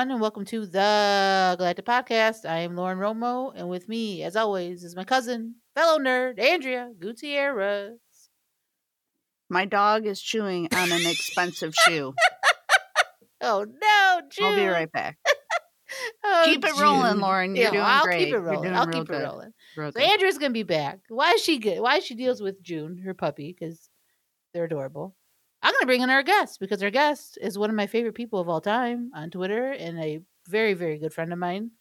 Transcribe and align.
everyone, 0.00 0.14
and 0.14 0.22
welcome 0.22 0.46
to 0.46 0.64
the 0.64 1.56
Galactic 1.58 1.84
Podcast. 1.84 2.48
I 2.48 2.60
am 2.60 2.74
Lauren 2.74 2.96
Romo, 2.96 3.52
and 3.54 3.68
with 3.68 3.86
me, 3.86 4.22
as 4.22 4.34
always, 4.34 4.82
is 4.82 4.96
my 4.96 5.04
cousin, 5.04 5.56
fellow 5.74 5.98
nerd, 5.98 6.40
Andrea 6.40 6.88
Gutierrez. 6.98 7.98
My 9.50 9.66
dog 9.66 10.06
is 10.06 10.18
chewing 10.22 10.68
on 10.74 10.90
an 10.90 11.04
expensive 11.06 11.74
shoe. 11.84 12.14
Oh 13.42 13.66
no, 13.66 14.20
June. 14.30 14.46
I'll 14.46 14.56
be 14.56 14.66
right 14.68 14.90
back. 14.90 15.18
Oh, 16.24 16.42
Keep 16.46 16.64
it 16.64 16.80
rolling, 16.80 17.18
Lauren. 17.18 17.56
Yeah, 17.56 17.62
You're 17.62 17.70
doing 17.72 17.84
I'll 17.84 18.04
great. 18.04 18.26
keep 18.26 18.34
it 18.34 18.38
rolling. 18.38 18.72
I'll 18.72 18.86
keep 18.86 19.10
it 19.10 19.12
rolling. 19.12 19.50
Real 19.76 19.90
So 19.90 19.98
good. 19.98 20.08
Andrea's 20.08 20.38
gonna 20.38 20.52
be 20.52 20.62
back. 20.62 21.00
Why 21.08 21.32
is 21.32 21.42
she 21.42 21.58
good? 21.58 21.80
Why 21.80 21.98
she 21.98 22.14
deals 22.14 22.40
with 22.40 22.62
June, 22.62 23.02
her 23.04 23.12
puppy, 23.12 23.54
because 23.58 23.90
they're 24.54 24.64
adorable. 24.64 25.16
I'm 25.62 25.74
gonna 25.74 25.86
bring 25.86 26.00
in 26.00 26.08
our 26.08 26.22
guest 26.22 26.58
because 26.58 26.82
our 26.82 26.90
guest 26.90 27.36
is 27.40 27.58
one 27.58 27.68
of 27.68 27.76
my 27.76 27.86
favorite 27.86 28.14
people 28.14 28.40
of 28.40 28.48
all 28.48 28.62
time 28.62 29.10
on 29.14 29.30
Twitter 29.30 29.72
and 29.72 29.98
a 29.98 30.20
very, 30.48 30.72
very 30.72 30.98
good 30.98 31.12
friend 31.12 31.34
of 31.34 31.38
mine. 31.38 31.72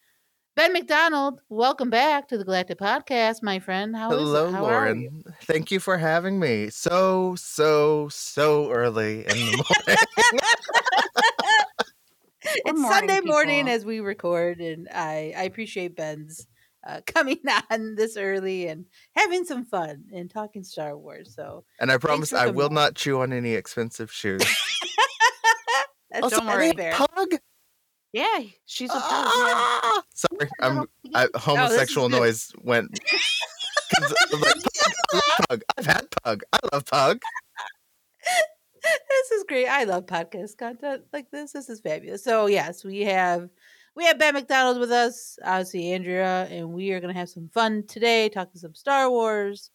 Byn 0.57 0.73
McDonald, 0.73 1.39
welcome 1.47 1.89
back 1.89 2.27
to 2.27 2.37
the 2.37 2.43
Galactic 2.43 2.77
Podcast, 2.77 3.41
my 3.41 3.59
friend. 3.59 3.95
How 3.95 4.11
is 4.11 4.15
it? 4.15 4.23
Hello, 4.23 4.51
How 4.51 4.65
are 4.65 4.93
you? 4.93 5.09
Lauren. 5.11 5.23
Thank 5.43 5.71
you 5.71 5.79
for 5.79 5.97
having 5.97 6.41
me. 6.41 6.70
So, 6.70 7.35
so, 7.35 8.09
so 8.09 8.70
early 8.70 9.20
in 9.20 9.27
the 9.27 9.63
morning. 9.87 9.87
it's 12.43 12.79
morning, 12.79 12.91
Sunday 12.91 13.21
morning 13.21 13.65
people. 13.65 13.75
as 13.75 13.85
we 13.85 14.01
record, 14.01 14.59
and 14.59 14.89
I, 14.93 15.34
I 15.37 15.43
appreciate 15.43 15.95
Byn's 15.95 16.48
uh, 16.88 17.01
coming 17.05 17.39
on 17.69 17.95
this 17.95 18.17
early 18.17 18.67
and 18.67 18.85
having 19.15 19.45
some 19.45 19.65
fun 19.65 20.05
and 20.13 20.29
talking 20.29 20.63
Star 20.63 20.97
Wars. 20.97 21.33
So 21.35 21.65
and 21.79 21.91
I 21.91 21.97
promise 21.97 22.33
I 22.33 22.48
will 22.48 22.67
on. 22.67 22.73
not 22.73 22.95
chew 22.95 23.21
on 23.21 23.34
any 23.34 23.54
expensive 23.54 24.12
shoes. 24.12 24.41
that's, 26.12 26.23
also, 26.23 26.37
don't 26.37 26.45
that's 26.45 26.55
worry. 26.57 26.67
any 26.70 26.77
fair. 26.77 26.93
pug? 26.93 27.27
Yeah, 28.12 28.39
she's 28.65 28.89
a 28.89 28.93
pug. 28.93 29.01
Yeah. 29.04 29.29
Ah! 29.35 30.01
Sorry, 30.15 30.49
I'm 30.62 30.85
I, 31.13 31.27
Oh, 31.34 31.39
homosexual 31.39 32.09
good. 32.09 32.17
noise 32.20 32.51
went. 32.63 32.99
'Cause 33.95 34.13
I'm 34.34 34.39
like, 34.41 34.54
pug, 34.54 34.93
I 35.11 35.15
love 35.15 35.48
pug. 35.49 35.61
I've 35.77 35.85
had 35.85 36.07
pug. 36.23 36.43
I 36.54 36.59
love 36.73 36.85
pug. 36.85 37.20
this 38.84 39.32
is 39.32 39.43
great. 39.48 39.67
I 39.67 39.84
love 39.84 40.05
podcast 40.05 40.57
content 40.57 41.04
like 41.13 41.29
this. 41.32 41.51
This 41.54 41.70
is 41.70 41.79
fabulous. 41.82 42.23
So 42.23 42.45
yes, 42.48 42.84
we 42.84 43.01
have 43.01 43.49
we 43.95 44.05
have 44.05 44.18
Byn 44.20 44.34
McDonald 44.34 44.79
with 44.79 44.91
us, 44.91 45.37
obviously 45.43 45.91
Andrea, 45.91 46.48
and 46.49 46.70
we 46.71 46.91
are 46.91 46.99
gonna 46.99 47.13
have 47.13 47.29
some 47.29 47.49
fun 47.49 47.84
today, 47.87 48.29
talking 48.29 48.59
some 48.59 48.76
Star 48.76 49.09
Wars 49.09 49.71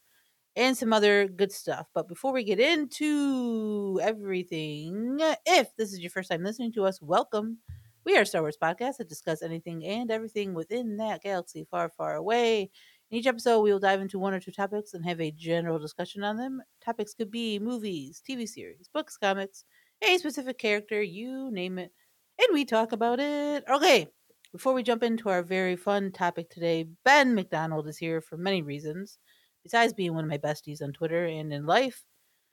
and 0.57 0.77
some 0.77 0.93
other 0.93 1.29
good 1.29 1.53
stuff. 1.53 1.87
But 1.95 2.09
before 2.09 2.33
we 2.33 2.45
get 2.45 2.61
into 2.61 4.01
everything, 4.03 5.19
if 5.47 5.75
this 5.77 5.93
is 5.93 6.01
your 6.01 6.11
first 6.11 6.31
time 6.31 6.45
listening 6.45 6.73
to 6.75 6.85
us, 6.85 7.03
welcome. 7.03 7.59
We 8.05 8.17
are 8.17 8.23
a 8.23 8.27
Star 8.27 8.43
Wars 8.43 8.59
podcast 8.63 8.99
that 8.99 9.09
discuss 9.09 9.43
anything 9.43 9.85
and 9.85 10.11
everything 10.11 10.55
within 10.55 10.97
that 10.99 11.23
galaxy 11.23 11.67
far, 11.71 11.91
far 11.91 12.15
away. 12.17 12.71
In 13.11 13.19
each 13.19 13.27
episode, 13.27 13.61
we 13.61 13.73
will 13.73 13.79
dive 13.79 14.01
into 14.01 14.19
one 14.19 14.35
or 14.35 14.41
two 14.41 14.53
topics 14.53 14.95
and 14.95 15.05
have 15.05 15.21
a 15.21 15.31
general 15.31 15.79
discussion 15.79 16.23
on 16.25 16.37
them. 16.37 16.63
Topics 16.85 17.15
could 17.15 17.31
be 17.31 17.59
movies, 17.59 18.23
TV 18.29 18.47
series, 18.47 18.89
books, 18.93 19.17
comics, 19.17 19.65
a 20.03 20.19
specific 20.19 20.59
character, 20.59 21.03
you 21.03 21.51
name 21.51 21.79
it, 21.79 21.93
and 22.39 22.49
we 22.53 22.65
talk 22.65 22.93
about 22.93 23.21
it. 23.21 23.65
Okay, 23.69 24.09
before 24.53 24.73
we 24.73 24.83
jump 24.83 25.03
into 25.03 25.29
our 25.29 25.43
very 25.43 25.77
fun 25.77 26.13
topic 26.13 26.51
today, 26.51 26.87
Byn 27.05 27.35
McDonald 27.35 27.89
is 27.89 27.99
here 27.99 28.21
for 28.21 28.37
many 28.37 28.63
reasons. 28.63 29.19
Besides 29.63 29.95
being 29.95 30.15
one 30.15 30.25
of 30.25 30.31
my 30.31 30.39
besties 30.39 30.83
on 30.83 30.93
Twitter 30.93 31.25
and 31.25 31.53
in 31.53 31.65
life, 31.67 32.05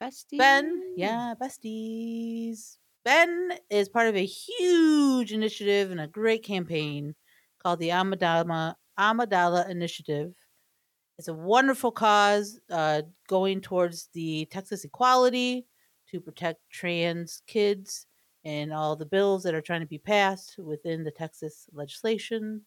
Bestie. 0.01 0.39
Byn, 0.39 0.71
yeah, 0.97 1.35
besties. 1.39 2.77
Byn 3.05 3.51
is 3.69 3.87
part 3.87 4.07
of 4.07 4.15
a 4.15 4.25
huge 4.25 5.31
initiative 5.31 5.91
and 5.91 6.01
a 6.01 6.07
great 6.07 6.43
campaign 6.43 7.13
called 7.61 7.79
the 7.79 7.89
Amadama 7.89 8.75
Amidala 8.99 9.69
Initiative. 9.69 10.33
It's 11.19 11.27
a 11.27 11.33
wonderful 11.35 11.91
cause 11.91 12.59
uh, 12.71 13.03
going 13.27 13.61
towards 13.61 14.09
the 14.13 14.45
Texas 14.45 14.83
equality 14.83 15.67
to 16.09 16.19
protect 16.19 16.61
trans 16.71 17.43
kids 17.45 18.07
and 18.43 18.73
all 18.73 18.95
the 18.95 19.05
bills 19.05 19.43
that 19.43 19.53
are 19.53 19.61
trying 19.61 19.81
to 19.81 19.87
be 19.87 19.97
passed 19.97 20.57
within 20.57 21.03
the 21.03 21.11
Texas 21.11 21.67
legislation. 21.73 22.61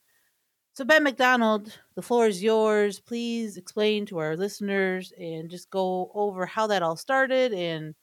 So, 0.74 0.84
Byn 0.84 1.04
McDonald, 1.04 1.78
the 1.94 2.02
floor 2.02 2.26
is 2.26 2.42
yours. 2.42 2.98
Please 2.98 3.56
explain 3.56 4.06
to 4.06 4.18
our 4.18 4.36
listeners 4.36 5.12
and 5.18 5.48
just 5.48 5.70
go 5.70 6.10
over 6.14 6.46
how 6.46 6.66
that 6.66 6.82
all 6.82 6.96
started 6.96 7.52
and 7.52 7.94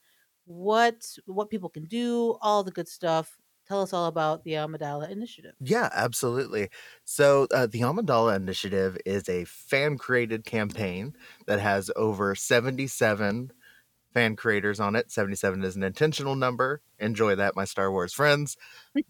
what 0.46 1.04
what 1.26 1.50
people 1.50 1.68
can 1.68 1.84
do, 1.84 2.36
all 2.40 2.64
the 2.64 2.70
good 2.70 2.88
stuff. 2.88 3.38
Tell 3.68 3.82
us 3.82 3.92
all 3.92 4.06
about 4.06 4.42
the 4.44 4.52
Amidala 4.52 5.10
Initiative. 5.10 5.54
Yeah, 5.60 5.88
absolutely. 5.92 6.68
So, 7.04 7.46
uh, 7.54 7.66
the 7.66 7.80
Amidala 7.80 8.36
Initiative 8.36 8.98
is 9.06 9.28
a 9.28 9.44
fan 9.44 9.98
created 9.98 10.44
campaign 10.44 11.14
that 11.46 11.60
has 11.60 11.90
over 11.94 12.34
77 12.34 13.52
fan 14.12 14.36
creators 14.36 14.80
on 14.80 14.94
it. 14.96 15.10
77 15.10 15.62
is 15.64 15.76
an 15.76 15.82
intentional 15.82 16.34
number. 16.36 16.80
Enjoy 16.98 17.34
that, 17.34 17.56
my 17.56 17.64
Star 17.64 17.90
Wars 17.90 18.12
friends. 18.12 18.56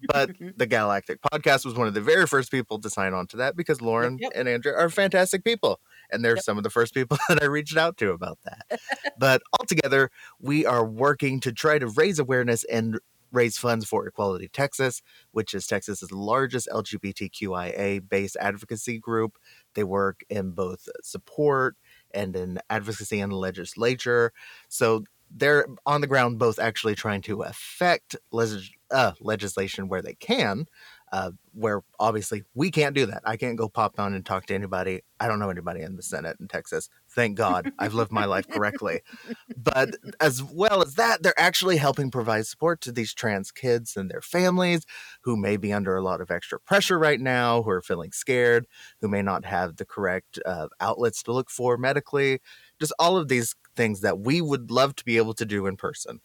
But 0.08 0.30
the 0.56 0.66
Galactic 0.66 1.20
Podcast 1.22 1.64
was 1.64 1.74
one 1.74 1.88
of 1.88 1.94
the 1.94 2.00
very 2.00 2.26
first 2.26 2.50
people 2.50 2.78
to 2.80 2.90
sign 2.90 3.12
on 3.14 3.26
to 3.28 3.36
that 3.38 3.56
because 3.56 3.80
Lauren 3.80 4.18
yep. 4.20 4.32
and 4.34 4.48
Andrea 4.48 4.76
are 4.76 4.88
fantastic 4.88 5.44
people. 5.44 5.80
And 6.10 6.24
they're 6.24 6.36
Yep. 6.36 6.44
some 6.44 6.56
of 6.56 6.62
the 6.64 6.70
first 6.70 6.94
people 6.94 7.18
that 7.28 7.42
I 7.42 7.46
reached 7.46 7.76
out 7.76 7.96
to 7.98 8.10
about 8.12 8.38
that. 8.44 8.80
but 9.18 9.42
altogether, 9.58 10.10
we 10.40 10.64
are 10.66 10.84
working 10.84 11.40
to 11.40 11.52
try 11.52 11.78
to 11.78 11.86
raise 11.86 12.18
awareness 12.18 12.64
and 12.64 12.98
raise 13.32 13.56
funds 13.56 13.86
for 13.86 14.06
Equality 14.06 14.48
Texas, 14.48 15.00
which 15.30 15.54
is 15.54 15.66
Texas's 15.66 16.12
largest 16.12 16.68
LGBTQIA 16.70 18.06
based 18.08 18.36
advocacy 18.40 18.98
group. 18.98 19.38
They 19.74 19.84
work 19.84 20.22
in 20.28 20.50
both 20.52 20.88
support 21.02 21.76
and 22.14 22.34
in 22.36 22.58
advocacy 22.70 23.20
and 23.20 23.32
legislature. 23.32 24.32
So 24.68 25.04
they're 25.34 25.66
on 25.86 26.00
the 26.02 26.06
ground 26.06 26.38
both 26.38 26.58
actually 26.58 26.94
trying 26.94 27.22
to 27.22 27.42
affect 27.42 28.16
uh, 28.90 29.12
legislation 29.20 29.88
where 29.88 30.02
they 30.02 30.14
can, 30.14 30.66
uh, 31.12 31.30
where 31.52 31.82
obviously 32.00 32.42
we 32.54 32.70
can't 32.70 32.94
do 32.94 33.04
that. 33.04 33.22
I 33.24 33.36
can't 33.36 33.58
go 33.58 33.68
pop 33.68 34.00
on 34.00 34.14
and 34.14 34.24
talk 34.24 34.46
to 34.46 34.54
anybody. 34.54 35.02
I 35.20 35.28
don't 35.28 35.38
know 35.38 35.50
anybody 35.50 35.82
in 35.82 35.96
the 35.96 36.02
Senate 36.02 36.38
in 36.40 36.48
Texas. 36.48 36.88
Thank 37.10 37.36
God 37.36 37.70
I've 37.78 37.92
lived 37.92 38.10
my 38.10 38.24
life 38.24 38.48
correctly. 38.48 39.02
But 39.54 39.96
as 40.20 40.42
well 40.42 40.82
as 40.82 40.94
that, 40.94 41.22
they're 41.22 41.38
actually 41.38 41.76
helping 41.76 42.10
provide 42.10 42.46
support 42.46 42.80
to 42.82 42.92
these 42.92 43.12
trans 43.12 43.52
kids 43.52 43.94
and 43.94 44.10
their 44.10 44.22
families 44.22 44.86
who 45.22 45.36
may 45.36 45.58
be 45.58 45.72
under 45.72 45.96
a 45.96 46.02
lot 46.02 46.22
of 46.22 46.30
extra 46.30 46.58
pressure 46.58 46.98
right 46.98 47.20
now, 47.20 47.62
who 47.62 47.70
are 47.70 47.82
feeling 47.82 48.12
scared, 48.12 48.66
who 49.02 49.08
may 49.08 49.20
not 49.20 49.44
have 49.44 49.76
the 49.76 49.84
correct 49.84 50.38
uh, 50.46 50.68
outlets 50.80 51.22
to 51.24 51.32
look 51.32 51.50
for 51.50 51.76
medically. 51.76 52.40
Just 52.80 52.94
all 52.98 53.18
of 53.18 53.28
these 53.28 53.54
things 53.76 54.00
that 54.00 54.18
we 54.18 54.40
would 54.40 54.70
love 54.70 54.96
to 54.96 55.04
be 55.04 55.18
able 55.18 55.34
to 55.34 55.44
do 55.44 55.66
in 55.66 55.76
person. 55.76 56.20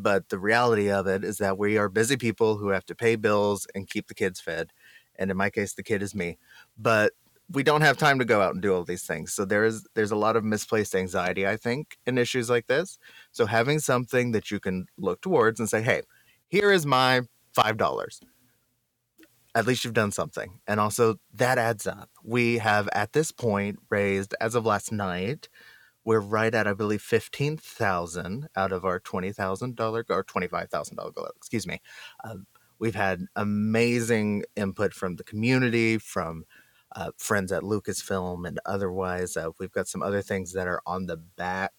But 0.00 0.28
the 0.28 0.38
reality 0.38 0.90
of 0.90 1.08
it 1.08 1.24
is 1.24 1.38
that 1.38 1.58
we 1.58 1.76
are 1.76 1.88
busy 1.88 2.16
people 2.16 2.56
who 2.56 2.68
have 2.68 2.86
to 2.86 2.94
pay 2.94 3.16
bills 3.16 3.66
and 3.74 3.90
keep 3.90 4.06
the 4.06 4.14
kids 4.14 4.40
fed. 4.40 4.70
And 5.16 5.28
in 5.30 5.36
my 5.36 5.50
case, 5.50 5.74
the 5.74 5.82
kid 5.82 6.02
is 6.02 6.14
me. 6.14 6.38
But 6.78 7.12
we 7.50 7.64
don't 7.64 7.80
have 7.80 7.96
time 7.96 8.20
to 8.20 8.24
go 8.24 8.40
out 8.40 8.52
and 8.52 8.62
do 8.62 8.72
all 8.72 8.84
these 8.84 9.02
things. 9.02 9.32
So 9.32 9.44
there 9.44 9.64
is 9.64 9.86
there's 9.94 10.12
a 10.12 10.16
lot 10.16 10.36
of 10.36 10.44
misplaced 10.44 10.94
anxiety, 10.94 11.46
I 11.46 11.56
think, 11.56 11.98
in 12.06 12.16
issues 12.16 12.48
like 12.48 12.68
this. 12.68 12.98
So 13.32 13.46
having 13.46 13.80
something 13.80 14.32
that 14.32 14.50
you 14.50 14.60
can 14.60 14.86
look 14.96 15.20
towards 15.20 15.58
and 15.58 15.68
say, 15.68 15.82
hey, 15.82 16.02
here 16.46 16.70
is 16.70 16.86
my 16.86 17.22
five 17.52 17.76
dollars. 17.76 18.20
At 19.54 19.66
least 19.66 19.82
you've 19.82 19.94
done 19.94 20.12
something. 20.12 20.60
And 20.68 20.78
also 20.78 21.16
that 21.34 21.58
adds 21.58 21.86
up. 21.86 22.10
We 22.22 22.58
have 22.58 22.88
at 22.92 23.14
this 23.14 23.32
point 23.32 23.80
raised, 23.88 24.34
as 24.40 24.54
of 24.54 24.64
last 24.64 24.92
night, 24.92 25.48
we're 26.04 26.20
right 26.20 26.54
at, 26.54 26.66
I 26.66 26.72
believe, 26.74 27.02
fifteen 27.02 27.56
thousand 27.56 28.48
out 28.56 28.72
of 28.72 28.84
our 28.84 29.00
twenty 29.00 29.32
thousand 29.32 29.76
dollar 29.76 30.04
or 30.08 30.22
twenty 30.22 30.48
five 30.48 30.70
thousand 30.70 30.96
dollar 30.96 31.10
goal. 31.10 31.28
Excuse 31.36 31.66
me. 31.66 31.80
Um, 32.24 32.46
we've 32.78 32.94
had 32.94 33.26
amazing 33.36 34.44
input 34.56 34.94
from 34.94 35.16
the 35.16 35.24
community, 35.24 35.98
from 35.98 36.44
uh, 36.96 37.10
friends 37.18 37.52
at 37.52 37.62
Lucasfilm, 37.62 38.46
and 38.46 38.58
otherwise. 38.64 39.36
Uh, 39.36 39.50
we've 39.58 39.72
got 39.72 39.88
some 39.88 40.02
other 40.02 40.22
things 40.22 40.52
that 40.54 40.66
are 40.66 40.80
on 40.86 41.06
the 41.06 41.16
back 41.16 41.72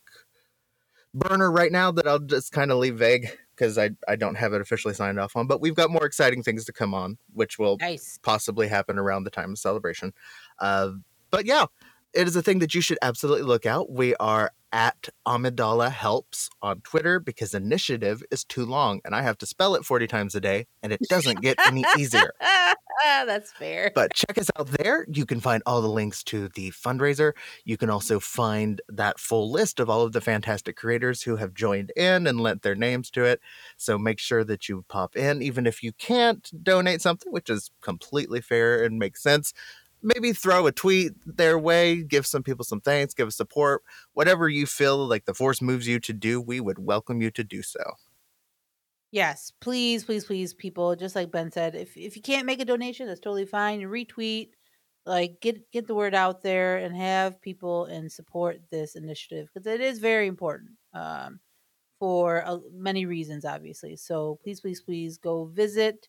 burner 1.14 1.52
right 1.52 1.72
now 1.72 1.92
that 1.92 2.08
I'll 2.08 2.20
just 2.20 2.52
kind 2.52 2.72
of 2.72 2.78
leave 2.78 2.98
vague 2.98 3.28
because 3.56 3.78
I 3.78 3.92
I 4.08 4.16
don't 4.16 4.36
have 4.36 4.54
it 4.54 4.62
officially 4.62 4.94
signed 4.94 5.20
off 5.20 5.36
on. 5.36 5.48
But 5.48 5.62
we've 5.62 5.76
got 5.76 5.90
more 5.90 6.06
exciting 6.06 6.44
things 6.44 6.66
to 6.66 6.74
come 6.74 6.94
on, 6.94 7.18
which 7.34 7.58
will 7.58 7.78
Nice. 7.82 8.20
possibly 8.22 8.68
happen 8.68 9.00
around 9.00 9.24
the 9.24 9.32
time 9.32 9.52
of 9.52 9.58
celebration. 9.58 10.14
Uh, 10.60 10.92
but 11.32 11.46
yeah, 11.46 11.66
it 12.14 12.28
is 12.28 12.36
a 12.36 12.42
thing 12.42 12.60
that 12.60 12.74
you 12.74 12.82
should 12.82 12.98
absolutely 13.02 13.44
look 13.44 13.66
out. 13.66 13.92
We 13.92 14.16
are 14.16 14.52
at 14.72 15.10
Amidala 15.28 15.92
Helps 15.92 16.50
on 16.62 16.82
Twitter 16.82 17.20
because 17.20 17.54
initiative 17.54 18.24
is 18.32 18.44
too 18.44 18.66
long 18.66 19.02
and 19.04 19.16
I 19.16 19.22
have 19.24 19.38
to 19.40 19.46
spell 19.46 19.76
it 19.76 19.84
40 19.84 20.08
times 20.08 20.36
a 20.36 20.40
day 20.40 20.68
and 20.84 20.94
it 20.94 21.02
doesn't 21.10 21.42
get 21.42 21.58
any 21.66 21.84
easier. 21.98 22.32
That's 23.04 23.52
fair. 23.52 23.92
But 23.96 24.14
check 24.14 24.38
us 24.38 24.50
out 24.60 24.68
there. 24.68 25.06
You 25.12 25.26
can 25.26 25.40
find 25.40 25.64
all 25.66 25.82
the 25.82 25.90
links 25.90 26.24
to 26.26 26.50
the 26.50 26.72
fundraiser. 26.72 27.32
You 27.64 27.78
can 27.78 27.90
also 27.90 28.20
find 28.20 28.82
that 28.90 29.20
full 29.20 29.52
list 29.52 29.80
of 29.80 29.90
all 29.90 30.04
of 30.04 30.12
the 30.12 30.22
fantastic 30.22 30.76
creators 30.76 31.24
who 31.24 31.38
have 31.38 31.54
joined 31.54 31.92
in 31.96 32.28
and 32.28 32.40
lent 32.40 32.62
their 32.62 32.76
names 32.76 33.10
to 33.12 33.24
it. 33.24 33.40
So 33.78 33.98
make 33.98 34.20
sure 34.20 34.44
that 34.44 34.70
you 34.70 34.86
pop 34.88 35.16
in, 35.16 35.42
even 35.42 35.66
if 35.66 35.82
you 35.82 35.94
can't 35.94 36.50
donate 36.64 37.02
something, 37.02 37.32
which 37.32 37.50
is 37.50 37.72
completely 37.82 38.42
fair 38.42 38.84
and 38.84 39.00
makes 39.00 39.24
sense 39.24 39.54
maybe 40.02 40.34
throw 40.34 40.68
a 40.68 40.72
tweet 40.72 41.14
their 41.26 41.58
way, 41.58 42.04
give 42.04 42.26
some 42.26 42.44
people 42.44 42.66
some 42.66 42.82
thanks, 42.82 43.14
give 43.14 43.28
us 43.28 43.36
support, 43.36 43.84
whatever 44.14 44.50
you 44.50 44.66
feel 44.66 45.06
like 45.08 45.26
the 45.26 45.34
force 45.34 45.62
moves 45.62 45.88
you 45.88 46.00
to 46.00 46.14
do, 46.14 46.40
we 46.42 46.60
would 46.60 46.80
welcome 46.80 47.22
you 47.22 47.32
to 47.32 47.44
do 47.44 47.62
so. 47.62 47.84
Yes, 49.12 49.52
please, 49.60 50.04
please, 50.04 50.26
please, 50.26 50.54
people. 50.54 50.96
Just 50.96 51.16
like 51.16 51.32
Byn 51.32 51.52
said, 51.52 51.76
if 51.76 51.98
if 51.98 52.16
you 52.16 52.22
can't 52.22 52.46
make 52.46 52.62
a 52.62 52.66
donation, 52.66 53.08
that's 53.08 53.20
totally 53.20 53.46
fine. 53.46 53.82
Retweet, 53.82 54.50
like 55.06 55.42
get 55.42 55.72
get 55.72 55.88
the 55.88 55.96
word 55.96 56.14
out 56.14 56.44
there 56.44 56.78
and 56.78 56.96
have 56.96 57.42
people 57.42 57.86
and 57.86 58.12
support 58.12 58.62
this 58.70 58.96
initiative 58.96 59.50
because 59.52 59.66
it 59.66 59.82
is 59.82 59.98
very 59.98 60.28
important 60.28 60.72
um, 60.94 61.40
for 61.98 62.46
uh, 62.46 62.60
many 62.72 63.08
reasons, 63.08 63.46
obviously. 63.46 63.96
So 63.96 64.40
please, 64.44 64.62
please, 64.62 64.82
please 64.82 65.18
go 65.18 65.46
visit. 65.46 66.08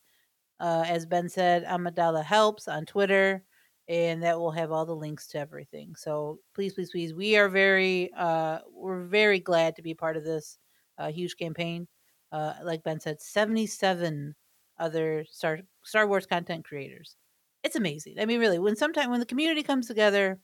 Uh, 0.59 0.85
as 0.87 1.07
Byn 1.07 1.31
said, 1.31 1.65
Amidala 1.65 2.23
helps 2.23 2.69
on 2.69 2.85
Twitter 2.85 3.45
and 3.91 4.23
that 4.23 4.39
will 4.39 4.53
have 4.53 4.71
all 4.71 4.87
the 4.87 4.95
links 4.95 5.27
to 5.27 5.39
everything. 5.39 5.97
So 5.97 6.39
please, 6.55 6.75
please, 6.75 6.91
please, 6.93 7.13
we 7.13 7.37
are 7.37 7.49
very, 7.49 8.11
uh, 8.17 8.61
we're 8.73 9.03
very 9.03 9.41
glad 9.41 9.75
to 9.77 9.83
be 9.83 9.95
part 9.95 10.17
of 10.17 10.25
this 10.25 10.59
uh, 10.97 11.11
huge 11.11 11.37
campaign. 11.37 11.89
Uh, 12.33 12.55
like 12.63 12.85
Byn 12.85 13.01
said, 13.03 13.21
seventy-seven 13.21 14.37
other 14.79 15.25
Star 15.29 15.59
Star 15.83 16.07
Wars 16.07 16.25
content 16.25 16.65
creators. 16.65 17.17
It's 17.65 17.77
amazing. 17.77 18.21
I 18.21 18.25
mean, 18.25 18.39
really, 18.39 18.61
when 18.61 18.77
sometimes 18.77 19.09
when 19.09 19.21
the 19.21 19.27
community 19.27 19.65
comes 19.65 19.89
together, 19.89 20.39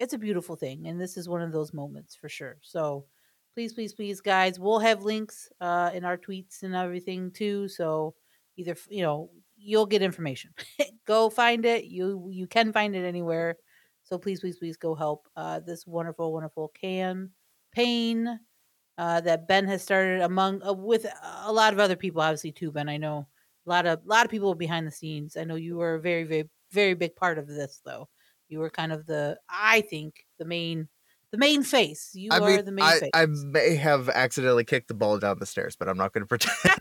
it's 0.00 0.12
a 0.12 0.18
beautiful 0.18 0.56
thing, 0.56 0.88
and 0.88 1.00
this 1.00 1.16
is 1.16 1.28
one 1.28 1.42
of 1.42 1.52
those 1.52 1.72
moments 1.72 2.16
for 2.16 2.28
sure. 2.28 2.56
So 2.62 3.06
please, 3.54 3.72
please, 3.72 3.94
please, 3.94 4.20
guys, 4.20 4.58
we'll 4.58 4.80
have 4.80 5.04
links 5.04 5.48
uh, 5.60 5.90
in 5.94 6.04
our 6.04 6.18
tweets 6.18 6.64
and 6.64 6.74
everything 6.74 7.30
too. 7.30 7.68
So 7.68 8.14
either 8.56 8.76
you 8.88 9.02
know 9.04 9.30
you'll 9.60 9.86
get 9.86 10.02
information. 10.02 10.50
go 11.06 11.30
find 11.30 11.64
it. 11.64 11.84
You 11.84 12.28
you 12.30 12.46
can 12.46 12.72
find 12.72 12.94
it 12.94 13.04
anywhere. 13.04 13.56
So 14.04 14.18
please, 14.18 14.40
please, 14.40 14.58
please 14.58 14.76
go 14.76 14.94
help 14.94 15.28
uh, 15.36 15.60
this 15.60 15.86
wonderful, 15.86 16.32
wonderful 16.32 16.72
campaign 16.80 18.40
uh, 18.98 19.20
that 19.20 19.48
Byn 19.48 19.66
has 19.68 19.82
started 19.82 20.22
among 20.22 20.62
uh, 20.62 20.72
with 20.72 21.06
a 21.44 21.52
lot 21.52 21.72
of 21.72 21.78
other 21.78 21.96
people, 21.96 22.20
obviously 22.20 22.52
too. 22.52 22.72
Byn, 22.72 22.88
I 22.88 22.96
know 22.96 23.26
a 23.66 23.70
lot 23.70 23.86
of 23.86 24.00
a 24.04 24.08
lot 24.08 24.24
of 24.24 24.30
people 24.30 24.54
behind 24.54 24.86
the 24.86 24.90
scenes. 24.90 25.36
I 25.36 25.44
know 25.44 25.54
you 25.54 25.76
were 25.76 25.94
a 25.94 26.00
very, 26.00 26.24
very, 26.24 26.48
very 26.72 26.94
big 26.94 27.14
part 27.14 27.38
of 27.38 27.46
this, 27.46 27.80
though. 27.84 28.08
You 28.48 28.58
were 28.58 28.70
kind 28.70 28.92
of 28.92 29.06
the, 29.06 29.38
I 29.48 29.82
think, 29.82 30.26
the 30.38 30.44
main 30.44 30.88
the 31.32 31.38
main 31.38 31.62
face. 31.62 32.10
You 32.14 32.28
I 32.32 32.38
are 32.38 32.48
mean, 32.48 32.64
the 32.64 32.72
main 32.72 32.84
I, 32.84 32.98
face. 32.98 33.10
I 33.14 33.26
may 33.26 33.76
have 33.76 34.08
accidentally 34.08 34.64
kicked 34.64 34.88
the 34.88 34.94
ball 34.94 35.18
down 35.18 35.38
the 35.38 35.46
stairs, 35.46 35.76
but 35.76 35.88
I'm 35.88 35.96
not 35.96 36.12
going 36.12 36.22
to 36.26 36.26
pretend. 36.26 36.80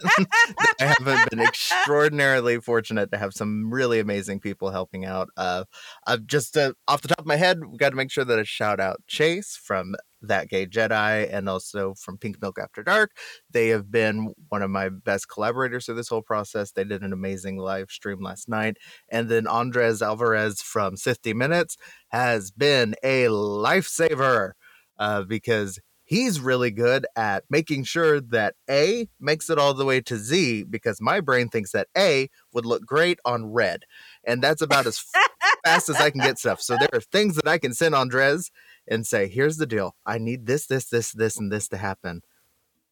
I 0.80 0.96
haven't 0.98 1.30
been 1.30 1.40
extraordinarily 1.40 2.60
fortunate 2.60 3.12
to 3.12 3.18
have 3.18 3.34
some 3.34 3.72
really 3.72 4.00
amazing 4.00 4.40
people 4.40 4.72
helping 4.72 5.06
out. 5.06 5.30
Uh, 5.38 5.66
uh 6.08 6.18
just 6.26 6.58
uh, 6.58 6.74
off 6.88 7.02
the 7.02 7.10
top 7.10 7.20
of 7.20 7.26
my 7.26 7.36
head, 7.36 7.60
we 7.66 7.78
got 7.78 7.90
to 7.90 7.96
make 7.96 8.12
sure 8.12 8.26
that 8.26 8.40
I 8.40 8.44
shout 8.44 8.80
out 8.80 9.02
Chase 9.08 9.60
from 9.62 9.96
that 10.22 10.50
Gay 10.50 10.66
Jedi 10.66 11.32
and 11.32 11.48
also 11.48 11.94
from 11.96 12.18
Pink 12.18 12.42
Milk 12.42 12.60
After 12.60 12.84
Dark. 12.84 13.12
They 13.52 13.70
have 13.70 13.92
been 13.92 14.34
one 14.50 14.62
of 14.62 14.70
my 14.70 14.90
best 14.90 15.30
collaborators 15.30 15.86
through 15.86 15.96
this 15.96 16.10
whole 16.10 16.22
process. 16.22 16.72
They 16.72 16.84
did 16.84 17.02
an 17.04 17.14
amazing 17.14 17.58
live 17.58 17.92
stream 17.92 18.22
last 18.22 18.50
night. 18.50 18.78
And 19.10 19.30
then 19.30 19.48
Andres 19.48 20.02
Alvarez 20.02 20.62
from 20.62 20.98
50 20.98 21.34
Minutes 21.34 21.78
has 22.10 22.52
been 22.52 22.96
a 23.04 23.26
lifesaver 23.26 24.52
uh, 24.98 25.24
because 25.24 25.80
he's 26.10 26.40
really 26.40 26.72
good 26.72 27.06
at 27.16 27.44
making 27.52 27.84
sure 27.84 28.20
that 28.20 28.56
A 28.68 29.08
makes 29.20 29.48
it 29.48 29.60
all 29.60 29.76
the 29.76 29.86
way 29.86 30.02
to 30.02 30.18
Z 30.18 30.64
because 30.64 31.00
my 31.00 31.22
brain 31.22 31.50
thinks 31.50 31.72
that 31.72 31.88
A 31.96 32.30
would 32.52 32.66
look 32.66 32.84
great 32.84 33.20
on 33.26 33.46
red. 33.46 33.84
And 34.26 34.42
that's 34.42 34.64
about 34.64 34.88
as 34.88 35.00
fast 35.64 35.88
as 35.88 35.98
I 35.98 36.10
can 36.10 36.22
get 36.22 36.40
stuff. 36.40 36.62
So 36.62 36.78
there 36.78 36.90
are 36.94 37.02
things 37.02 37.36
that 37.36 37.48
I 37.48 37.60
can 37.60 37.74
send 37.74 37.94
Andres 37.94 38.50
and 38.90 39.06
say, 39.06 39.28
here's 39.28 39.58
the 39.58 39.68
deal. 39.68 39.96
I 40.06 40.18
need 40.18 40.48
this, 40.48 40.66
this, 40.66 40.86
this, 40.86 41.14
this, 41.14 41.38
and 41.38 41.52
this 41.52 41.68
to 41.70 41.78
happen. 41.78 42.22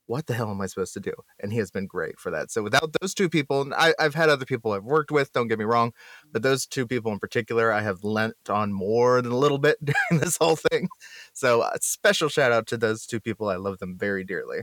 What 0.06 0.28
the 0.28 0.34
hell 0.34 0.50
am 0.50 0.62
I 0.62 0.68
supposed 0.68 0.94
to 0.94 1.02
do? 1.02 1.12
And 1.40 1.52
he 1.52 1.58
has 1.58 1.70
been 1.70 1.86
great 1.86 2.18
for 2.18 2.32
that. 2.32 2.50
So 2.50 2.64
without 2.64 2.96
those 3.02 3.14
two 3.14 3.28
people, 3.28 3.62
and 3.62 3.74
I, 3.74 3.94
have 4.00 4.16
had 4.16 4.30
other 4.30 4.46
people 4.46 4.72
I've 4.72 4.86
worked 4.86 5.12
with, 5.12 5.34
don't 5.34 5.50
get 5.50 5.60
me 5.60 5.66
wrong, 5.66 5.92
but 6.32 6.44
those 6.44 6.66
two 6.66 6.88
people 6.88 7.12
in 7.12 7.20
particular, 7.20 7.74
I 7.74 7.82
have 7.82 8.06
lent 8.06 8.36
on 8.48 8.72
more 8.72 9.22
than 9.22 9.34
a 9.34 9.38
little 9.38 9.58
bit 9.58 9.78
during 9.84 10.22
this 10.22 10.38
whole 10.38 10.56
thing. 10.56 10.88
So 11.34 11.64
a 11.64 11.78
special 11.82 12.30
shout 12.30 12.54
out 12.54 12.68
to 12.68 12.78
those 12.78 13.06
two 13.06 13.20
people. 13.20 13.50
I 13.50 13.58
love 13.58 13.80
them 13.80 13.98
very 13.98 14.24
dearly. 14.24 14.60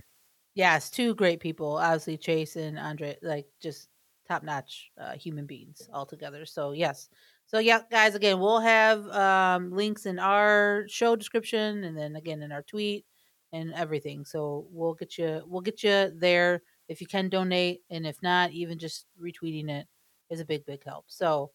Yes, 0.54 0.88
two 0.88 1.14
great 1.14 1.40
people. 1.40 1.76
Obviously, 1.76 2.16
Chase 2.16 2.56
and 2.56 2.78
Andre, 2.78 3.18
like 3.20 3.46
just 3.60 3.88
top 4.26 4.42
notch 4.44 4.90
uh, 4.98 5.12
human 5.12 5.46
beings 5.46 5.88
altogether. 5.92 6.46
So 6.46 6.72
yes, 6.72 7.08
so 7.54 7.60
yeah, 7.60 7.82
guys, 7.88 8.16
again, 8.16 8.40
we'll 8.40 8.58
have 8.58 9.06
um, 9.10 9.70
links 9.70 10.06
in 10.06 10.18
our 10.18 10.86
show 10.88 11.14
description 11.14 11.84
and 11.84 11.96
then 11.96 12.16
again 12.16 12.42
in 12.42 12.50
our 12.50 12.62
tweet 12.62 13.06
and 13.52 13.72
everything. 13.74 14.24
So 14.24 14.66
we'll 14.72 14.94
get 14.94 15.16
you 15.18 15.40
we'll 15.46 15.60
get 15.60 15.84
you 15.84 16.10
there 16.16 16.62
if 16.88 17.00
you 17.00 17.06
can 17.06 17.28
donate 17.28 17.82
and 17.90 18.08
if 18.08 18.20
not, 18.24 18.50
even 18.50 18.76
just 18.76 19.06
retweeting 19.22 19.70
it 19.70 19.86
is 20.30 20.40
a 20.40 20.44
big, 20.44 20.66
big 20.66 20.82
help. 20.84 21.04
So 21.06 21.52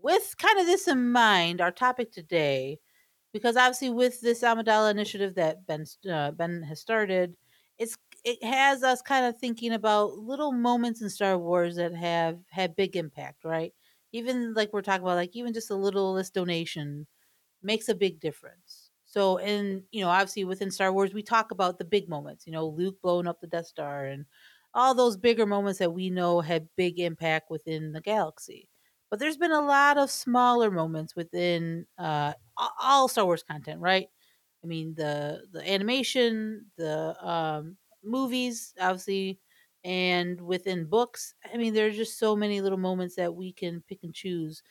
with 0.00 0.36
kind 0.38 0.60
of 0.60 0.66
this 0.66 0.86
in 0.86 1.10
mind, 1.10 1.60
our 1.60 1.72
topic 1.72 2.12
today, 2.12 2.78
because 3.32 3.56
obviously 3.56 3.90
with 3.90 4.20
this 4.20 4.42
Amidala 4.42 4.92
initiative 4.92 5.34
that 5.34 5.66
Byn 5.66 5.84
uh, 6.08 6.30
Byn 6.30 6.62
has 6.62 6.78
started, 6.78 7.34
it's 7.76 7.96
it 8.24 8.40
has 8.44 8.84
us 8.84 9.02
kind 9.02 9.26
of 9.26 9.36
thinking 9.36 9.72
about 9.72 10.12
little 10.12 10.52
moments 10.52 11.02
in 11.02 11.10
Star 11.10 11.36
Wars 11.36 11.74
that 11.74 11.92
have 11.92 12.38
had 12.50 12.76
big 12.76 12.94
impact, 12.94 13.44
right? 13.44 13.72
Even 14.14 14.54
like 14.54 14.72
we're 14.72 14.82
talking 14.82 15.02
about, 15.04 15.16
like 15.16 15.36
even 15.36 15.54
just 15.54 15.70
a 15.70 15.76
little 15.76 16.14
list 16.14 16.34
donation 16.34 17.06
makes 17.62 17.88
a 17.88 17.94
big 17.94 18.20
difference. 18.20 18.90
So, 19.04 19.38
and 19.38 19.84
you 19.92 20.02
know, 20.02 20.08
obviously 20.10 20.44
within 20.44 20.70
Star 20.70 20.92
Wars, 20.92 21.14
we 21.14 21.22
talk 21.22 21.50
about 21.50 21.78
the 21.78 21.84
big 21.84 22.08
moments. 22.08 22.46
You 22.46 22.52
know, 22.52 22.66
Luke 22.68 23.00
blowing 23.02 23.26
up 23.26 23.40
the 23.40 23.46
Death 23.46 23.66
Star 23.66 24.06
and 24.06 24.26
all 24.74 24.94
those 24.94 25.16
bigger 25.16 25.46
moments 25.46 25.78
that 25.78 25.92
we 25.92 26.10
know 26.10 26.40
had 26.40 26.68
big 26.76 26.98
impact 26.98 27.50
within 27.50 27.92
the 27.92 28.00
galaxy. 28.00 28.68
But 29.10 29.20
there's 29.20 29.36
been 29.36 29.52
a 29.52 29.60
lot 29.64 29.98
of 29.98 30.10
smaller 30.10 30.70
moments 30.70 31.14
within 31.14 31.86
uh, 31.98 32.34
all 32.80 33.08
Star 33.08 33.24
Wars 33.24 33.44
content, 33.44 33.80
right? 33.80 34.08
I 34.62 34.66
mean, 34.66 34.94
the 34.94 35.46
the 35.52 35.68
animation, 35.70 36.70
the 36.76 37.16
um, 37.26 37.76
movies, 38.02 38.74
obviously 38.80 39.40
and 39.84 40.40
within 40.40 40.86
books 40.86 41.34
i 41.52 41.56
mean 41.56 41.74
there's 41.74 41.96
just 41.96 42.18
so 42.18 42.34
many 42.34 42.60
little 42.60 42.78
moments 42.78 43.16
that 43.16 43.34
we 43.34 43.52
can 43.52 43.82
pick 43.88 43.98
and 44.02 44.14
choose. 44.14 44.62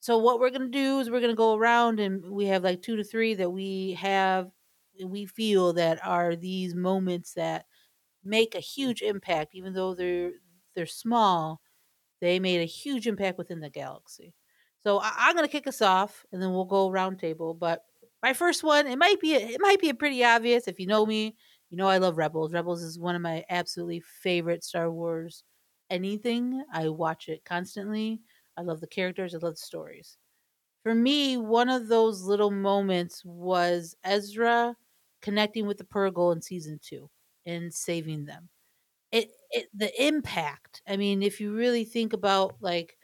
So 0.00 0.18
what 0.18 0.38
we're 0.38 0.50
to 0.62 0.68
do 0.68 1.00
is 1.00 1.10
we're 1.10 1.20
to 1.30 1.36
go 1.36 1.56
around 1.56 1.98
and 2.00 2.24
we 2.30 2.46
have 2.46 2.62
like 2.62 2.82
two 2.82 2.96
to 2.96 3.04
three 3.04 3.34
that 3.34 3.50
we 3.50 3.94
have 3.94 4.50
we 5.04 5.26
feel 5.26 5.72
that 5.74 5.98
are 6.06 6.36
these 6.36 6.74
moments 6.74 7.34
that 7.34 7.66
make 8.24 8.54
a 8.54 8.60
huge 8.60 9.02
impact 9.02 9.54
even 9.54 9.72
though 9.72 9.94
they're 9.94 10.32
they're 10.74 10.86
small 10.86 11.60
they 12.20 12.38
made 12.38 12.60
a 12.60 12.64
huge 12.64 13.06
impact 13.06 13.38
within 13.38 13.60
the 13.60 13.68
galaxy. 13.70 14.32
So 14.82 15.00
I, 15.02 15.30
am 15.30 15.36
to 15.36 15.48
kick 15.48 15.66
us 15.66 15.82
off 15.82 16.24
and 16.32 16.40
then 16.40 16.52
we'll 16.52 16.64
go 16.64 16.90
round 16.90 17.18
table 17.18 17.52
but 17.54 17.84
my 18.22 18.32
first 18.32 18.62
one 18.62 18.86
it 18.86 18.98
might 18.98 19.20
be 19.20 19.34
it 19.34 19.60
might 19.60 19.80
be 19.80 19.92
pretty 19.92 20.24
obvious 20.24 20.68
if 20.68 20.78
you 20.80 20.86
know 20.86 21.04
me 21.04 21.36
you 21.70 21.76
know, 21.76 21.88
I 21.88 21.98
love 21.98 22.16
Rebels. 22.18 22.52
Rebels 22.52 22.82
is 22.82 22.98
one 22.98 23.16
of 23.16 23.22
my 23.22 23.44
absolutely 23.50 24.00
favorite 24.00 24.64
Star 24.64 24.90
Wars 24.90 25.44
anything. 25.90 26.64
I 26.72 26.88
watch 26.88 27.28
it 27.28 27.44
constantly. 27.44 28.20
I 28.56 28.62
love 28.62 28.80
the 28.80 28.86
characters, 28.86 29.34
I 29.34 29.38
love 29.38 29.54
the 29.54 29.60
stories. 29.60 30.16
For 30.82 30.94
me, 30.94 31.36
one 31.36 31.68
of 31.68 31.88
those 31.88 32.22
little 32.22 32.50
moments 32.50 33.24
was 33.24 33.96
Ezra 34.04 34.76
connecting 35.20 35.66
with 35.66 35.78
the 35.78 35.84
Purrgil 35.84 36.32
in 36.32 36.40
season 36.42 36.78
two 36.82 37.10
and 37.44 37.72
saving 37.74 38.24
them. 38.26 38.48
It, 39.12 39.30
it 39.50 39.68
the 39.74 39.90
impact. 40.04 40.82
I 40.88 40.96
mean, 40.96 41.22
if 41.22 41.40
you 41.40 41.54
really 41.54 41.84
think 41.84 42.12
about 42.12 42.56
like 42.60 42.96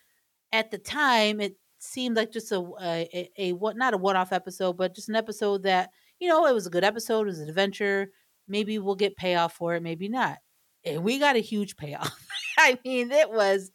at 0.53 0.71
the 0.71 0.79
time, 0.79 1.41
it 1.41 1.57
seemed 1.79 2.17
like 2.17 2.33
just 2.33 2.53
a 2.53 2.59
a, 2.81 3.09
a, 3.15 3.31
a 3.39 3.53
what 3.55 3.77
not 3.77 3.95
a 3.95 3.99
one 3.99 4.17
off 4.17 4.33
episode, 4.33 4.75
but 4.77 4.95
just 4.95 5.09
an 5.09 5.17
episode 5.17 5.63
that 5.65 5.91
you 6.21 6.29
know 6.29 6.47
it 6.47 6.55
was 6.55 6.67
a 6.67 6.71
good 6.71 6.85
episode, 6.85 7.23
it 7.23 7.27
was 7.27 7.41
an 7.41 7.49
adventure 7.49 8.11
maybe 8.49 8.79
we'll 8.79 8.95
get 8.95 9.17
payoff 9.17 9.55
for 9.55 9.75
it, 9.75 9.83
maybe 9.83 10.09
not. 10.09 10.39
And 10.85 11.05
we 11.05 11.19
got 11.19 11.37
a 11.37 11.41
huge 11.41 11.77
payoff. 11.77 12.15
I 12.59 12.79
mean, 12.85 13.11
it 13.11 13.31
was 13.31 13.71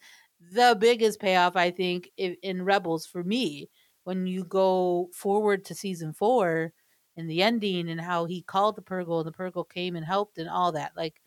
the 0.52 0.76
biggest 0.78 1.20
payoff 1.20 1.56
I 1.56 1.70
think 1.70 2.10
in, 2.16 2.62
Rebels 2.62 3.06
for 3.06 3.24
me 3.24 3.68
when 4.04 4.26
you 4.26 4.44
go 4.44 5.08
forward 5.12 5.64
to 5.66 5.74
season 5.74 6.12
four 6.12 6.72
and 7.16 7.28
the 7.28 7.42
ending 7.42 7.90
and 7.90 8.00
how 8.00 8.24
he 8.24 8.42
called 8.42 8.76
the 8.76 8.82
Purrgil 8.82 9.18
and 9.18 9.26
the 9.26 9.36
Purrgil 9.36 9.68
came 9.68 9.96
and 9.96 10.06
helped 10.06 10.38
and 10.38 10.48
all 10.48 10.72
that. 10.72 10.92
Like 10.96 11.20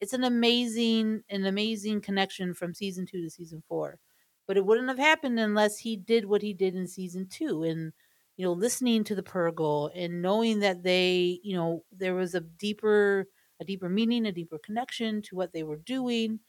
it's 0.00 0.12
an 0.12 0.24
amazing, 0.24 1.22
an 1.30 1.46
amazing 1.46 2.00
connection 2.00 2.54
from 2.54 2.74
season 2.74 3.06
two 3.06 3.22
to 3.22 3.30
season 3.30 3.62
four. 3.68 3.98
But 4.46 4.56
it 4.56 4.64
wouldn't 4.64 4.88
have 4.88 4.98
happened 4.98 5.38
unless 5.40 5.78
he 5.78 5.96
did 5.96 6.24
what 6.24 6.42
he 6.42 6.54
did 6.54 6.74
in 6.74 6.86
season 6.86 7.26
two 7.28 7.64
and 7.64 7.92
you 8.38 8.46
know, 8.46 8.54
listening 8.54 9.04
to 9.04 9.16
the 9.16 9.24
Purrgil 9.24 9.90
and 9.96 10.22
knowing 10.22 10.60
that 10.60 10.84
they, 10.84 11.40
you 11.44 11.56
know, 11.56 11.84
there 11.92 12.16
was 12.16 12.34
a 12.36 12.42
deeper 12.42 13.26
a 13.60 13.66
deeper 13.66 13.90
meaning, 13.90 14.26
a 14.26 14.32
deeper 14.32 14.58
connection 14.60 15.22
to 15.22 15.36
what 15.36 15.52
they 15.52 15.64
were 15.64 15.78
doing 15.78 16.40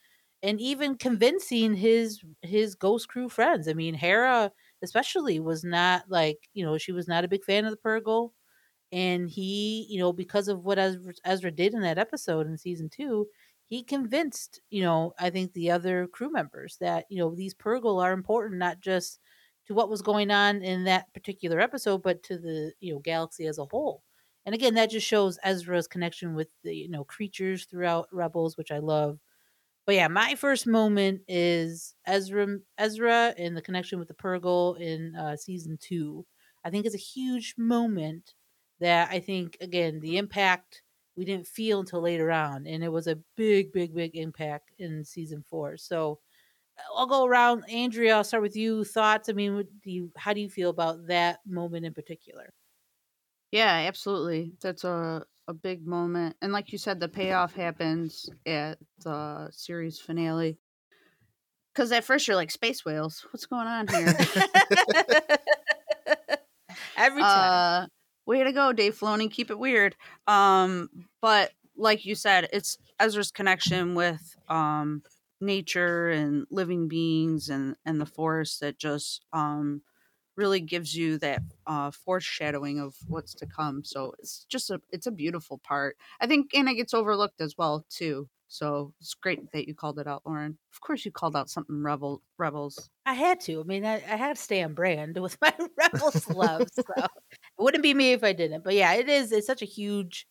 and 0.43 0.61
even 0.61 0.95
convincing 0.97 1.75
his 1.75 2.21
his 2.43 2.75
ghost 2.75 3.09
crew 3.09 3.29
friends. 3.29 3.67
I 3.67 3.73
mean, 3.73 3.95
Hera 3.95 4.51
especially 4.83 5.39
was 5.41 5.63
not 5.65 6.05
like, 6.09 6.49
you 6.53 6.65
know, 6.65 6.77
she 6.79 6.93
was 6.93 7.07
not 7.07 7.25
a 7.25 7.29
big 7.29 7.43
fan 7.45 7.65
of 7.65 7.71
the 7.71 7.77
Purrgil 7.77 8.31
and 8.91 9.29
he, 9.29 9.85
you 9.89 9.99
know, 9.99 10.13
because 10.13 10.47
of 10.47 10.63
what 10.63 10.79
Ezra, 10.79 11.13
Ezra 11.25 11.51
did 11.51 11.73
in 11.73 11.81
that 11.81 11.99
episode 11.99 12.47
in 12.47 12.57
season 12.57 12.89
2, 12.89 13.27
he 13.67 13.83
convinced, 13.83 14.61
you 14.71 14.81
know, 14.81 15.13
I 15.19 15.29
think 15.29 15.53
the 15.53 15.71
other 15.71 16.07
crew 16.07 16.31
members 16.31 16.77
that, 16.81 17.05
you 17.09 17.19
know, 17.19 17.35
these 17.35 17.53
Purrgil 17.53 18.01
are 18.03 18.13
important 18.13 18.57
not 18.59 18.79
just 18.81 19.19
to 19.69 19.75
what 19.75 19.89
was 19.89 20.01
going 20.01 20.31
on 20.31 20.63
in 20.63 20.83
that 20.85 21.13
particular 21.13 21.59
episode, 21.59 22.01
but 22.01 22.23
to 22.23 22.39
the, 22.39 22.73
you 22.79 22.91
know, 22.91 22.99
galaxy 22.99 23.45
as 23.45 23.59
a 23.59 23.65
whole. 23.65 24.01
And 24.45 24.55
again, 24.55 24.73
that 24.73 24.89
just 24.89 25.05
shows 25.05 25.37
Ezra's 25.43 25.87
connection 25.87 26.33
with 26.33 26.47
the, 26.63 26.75
you 26.75 26.89
know, 26.89 27.03
creatures 27.03 27.65
throughout 27.65 28.07
Rebels, 28.11 28.57
which 28.57 28.71
I 28.71 28.79
love. 28.79 29.19
But 29.85 29.93
yeah, 29.93 30.07
my 30.07 30.33
first 30.33 30.65
moment 30.65 31.21
is 31.27 31.93
Ezra 32.07 32.57
Ezra 32.79 33.35
and 33.37 33.55
the 33.55 33.61
connection 33.61 33.99
with 33.99 34.07
the 34.07 34.15
Purrgil 34.15 34.79
in 34.79 35.15
uh, 35.15 35.35
season 35.35 35.77
two. 35.79 36.25
I 36.65 36.71
think 36.71 36.87
it's 36.87 36.95
a 36.95 36.97
huge 36.97 37.53
moment 37.55 38.33
that 38.79 39.09
I 39.11 39.19
think 39.19 39.55
again 39.61 39.99
the 39.99 40.17
impact 40.17 40.81
we 41.15 41.25
didn't 41.25 41.47
feel 41.47 41.81
until 41.81 42.01
later 42.01 42.31
on, 42.31 42.65
and 42.65 42.83
it 42.83 42.91
was 42.91 43.05
a 43.05 43.19
big, 43.37 43.71
big, 43.71 43.93
big 43.93 44.15
impact 44.15 44.71
in 44.79 45.05
season 45.05 45.43
four. 45.47 45.77
So 45.77 46.19
I'll 46.95 47.07
go 47.07 47.25
around. 47.25 47.63
Andrea, 47.69 48.15
I'll 48.15 48.23
start 48.23 48.43
with 48.43 48.55
you. 48.55 48.83
Thoughts? 48.83 49.29
I 49.29 49.33
mean, 49.33 49.65
do 49.83 49.91
you 49.91 50.11
how 50.15 50.33
do 50.33 50.41
you 50.41 50.49
feel 50.49 50.69
about 50.69 51.07
that 51.07 51.39
moment 51.45 51.85
in 51.85 51.93
particular? 51.93 52.49
Yeah, 53.51 53.85
absolutely. 53.87 54.53
That's 54.61 54.83
a 54.83 55.25
a 55.47 55.53
big 55.53 55.85
moment, 55.85 56.35
and 56.41 56.53
like 56.53 56.71
you 56.71 56.77
said, 56.77 56.99
the 56.99 57.09
payoff 57.09 57.55
happens 57.55 58.29
at 58.45 58.77
the 59.03 59.49
series 59.51 59.99
finale. 59.99 60.57
Because 61.73 61.91
at 61.91 62.03
first 62.03 62.27
you're 62.27 62.35
like 62.35 62.51
space 62.51 62.83
whales. 62.83 63.25
What's 63.31 63.45
going 63.45 63.67
on 63.67 63.87
here? 63.87 64.07
Every 66.97 67.21
time. 67.21 67.51
Uh, 67.51 67.85
way 68.25 68.43
to 68.43 68.51
go, 68.51 68.73
Dave 68.73 68.97
Filoni. 68.97 69.31
Keep 69.31 69.51
it 69.51 69.57
weird. 69.57 69.95
Um, 70.27 70.89
but 71.21 71.51
like 71.75 72.05
you 72.05 72.15
said, 72.15 72.49
it's 72.53 72.77
Ezra's 72.99 73.31
connection 73.31 73.95
with 73.95 74.35
um 74.47 75.03
nature 75.41 76.09
and 76.09 76.45
living 76.49 76.87
beings 76.87 77.49
and 77.49 77.75
and 77.85 77.99
the 78.01 78.05
forest 78.05 78.59
that 78.59 78.77
just 78.77 79.25
um 79.33 79.81
really 80.35 80.61
gives 80.61 80.95
you 80.95 81.17
that 81.17 81.41
uh 81.67 81.91
foreshadowing 81.91 82.79
of 82.79 82.95
what's 83.07 83.33
to 83.33 83.45
come 83.45 83.83
so 83.83 84.13
it's 84.19 84.45
just 84.45 84.69
a 84.69 84.81
it's 84.91 85.07
a 85.07 85.11
beautiful 85.11 85.57
part 85.59 85.97
i 86.21 86.27
think 86.27 86.53
and 86.53 86.69
it 86.69 86.75
gets 86.75 86.93
overlooked 86.93 87.41
as 87.41 87.57
well 87.57 87.85
too 87.89 88.29
so 88.47 88.93
it's 88.99 89.13
great 89.13 89.51
that 89.51 89.67
you 89.67 89.75
called 89.75 89.99
it 89.99 90.07
out 90.07 90.23
lauren 90.25 90.57
of 90.73 90.81
course 90.81 91.05
you 91.05 91.11
called 91.11 91.35
out 91.35 91.49
something 91.49 91.83
rebel 91.83 92.21
rebels 92.37 92.89
I 93.05 93.13
had 93.13 93.39
to. 93.41 93.59
I 93.59 93.63
mean, 93.63 93.85
I, 93.85 93.95
I 93.95 94.15
had 94.17 94.35
to 94.35 94.41
stay 94.41 94.61
on 94.61 94.73
brand 94.73 95.17
with 95.19 95.37
my 95.41 95.53
Rebels 95.77 96.27
love. 96.29 96.67
So 96.73 96.93
it 96.95 97.09
wouldn't 97.57 97.83
be 97.83 97.93
me 97.93 98.11
if 98.13 98.23
I 98.23 98.33
didn't. 98.33 98.63
But 98.63 98.75
yeah, 98.75 98.93
it 98.93 99.09
is. 99.09 99.31
It's 99.31 99.47
such 99.47 99.61
a 99.61 99.65
huge, 99.65 100.27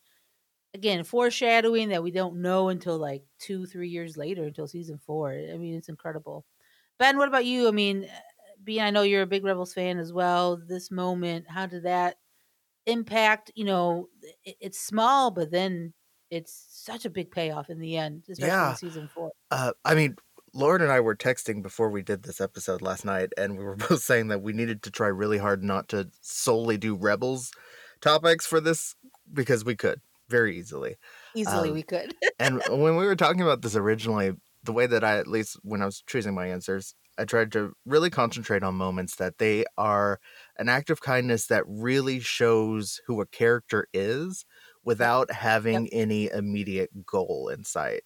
again, 0.74 1.04
foreshadowing 1.04 1.90
that 1.90 2.02
we 2.02 2.10
don't 2.10 2.40
know 2.42 2.68
until 2.68 2.98
like 2.98 3.22
two, 3.38 3.66
three 3.66 3.88
years 3.88 4.16
later, 4.16 4.44
until 4.44 4.66
season 4.66 4.98
four. 4.98 5.32
I 5.32 5.56
mean, 5.56 5.74
it's 5.74 5.88
incredible. 5.88 6.44
Byn, 6.98 7.16
what 7.16 7.28
about 7.28 7.44
you? 7.44 7.68
I 7.68 7.70
mean, 7.70 8.08
being 8.62 8.82
I 8.82 8.90
know 8.90 9.02
you're 9.02 9.22
a 9.22 9.26
big 9.26 9.44
Rebels 9.44 9.72
fan 9.74 9.98
as 9.98 10.12
well. 10.12 10.56
This 10.56 10.90
moment, 10.90 11.46
how 11.48 11.66
did 11.66 11.84
that 11.84 12.16
impact? 12.86 13.52
You 13.54 13.64
know, 13.64 14.08
it, 14.44 14.56
it's 14.60 14.80
small, 14.80 15.30
but 15.30 15.50
then 15.50 15.94
it's 16.30 16.66
such 16.70 17.04
a 17.04 17.10
big 17.10 17.30
payoff 17.30 17.70
in 17.70 17.78
the 17.78 17.96
end, 17.96 18.24
especially 18.28 18.48
Yeah. 18.48 18.70
in 18.70 18.76
season 18.76 19.08
four. 19.08 19.30
Uh, 19.50 19.72
I 19.84 19.94
mean, 19.94 20.16
Lauren 20.52 20.82
and 20.82 20.92
I 20.92 21.00
were 21.00 21.16
texting 21.16 21.62
before 21.62 21.90
we 21.90 22.02
did 22.02 22.22
this 22.22 22.40
episode 22.40 22.82
last 22.82 23.04
night, 23.04 23.32
and 23.38 23.56
we 23.56 23.64
were 23.64 23.76
both 23.88 24.02
saying 24.02 24.28
that 24.28 24.42
we 24.42 24.52
needed 24.52 24.82
to 24.82 24.90
try 24.90 25.08
really 25.08 25.38
hard 25.38 25.62
not 25.62 25.88
to 25.88 26.10
solely 26.20 26.76
do 26.76 26.94
Rebels 26.94 27.52
topics 28.00 28.46
for 28.46 28.60
this 28.60 28.94
because 29.32 29.64
we 29.64 29.76
could 29.76 30.00
very 30.28 30.58
easily. 30.58 30.96
Easily, 31.34 31.70
Um, 31.70 31.72
we 31.72 31.82
could. 31.82 32.14
And 32.38 32.62
when 32.68 32.96
we 32.96 33.04
were 33.06 33.16
talking 33.16 33.42
about 33.42 33.62
this 33.62 33.76
originally, 33.76 34.32
the 34.62 34.72
way 34.72 34.86
that 34.86 35.04
I, 35.04 35.18
at 35.18 35.26
least 35.26 35.58
when 35.62 35.82
I 35.82 35.86
was 35.86 36.02
choosing 36.06 36.34
my 36.34 36.46
answers, 36.46 36.94
I 37.18 37.24
tried 37.24 37.50
to 37.52 37.72
really 37.84 38.10
concentrate 38.10 38.62
on 38.62 38.76
moments 38.76 39.16
that 39.16 39.38
they 39.38 39.64
are 39.76 40.20
an 40.56 40.68
act 40.68 40.90
of 40.90 41.00
kindness 41.00 41.46
that 41.48 41.64
really 41.66 42.20
shows 42.20 43.00
who 43.06 43.20
a 43.20 43.26
character 43.26 43.88
is 43.92 44.44
without 44.84 45.32
having 45.32 45.88
any 45.92 46.28
immediate 46.30 46.90
goal 47.04 47.48
in 47.48 47.64
sight. 47.64 48.02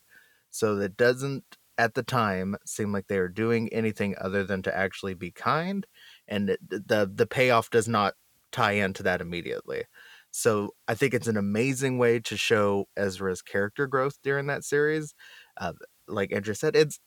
So 0.51 0.77
that 0.77 0.97
doesn't 0.97 1.45
at 1.79 1.95
the 1.95 2.03
time 2.03 2.57
seem 2.67 2.93
like 2.93 3.07
they 3.07 3.19
are 3.19 3.29
doing 3.29 3.73
anything 3.73 4.15
other 4.19 4.45
than 4.45 4.63
to 4.63 4.77
actually 4.77 5.15
be 5.15 5.31
kind 5.31 5.87
and 6.29 6.57
the 6.71 7.11
the 7.13 7.27
payoff 7.27 7.71
does 7.71 7.89
not 7.89 8.15
tie 8.53 8.73
into 8.73 9.03
that 9.03 9.21
immediately. 9.23 9.85
So 10.33 10.71
I 10.89 10.95
think 10.95 11.15
it's 11.15 11.29
an 11.29 11.37
amazing 11.37 11.99
way 11.99 12.21
to 12.21 12.37
show 12.37 12.87
Ezra's 12.97 13.43
character 13.43 13.87
growth 13.87 14.19
during 14.23 14.47
that 14.49 14.65
series. 14.65 15.15
Uh, 15.59 15.75
like 16.09 16.33
Andrea 16.33 16.55
said, 16.57 16.77
it's 16.77 16.99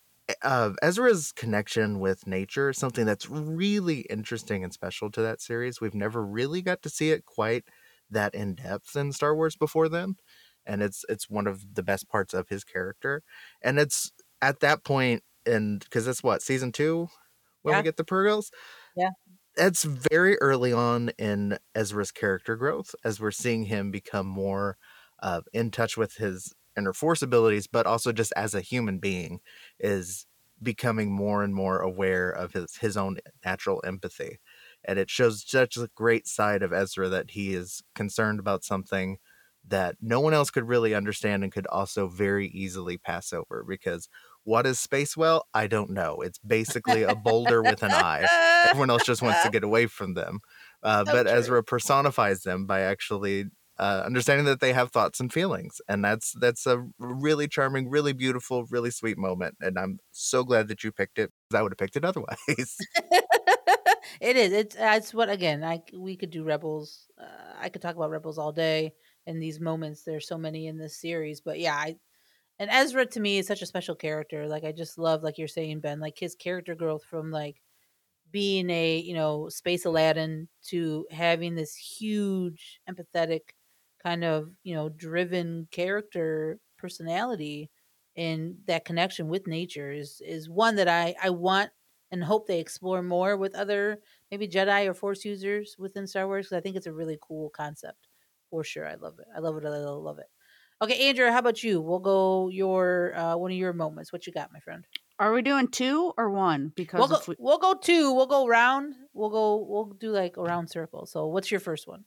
uh, 0.44 0.74
Ezra's 0.82 1.32
connection 1.32 2.00
with 2.00 2.25
nature 2.27 2.74
something 2.74 3.05
that's 3.05 3.29
really 3.29 4.01
interesting 4.10 4.63
and 4.63 4.74
special 4.74 5.12
to 5.12 5.22
that 5.22 5.41
series. 5.41 5.82
We've 5.82 5.94
never 5.96 6.25
really 6.25 6.62
got 6.62 6.82
to 6.84 6.89
see 6.89 7.12
it 7.12 7.25
quite 7.25 7.65
that 8.10 8.34
in 8.36 8.55
depth 8.55 8.96
in 8.96 9.12
Star 9.12 9.36
Wars 9.36 9.55
before 9.55 9.89
then, 9.89 10.15
and 10.65 10.82
it's 10.84 11.05
it's 11.10 11.29
one 11.29 11.48
of 11.48 11.75
the 11.75 11.84
best 11.84 12.10
parts 12.10 12.34
of 12.34 12.50
his 12.50 12.63
character. 12.63 13.24
And 13.62 13.79
it's 13.79 14.12
at 14.41 14.60
that 14.62 14.84
point, 14.84 15.24
and 15.46 15.79
because 15.79 16.08
it's 16.08 16.24
what 16.24 16.41
season 16.41 16.72
two 16.72 17.08
when 17.63 17.75
Yeah. 17.75 17.77
we 17.77 17.84
get 17.84 17.98
the 17.98 18.05
Purrgils. 18.05 18.51
Yeah. 18.96 19.10
That's 19.56 19.84
very 19.84 20.38
early 20.40 20.74
on 20.74 21.10
in 21.18 21.58
Ezra's 21.74 22.12
character 22.12 22.56
growth 22.58 22.94
as 23.06 23.20
we're 23.20 23.32
seeing 23.32 23.66
him 23.66 23.90
become 23.92 24.28
more 24.28 24.78
uh, 25.24 25.42
in 25.54 25.72
touch 25.72 25.96
with 25.96 26.16
his 26.16 26.54
inner 26.78 26.94
force 26.94 27.22
abilities, 27.22 27.68
but 27.68 27.86
also 27.86 28.12
just 28.12 28.34
as 28.36 28.54
a 28.54 28.60
human 28.62 29.00
being 29.00 29.40
is 29.80 30.26
becoming 30.62 31.12
more 31.12 31.44
and 31.44 31.54
more 31.56 31.80
aware 31.80 32.30
of 32.30 32.52
his 32.54 32.76
his 32.78 32.98
own 32.98 33.18
natural 33.46 33.82
empathy. 33.86 34.40
And 34.84 35.00
it 35.00 35.10
shows 35.10 35.44
such 35.48 35.78
a 35.78 35.90
great 35.96 36.28
side 36.28 36.62
of 36.62 36.74
Ezra 36.74 37.08
that 37.10 37.32
he 37.32 37.54
is 37.54 37.82
concerned 37.96 38.40
about 38.40 38.64
something 38.66 39.18
that 39.68 39.96
no 40.02 40.20
one 40.20 40.34
else 40.34 40.52
could 40.52 40.68
really 40.68 40.94
understand 40.94 41.44
and 41.44 41.52
could 41.52 41.66
also 41.68 42.08
very 42.08 42.48
easily 42.50 42.98
pass 42.98 43.34
over 43.34 43.64
because 43.68 44.10
what 44.46 44.66
is 44.68 44.80
space 44.80 45.18
well 45.18 45.48
i 45.54 45.68
don't 45.68 45.92
know 45.92 46.18
it's 46.22 46.40
basically 46.40 47.04
a 47.04 47.16
boulder 47.16 47.64
with 47.64 47.84
an 47.84 47.94
eye 47.94 48.30
everyone 48.64 48.90
else 48.92 49.04
just 49.04 49.24
wants 49.24 49.42
to 49.44 49.50
get 49.50 49.64
away 49.64 49.88
from 49.88 50.16
them 50.16 50.40
uh, 50.84 51.06
So 51.06 51.14
but 51.14 51.28
true. 51.28 51.34
ezra 51.38 51.64
personifies 51.64 52.44
them 52.44 52.66
by 52.68 52.82
actually 52.82 53.46
uh, 53.78 54.04
understanding 54.06 54.46
that 54.46 54.62
they 54.62 54.74
have 54.74 54.92
thoughts 54.92 55.20
and 55.20 55.34
feelings 55.34 55.82
and 55.90 56.06
that's 56.06 56.34
that's 56.40 56.66
a 56.68 56.88
really 57.00 57.48
charming 57.48 57.90
really 57.90 58.14
beautiful 58.14 58.66
really 58.72 58.92
sweet 58.92 59.18
moment 59.18 59.56
and 59.62 59.78
i'm 59.80 60.00
so 60.12 60.46
glad 60.46 60.70
that 60.70 60.84
you 60.84 60.92
picked 60.94 61.20
it. 61.20 61.32
i 61.54 61.62
would 61.62 61.74
have 61.74 61.78
picked 61.78 61.98
it 61.98 62.06
otherwise 62.06 62.78
it 64.22 64.36
is. 64.38 64.52
It's 64.54 64.75
it's 64.80 65.14
what 65.14 65.30
again. 65.30 65.64
I 65.64 65.82
we 65.94 66.16
could 66.16 66.30
do 66.32 66.44
rebels. 66.44 67.08
Uh, 67.20 67.54
I 67.60 67.70
could 67.70 67.82
talk 67.82 67.96
about 67.96 68.10
rebels 68.10 68.38
all 68.38 68.52
day. 68.52 68.94
In 69.25 69.40
these 69.40 69.60
moments, 69.60 70.04
there's 70.04 70.28
so 70.28 70.38
many 70.38 70.68
in 70.68 70.78
this 70.78 71.00
series. 71.00 71.42
But 71.42 71.60
yeah, 71.60 71.75
I 71.75 71.98
and 72.60 72.70
Ezra 72.72 73.06
to 73.08 73.20
me 73.20 73.38
is 73.40 73.48
such 73.48 73.62
a 73.62 73.66
special 73.66 73.96
character. 73.96 74.48
Like 74.48 74.64
I 74.64 74.72
just 74.72 74.98
love, 74.98 75.24
like 75.24 75.38
you're 75.38 75.48
saying, 75.48 75.82
Byn, 75.82 76.00
like 76.00 76.18
his 76.18 76.36
character 76.36 76.76
growth 76.76 77.04
from 77.04 77.32
like 77.32 77.62
being 78.32 78.70
a 78.70 78.98
you 79.00 79.14
know 79.14 79.50
space 79.50 79.86
Aladdin 79.86 80.48
to 80.64 81.06
having 81.12 81.56
this 81.56 81.76
huge 81.76 82.80
empathetic 82.90 83.42
kind 84.04 84.24
of 84.24 84.52
you 84.64 84.76
know 84.76 84.90
driven 84.90 85.68
character 85.72 86.60
personality 86.78 87.70
and 88.18 88.56
that 88.68 88.86
connection 88.86 89.28
with 89.28 89.48
nature 89.48 89.92
is 89.92 90.22
is 90.26 90.50
one 90.50 90.76
that 90.76 90.88
I 90.88 91.16
I 91.22 91.30
want 91.32 91.72
and 92.12 92.24
hope 92.24 92.48
they 92.48 92.60
explore 92.60 93.02
more 93.02 93.38
with 93.38 93.56
other 93.56 94.00
maybe 94.32 94.48
Jedi 94.48 94.88
or 94.88 94.94
Force 94.94 95.26
users 95.26 95.76
within 95.80 96.08
Star 96.08 96.28
Wars 96.28 96.46
because 96.48 96.58
I 96.58 96.62
think 96.62 96.76
it's 96.76 96.88
a 96.88 96.94
really 96.94 97.18
cool 97.22 97.50
concept 97.50 98.08
for 98.50 98.64
sure. 98.64 98.88
I 98.88 98.96
love 98.96 99.20
it. 99.20 99.28
I 99.36 99.40
love 99.40 99.58
it. 99.58 99.66
I 99.66 99.70
love 99.70 100.20
it. 100.20 100.28
Okay, 100.86 101.10
Andrea, 101.10 101.32
how 101.32 101.39
about 101.39 101.63
you? 101.63 101.82
We'll 101.82 101.98
go 101.98 102.48
your 102.50 103.18
uh, 103.18 103.36
one 103.38 103.51
of 103.51 103.58
your 103.58 103.74
moments. 103.74 104.13
What 104.13 104.27
you 104.27 104.34
got, 104.34 104.54
my 104.54 104.60
friend? 104.60 104.86
Are 105.18 105.34
we 105.34 105.42
doing 105.42 105.68
two 105.68 106.13
or 106.15 106.30
one? 106.30 106.74
Because 106.75 107.00
We'll 107.00 107.08
go, 107.08 107.22
we, 107.27 107.36
we'll 107.39 107.58
go 107.58 107.74
two. 107.74 108.13
We'll 108.13 108.27
go 108.27 108.46
round. 108.46 108.94
We'll 109.12 109.32
go. 109.32 109.65
We'll 109.68 109.86
do 109.86 110.12
like 110.12 110.38
a 110.38 110.44
round 110.44 110.70
circle. 110.70 111.08
So, 111.08 111.25
what's 111.25 111.50
your 111.50 111.60
first 111.60 111.88
one? 111.88 112.06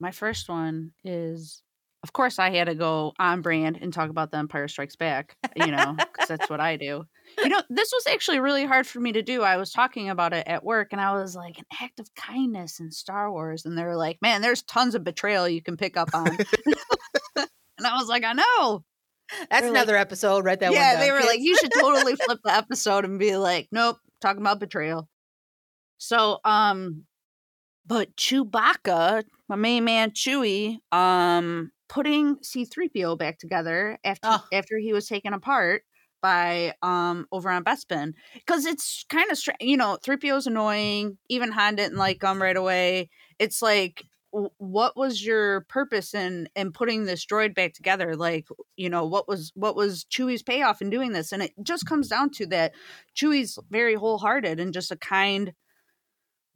my 0.00 0.12
first 0.12 0.48
one 0.48 0.92
is, 1.04 1.60
of 2.04 2.12
course, 2.12 2.38
I 2.38 2.50
had 2.50 2.68
to 2.68 2.74
go 2.74 3.12
on 3.18 3.42
brand 3.42 3.78
and 3.82 3.92
talk 3.92 4.08
about 4.08 4.30
the 4.30 4.38
Empire 4.38 4.68
Strikes 4.68 4.96
Back. 4.96 5.36
You 5.54 5.66
know, 5.66 5.94
because 5.98 6.28
that's 6.28 6.48
what 6.48 6.60
I 6.60 6.76
do. 6.76 7.04
You 7.42 7.50
know, 7.50 7.60
this 7.68 7.90
was 7.92 8.06
actually 8.06 8.40
really 8.40 8.64
hard 8.64 8.86
for 8.86 9.00
me 9.00 9.12
to 9.12 9.22
do. 9.22 9.42
I 9.42 9.58
was 9.58 9.70
talking 9.70 10.08
about 10.08 10.32
it 10.32 10.46
at 10.46 10.64
work, 10.64 10.92
and 10.92 11.00
I 11.00 11.12
was 11.12 11.36
like, 11.36 11.58
an 11.58 11.66
act 11.82 12.00
of 12.00 12.14
kindness 12.14 12.80
in 12.80 12.90
Star 12.90 13.30
Wars, 13.30 13.66
and 13.66 13.76
they 13.76 13.82
were 13.82 13.96
like, 13.96 14.16
man, 14.22 14.40
there's 14.40 14.62
tons 14.62 14.94
of 14.94 15.04
betrayal 15.04 15.46
you 15.46 15.60
can 15.60 15.76
pick 15.76 15.98
up 15.98 16.08
on. 16.14 16.38
and 17.78 17.86
I 17.86 17.96
was 17.96 18.08
like, 18.08 18.24
I 18.24 18.32
know. 18.34 18.84
That's 19.30 19.48
They're 19.50 19.60
like- 19.62 19.70
another 19.70 19.96
episode, 19.96 20.44
right? 20.44 20.58
That 20.58 20.72
yeah, 20.72 20.96
they 20.98 21.12
were 21.12 21.20
like, 21.20 21.40
you 21.40 21.56
should 21.56 21.72
totally 21.78 22.16
flip 22.16 22.40
the 22.44 22.52
episode 22.54 23.04
and 23.04 23.18
be 23.18 23.36
like, 23.36 23.68
nope, 23.72 23.98
talking 24.20 24.40
about 24.42 24.60
betrayal. 24.60 25.08
So, 25.98 26.38
um, 26.44 27.04
but 27.86 28.14
Chewbacca, 28.16 29.24
my 29.48 29.56
main 29.56 29.84
man 29.84 30.10
Chewie, 30.12 30.76
um, 30.92 31.70
putting 31.88 32.36
C3PO 32.36 33.18
back 33.18 33.38
together 33.38 33.98
after 34.04 34.28
Oh. 34.30 34.44
after 34.52 34.78
he 34.78 34.92
was 34.92 35.06
taken 35.08 35.32
apart 35.32 35.82
by 36.20 36.74
um 36.82 37.26
over 37.30 37.48
on 37.48 37.62
Bespin 37.64 38.12
because 38.34 38.66
it's 38.66 39.04
kind 39.08 39.30
of 39.30 39.38
strange 39.38 39.58
you 39.60 39.76
know 39.76 39.96
3PO 40.04 40.36
is 40.38 40.46
annoying 40.48 41.16
even 41.28 41.52
Han 41.52 41.76
didn't 41.76 41.96
like 41.96 42.20
him 42.22 42.42
right 42.42 42.56
away 42.56 43.08
it's 43.38 43.62
like 43.62 44.02
what 44.30 44.96
was 44.96 45.24
your 45.24 45.62
purpose 45.62 46.14
in 46.14 46.48
in 46.54 46.72
putting 46.72 47.04
this 47.04 47.24
droid 47.24 47.54
back 47.54 47.72
together? 47.72 48.14
Like 48.16 48.46
you 48.76 48.90
know 48.90 49.06
what 49.06 49.28
was 49.28 49.52
what 49.54 49.76
was 49.76 50.04
Chewie's 50.04 50.42
payoff 50.42 50.82
in 50.82 50.90
doing 50.90 51.12
this? 51.12 51.32
And 51.32 51.42
it 51.42 51.52
just 51.62 51.86
comes 51.86 52.08
mm-hmm. 52.08 52.20
down 52.22 52.30
to 52.30 52.46
that 52.46 52.74
Chewie's 53.14 53.58
very 53.70 53.94
wholehearted 53.94 54.60
and 54.60 54.72
just 54.72 54.90
a 54.90 54.96
kind 54.96 55.54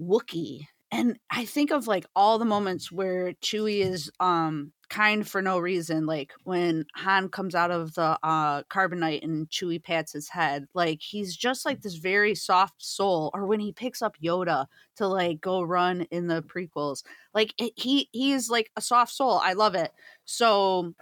Wookiee 0.01 0.67
and 0.93 1.19
I 1.31 1.47
think 1.47 1.73
of 1.73 1.87
like 1.89 2.05
all 2.15 2.39
the 2.39 2.45
moments 2.45 2.93
where 2.93 3.33
Chewie 3.43 3.81
is 3.81 4.11
um 4.21 4.73
kind 4.91 5.27
for 5.27 5.41
no 5.41 5.59
reason 5.59 6.05
like 6.05 6.33
when 6.45 6.85
Han 6.97 7.31
comes 7.31 7.55
out 7.55 7.71
of 7.71 7.95
the 7.95 8.19
uh 8.23 8.63
carbonite 8.65 9.25
and 9.25 9.49
Chewie 9.49 9.83
pats 9.83 10.13
his 10.13 10.29
head 10.29 10.67
like 10.75 11.01
he's 11.01 11.35
just 11.35 11.65
like 11.65 11.81
this 11.81 11.95
very 11.95 12.35
soft 12.35 12.85
soul 12.85 13.31
or 13.33 13.47
when 13.47 13.59
he 13.59 13.73
picks 13.73 14.03
up 14.03 14.17
Yoda 14.23 14.67
to 14.97 15.09
like 15.09 15.41
go 15.41 15.63
run 15.63 16.03
in 16.11 16.27
the 16.27 16.43
prequels 16.43 17.03
like 17.33 17.55
it, 17.59 17.73
he 17.77 18.11
he 18.13 18.33
is 18.33 18.51
like 18.51 18.71
a 18.77 18.83
soft 18.83 19.13
soul 19.13 19.41
I 19.43 19.55
love 19.55 19.75
it. 19.75 19.93
So 20.27 20.95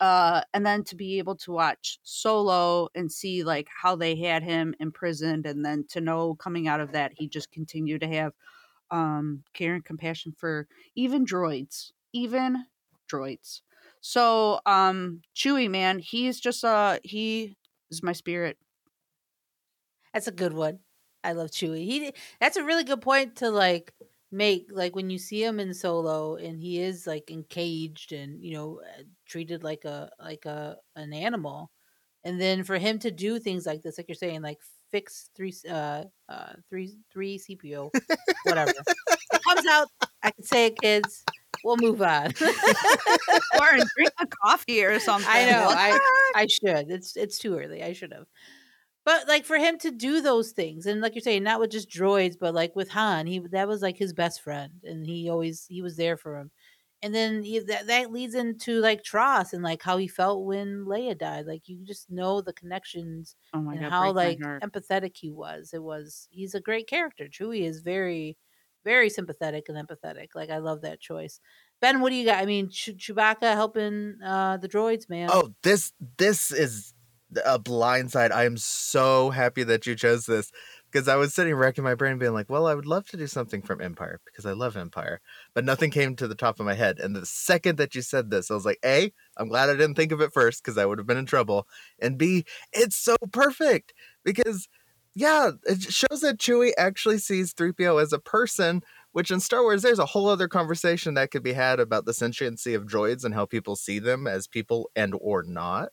uh 0.00 0.42
and 0.54 0.66
then 0.66 0.84
to 0.84 0.96
be 0.96 1.18
able 1.18 1.36
to 1.36 1.52
watch 1.52 1.98
solo 2.02 2.88
and 2.94 3.12
see 3.12 3.44
like 3.44 3.68
how 3.82 3.94
they 3.94 4.16
had 4.16 4.42
him 4.42 4.74
imprisoned 4.80 5.46
and 5.46 5.64
then 5.64 5.84
to 5.90 6.00
know 6.00 6.34
coming 6.34 6.66
out 6.66 6.80
of 6.80 6.92
that 6.92 7.12
he 7.14 7.28
just 7.28 7.52
continued 7.52 8.00
to 8.00 8.08
have 8.08 8.32
um 8.94 9.44
care 9.54 9.74
and 9.74 9.84
compassion 9.84 10.32
for 10.32 10.68
even 10.94 11.26
droids 11.26 11.92
even 12.12 12.66
droids 13.12 13.62
so 14.00 14.60
um 14.66 15.22
chewie 15.34 15.70
man 15.70 15.98
he's 15.98 16.40
just 16.40 16.64
uh 16.64 16.98
he 17.04 17.56
is 17.90 18.02
my 18.02 18.12
spirit 18.12 18.58
That's 20.12 20.28
a 20.28 20.32
good 20.32 20.52
one. 20.52 20.80
I 21.22 21.32
love 21.32 21.50
Chewie. 21.50 21.84
He 21.84 22.12
that's 22.40 22.56
a 22.56 22.64
really 22.64 22.84
good 22.84 23.00
point 23.00 23.36
to 23.36 23.50
like 23.50 23.94
make 24.30 24.66
like 24.70 24.94
when 24.94 25.10
you 25.10 25.18
see 25.18 25.42
him 25.42 25.58
in 25.60 25.72
solo 25.74 26.36
and 26.36 26.60
he 26.60 26.80
is 26.80 27.06
like 27.06 27.30
encaged 27.30 28.12
and 28.12 28.42
you 28.44 28.52
know 28.52 28.80
uh, 28.82 29.02
treated 29.26 29.62
like 29.64 29.84
a 29.84 30.10
like 30.18 30.44
a 30.44 30.76
an 30.96 31.12
animal 31.12 31.70
and 32.24 32.40
then 32.40 32.64
for 32.64 32.78
him 32.78 32.98
to 32.98 33.10
do 33.10 33.38
things 33.38 33.64
like 33.66 33.82
this 33.82 33.96
like 33.96 34.08
you're 34.08 34.14
saying 34.16 34.42
like 34.42 34.60
fix 34.94 35.30
three 35.36 35.52
uh 35.68 36.04
uh 36.28 36.52
three 36.70 36.96
three 37.12 37.36
cpo 37.38 37.90
whatever 38.44 38.70
it 38.70 39.42
comes 39.48 39.66
out 39.66 39.88
i 40.22 40.30
can 40.30 40.44
say 40.44 40.66
it 40.66 40.80
kids 40.80 41.24
we'll 41.64 41.76
move 41.78 42.00
on 42.00 42.26
or 43.60 43.70
drink 43.96 44.12
a 44.20 44.26
coffee 44.42 44.84
or 44.84 45.00
something 45.08 45.28
I 45.28 45.50
know, 45.50 45.66
What 45.66 45.76
I- 45.78 45.98
I 46.42 46.46
should. 46.46 46.90
It's 46.90 47.16
it's 47.16 47.38
too 47.38 47.58
early. 47.58 47.82
I 47.82 47.92
should 47.92 48.12
have. 48.12 48.26
But 49.04 49.28
like 49.28 49.44
for 49.44 49.56
him 49.58 49.78
to 49.78 49.90
do 49.90 50.20
those 50.20 50.52
things, 50.52 50.86
and 50.86 51.00
like 51.00 51.14
you're 51.14 51.22
saying, 51.22 51.42
not 51.42 51.60
with 51.60 51.70
just 51.70 51.90
droids, 51.90 52.36
but 52.38 52.54
like 52.54 52.74
with 52.76 52.88
Han, 52.90 53.26
he 53.26 53.38
that 53.52 53.68
was 53.68 53.82
like 53.82 53.96
his 53.98 54.12
best 54.12 54.42
friend, 54.42 54.72
and 54.84 55.06
he 55.06 55.28
always 55.30 55.66
he 55.68 55.82
was 55.82 55.96
there 55.96 56.16
for 56.16 56.38
him. 56.38 56.50
And 57.04 57.14
then 57.14 57.42
he, 57.42 57.58
that 57.58 57.86
that 57.88 58.10
leads 58.10 58.34
into 58.34 58.80
like 58.80 59.02
TROS 59.02 59.52
and 59.52 59.62
like 59.62 59.82
how 59.82 59.98
he 59.98 60.08
felt 60.08 60.46
when 60.46 60.86
Leia 60.86 61.16
died. 61.16 61.44
Like 61.44 61.68
you 61.68 61.84
just 61.84 62.10
know 62.10 62.40
the 62.40 62.54
connections 62.54 63.36
oh 63.52 63.60
my 63.60 63.74
and 63.74 63.82
god 63.82 63.90
how 63.90 64.12
like 64.12 64.38
empathetic 64.38 65.14
he 65.14 65.30
was. 65.30 65.72
It 65.74 65.82
was 65.82 66.28
he's 66.30 66.54
a 66.54 66.62
great 66.62 66.88
character. 66.88 67.26
Chewie 67.26 67.68
is 67.68 67.80
very, 67.80 68.38
very 68.84 69.10
sympathetic 69.10 69.66
and 69.68 69.76
empathetic. 69.76 70.28
Like 70.34 70.48
I 70.48 70.56
love 70.56 70.80
that 70.80 70.98
choice. 70.98 71.40
Byn, 71.82 72.00
what 72.00 72.08
do 72.08 72.16
you 72.16 72.24
got? 72.24 72.42
I 72.42 72.46
mean, 72.46 72.70
Chew- 72.70 72.94
Chewbacca 72.94 73.52
helping 73.52 74.14
uh 74.24 74.56
the 74.56 74.68
droids, 74.68 75.06
man. 75.10 75.28
Oh, 75.30 75.52
this 75.62 75.92
this 76.16 76.50
is 76.52 76.94
a 77.44 77.58
blindside. 77.58 78.32
I 78.32 78.46
am 78.46 78.56
so 78.56 79.28
happy 79.28 79.62
that 79.64 79.86
you 79.86 79.94
chose 79.94 80.24
this 80.24 80.50
because 80.94 81.08
I 81.08 81.16
was 81.16 81.34
sitting 81.34 81.56
racking 81.56 81.84
my 81.84 81.96
brain, 81.96 82.18
being 82.18 82.34
like, 82.34 82.50
"Well, 82.50 82.68
I 82.68 82.74
would 82.76 82.86
love 82.86 83.08
to 83.08 83.18
do 83.18 83.26
something 83.28 83.62
from 83.62 83.82
Empire 83.82 84.20
because 84.26 84.46
I 84.46 84.52
love 84.54 84.76
Empire," 84.78 85.20
but 85.54 85.64
nothing 85.66 85.90
came 85.92 86.16
to 86.16 86.28
the 86.28 86.36
top 86.36 86.60
of 86.60 86.66
my 86.66 86.74
head. 86.74 87.00
And 87.00 87.16
the 87.16 87.26
second 87.26 87.78
that 87.78 87.96
you 87.96 88.02
said 88.02 88.30
this, 88.30 88.50
I 88.50 88.54
was 88.54 88.66
like, 88.66 88.80
"A, 88.84 89.12
I'm 89.38 89.48
glad 89.48 89.70
I 89.70 89.74
didn't 89.74 89.96
think 89.96 90.12
of 90.12 90.22
it 90.22 90.32
first 90.34 90.64
because 90.64 90.78
I 90.78 90.86
would 90.86 90.98
have 90.98 91.08
been 91.08 91.18
in 91.18 91.26
trouble," 91.26 91.68
and 92.00 92.18
B, 92.18 92.46
it's 92.72 92.96
so 92.96 93.16
perfect 93.32 93.94
because. 94.24 94.68
Yeah, 95.16 95.52
it 95.64 95.80
shows 95.80 96.22
that 96.22 96.38
Chewie 96.38 96.72
actually 96.76 97.18
sees 97.18 97.52
3PO 97.52 97.98
as 97.98 98.12
a 98.12 98.18
person 98.18 98.82
which 99.12 99.30
in 99.30 99.38
Star 99.38 99.62
Wars, 99.62 99.82
there's 99.82 100.00
a 100.00 100.06
whole 100.06 100.28
other 100.28 100.48
conversation 100.48 101.14
that 101.14 101.30
could 101.30 101.44
be 101.44 101.52
had 101.52 101.78
about 101.78 102.04
the 102.04 102.12
sentiency 102.12 102.74
of 102.74 102.84
droids 102.86 103.24
and 103.24 103.32
how 103.32 103.46
people 103.46 103.76
see 103.76 104.00
them 104.00 104.26
as 104.26 104.48
people 104.48 104.90
and 104.96 105.14
or 105.20 105.44
not. 105.44 105.92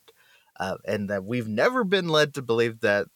Uh, 0.59 0.77
and 0.87 1.09
that 1.09 1.23
we've 1.23 1.47
never 1.47 1.83
been 1.83 2.09
led 2.09 2.33
to 2.33 2.41
believe 2.41 2.81
that 2.81 3.07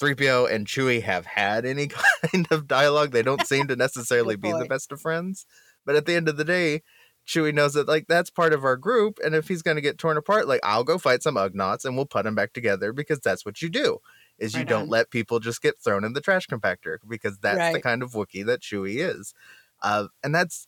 3PO 0.00 0.52
and 0.52 0.66
Chewie 0.66 1.02
have 1.02 1.26
had 1.26 1.64
any 1.64 1.88
kind 2.32 2.46
of 2.50 2.66
dialogue. 2.66 3.12
They 3.12 3.22
don't 3.22 3.46
seem 3.46 3.66
to 3.68 3.76
necessarily 3.76 4.36
Good 4.36 4.42
be 4.42 4.52
the 4.52 4.66
best 4.66 4.92
of 4.92 5.00
friends. 5.00 5.46
But 5.84 5.96
at 5.96 6.06
the 6.06 6.14
end 6.14 6.28
of 6.28 6.36
the 6.36 6.44
day, 6.44 6.82
Chewie 7.26 7.54
knows 7.54 7.74
that 7.74 7.88
like 7.88 8.06
that's 8.08 8.30
part 8.30 8.52
of 8.52 8.64
our 8.64 8.76
group, 8.76 9.18
and 9.24 9.34
if 9.34 9.48
he's 9.48 9.62
going 9.62 9.76
to 9.76 9.80
get 9.80 9.98
torn 9.98 10.16
apart, 10.16 10.46
like 10.46 10.60
I'll 10.62 10.84
go 10.84 10.96
fight 10.96 11.22
some 11.22 11.34
Ugnaughts 11.34 11.84
and 11.84 11.96
we'll 11.96 12.06
put 12.06 12.24
them 12.24 12.34
back 12.34 12.52
together 12.52 12.92
because 12.92 13.20
that's 13.20 13.44
what 13.44 13.60
you 13.60 13.68
do. 13.68 13.98
Is 14.38 14.54
you 14.54 14.60
Right 14.60 14.68
don't 14.68 14.82
on. 14.82 14.88
let 14.88 15.10
people 15.10 15.40
just 15.40 15.62
get 15.62 15.80
thrown 15.80 16.04
in 16.04 16.12
the 16.12 16.20
trash 16.20 16.46
compactor 16.46 16.98
because 17.08 17.38
that's 17.38 17.74
the 17.74 17.80
kind 17.80 18.02
of 18.02 18.12
Wookiee 18.12 18.46
that 18.46 18.60
Chewie 18.60 18.96
is, 18.98 19.34
uh, 19.82 20.06
and 20.22 20.34
that's 20.34 20.66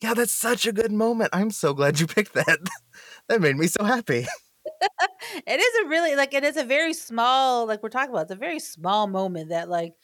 yeah, 0.00 0.14
that's 0.14 0.32
such 0.32 0.66
a 0.66 0.72
good 0.72 0.92
moment. 0.92 1.30
I'm 1.32 1.50
so 1.50 1.74
glad 1.74 2.00
you 2.00 2.06
picked 2.08 2.34
that. 2.34 2.58
that 3.28 3.40
made 3.40 3.56
me 3.56 3.66
so 3.66 3.84
happy. 3.84 4.26
It 5.46 5.60
is 5.60 5.84
a 5.84 5.88
really 5.88 6.14
like 6.16 6.34
it 6.34 6.44
is 6.44 6.56
a 6.56 6.64
very 6.64 6.92
small 6.94 7.66
like 7.66 7.82
we're 7.82 7.88
talking 7.88 8.10
about 8.10 8.22
it's 8.22 8.30
a 8.32 8.36
very 8.36 8.58
small 8.60 9.06
moment 9.06 9.50
that 9.50 9.68
like 9.68 9.94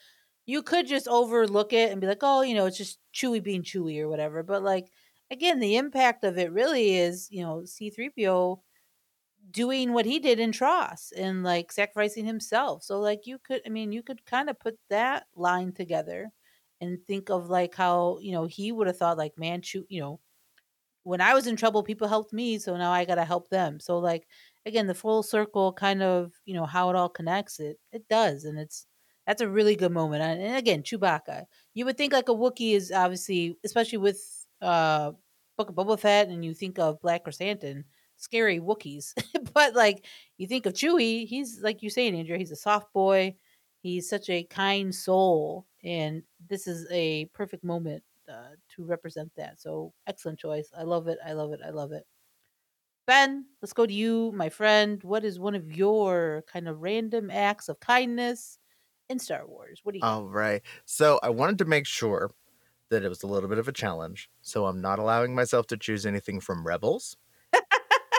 you 0.47 0.63
could 0.63 0.87
just 0.87 1.09
overlook 1.09 1.73
it 1.73 1.91
and 1.91 2.01
be 2.01 2.07
like 2.07 2.21
oh 2.23 2.43
you 2.43 2.55
know 2.55 2.67
it's 2.67 2.79
just 2.79 2.99
chewie 3.15 3.43
being 3.43 3.63
chewie 3.63 4.01
or 4.01 4.09
whatever 4.09 4.43
but 4.43 4.63
like 4.63 4.89
again 5.31 5.61
the 5.61 5.77
impact 5.77 6.25
of 6.25 6.39
it 6.39 6.53
really 6.53 6.97
is 6.97 7.29
you 7.31 7.43
know 7.43 7.65
c3po 7.65 8.63
doing 9.51 9.93
what 9.95 10.07
he 10.07 10.19
did 10.21 10.41
in 10.41 10.53
TROS 10.53 11.13
and 11.17 11.45
like 11.45 11.73
sacrificing 11.73 12.27
himself 12.27 12.83
so 12.85 13.01
like 13.01 13.27
you 13.27 13.39
could 13.39 13.63
i 13.67 13.71
mean 13.71 13.93
you 13.93 14.03
could 14.03 14.25
kind 14.27 14.51
of 14.51 14.61
put 14.61 14.79
that 14.91 15.27
line 15.37 15.73
together 15.73 16.31
and 16.81 16.99
think 17.07 17.31
of 17.31 17.49
like 17.51 17.75
how 17.75 18.19
you 18.23 18.33
know 18.33 18.47
he 18.47 18.73
would 18.73 18.87
have 18.89 18.99
thought 18.99 19.19
like 19.19 19.39
man 19.39 19.63
chew 19.63 19.87
you 19.89 20.01
know 20.01 20.21
when 21.05 21.21
i 21.21 21.35
was 21.35 21.47
in 21.47 21.57
trouble 21.57 21.83
people 21.83 22.09
helped 22.09 22.33
me 22.33 22.59
so 22.59 22.77
now 22.77 22.91
i 22.93 23.05
gotta 23.05 23.25
help 23.25 23.49
them 23.51 23.81
so 23.81 23.99
like 23.99 24.27
again 24.69 24.87
the 24.87 24.95
full 24.95 25.23
circle 25.23 25.73
kind 25.73 26.03
of 26.03 26.33
you 26.45 26.55
know 26.55 26.67
how 26.67 26.91
it 26.91 26.97
all 26.97 27.09
connects 27.09 27.59
it 27.59 27.79
it 27.93 28.07
does 28.09 28.45
and 28.45 28.59
it's 28.59 28.87
that's 29.27 29.43
a 29.43 29.49
really 29.49 29.75
good 29.75 29.93
moment 29.93 30.23
and, 30.23 30.57
again 30.57 30.83
chewbacca 30.83 31.45
you 31.75 31.85
would 31.85 31.97
think 31.97 32.13
like 32.13 32.29
a 32.29 32.35
wookiee 32.35 32.75
is 32.75 32.93
obviously 32.93 33.57
especially 33.65 33.99
with 33.99 34.47
uh 34.63 35.11
book 35.57 35.71
of 35.71 35.75
boba 35.75 35.99
fett 35.99 36.29
and 36.29 36.45
you 36.45 36.55
think 36.55 36.79
of 36.79 37.01
black 37.01 37.25
chrysanthemum 37.25 37.85
scary 38.17 38.61
wookiees 38.61 39.15
but 39.55 39.75
like 39.75 40.05
you 40.37 40.47
think 40.47 40.67
of 40.67 40.75
chewie 40.75 41.27
he's 41.27 41.61
like 41.63 41.83
you're 41.83 41.91
saying 41.91 42.15
andrea 42.17 42.39
he's 42.39 42.51
a 42.53 42.57
soft 42.57 42.93
boy 42.93 43.35
he's 43.81 44.09
such 44.09 44.29
a 44.29 44.45
kind 44.45 44.95
soul 44.95 45.67
and 45.85 46.23
this 46.49 46.67
is 46.67 46.87
a 46.91 47.25
perfect 47.27 47.65
moment 47.65 48.03
uh, 48.29 48.55
to 48.69 48.85
represent 48.85 49.31
that 49.37 49.61
so 49.61 49.93
excellent 50.07 50.39
choice 50.39 50.71
i 50.77 50.83
love 50.83 51.09
it 51.09 51.19
i 51.25 51.33
love 51.33 51.53
it 51.53 51.61
i 51.65 51.71
love 51.71 51.93
it 51.93 52.05
Byn, 53.09 53.47
let's 53.63 53.73
go 53.73 53.87
to 53.87 53.93
you, 53.93 54.33
my 54.33 54.51
friend. 54.51 55.03
What 55.03 55.25
is 55.25 55.39
one 55.41 55.55
of 55.55 55.73
your 55.73 56.45
kind 56.47 56.69
of 56.69 56.81
random 56.81 57.31
acts 57.31 57.69
of 57.69 57.81
kindness 57.81 58.59
in 59.09 59.19
Star 59.19 59.47
Wars? 59.47 59.81
What 59.83 59.93
do 59.95 59.99
you 59.99 60.05
got? 60.05 60.19
All 60.19 60.29
right. 60.29 60.63
So 60.85 61.19
I 61.23 61.31
wanted 61.31 61.59
to 61.59 61.65
make 61.65 61.87
sure 61.87 62.31
that 62.91 63.05
it 63.05 63.09
was 63.09 63.23
a 63.23 63.27
little 63.27 63.49
bit 63.49 63.59
of 63.59 63.69
a 63.69 63.73
challenge. 63.73 64.31
So 64.43 64.67
I'm 64.67 64.81
not 64.81 64.99
allowing 64.99 65.35
myself 65.35 65.67
to 65.69 65.77
choose 65.77 66.07
anything 66.07 66.41
from 66.41 66.67
Rebels. 66.67 67.17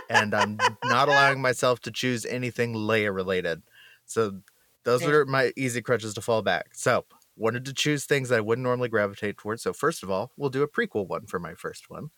and 0.10 0.34
I'm 0.34 0.78
not 0.84 1.08
allowing 1.10 1.42
myself 1.42 1.80
to 1.82 1.92
choose 1.92 2.26
anything 2.26 2.74
Leia 2.74 3.14
related. 3.14 3.62
So 4.06 4.42
those 4.86 5.02
Yeah. 5.02 5.12
were 5.12 5.26
my 5.26 5.54
easy 5.56 5.82
crutches 5.82 6.14
to 6.16 6.22
fall 6.22 6.42
back. 6.42 6.76
So 6.76 7.06
wanted 7.36 7.66
to 7.66 7.74
choose 7.74 8.06
things 8.06 8.30
that 8.30 8.38
I 8.38 8.42
wouldn't 8.42 8.64
normally 8.64 8.90
gravitate 8.90 9.38
towards. 9.38 9.62
So 9.64 9.72
first 9.74 10.04
of 10.04 10.10
all, 10.10 10.32
we'll 10.36 10.50
do 10.50 10.64
a 10.64 10.68
prequel 10.68 11.08
one 11.08 11.26
for 11.26 11.40
my 11.40 11.54
first 11.54 11.90
one, 11.90 12.10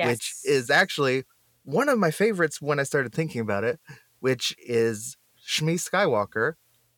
which 0.00 0.36
is 0.44 0.70
actually 0.70 1.24
one 1.64 1.88
of 1.88 1.98
my 1.98 2.10
favorites 2.10 2.60
when 2.60 2.80
I 2.80 2.82
started 2.82 3.12
thinking 3.14 3.40
about 3.40 3.64
it, 3.64 3.80
which 4.20 4.54
is 4.58 5.16
Shmi 5.46 5.74
Skywalker 5.74 6.54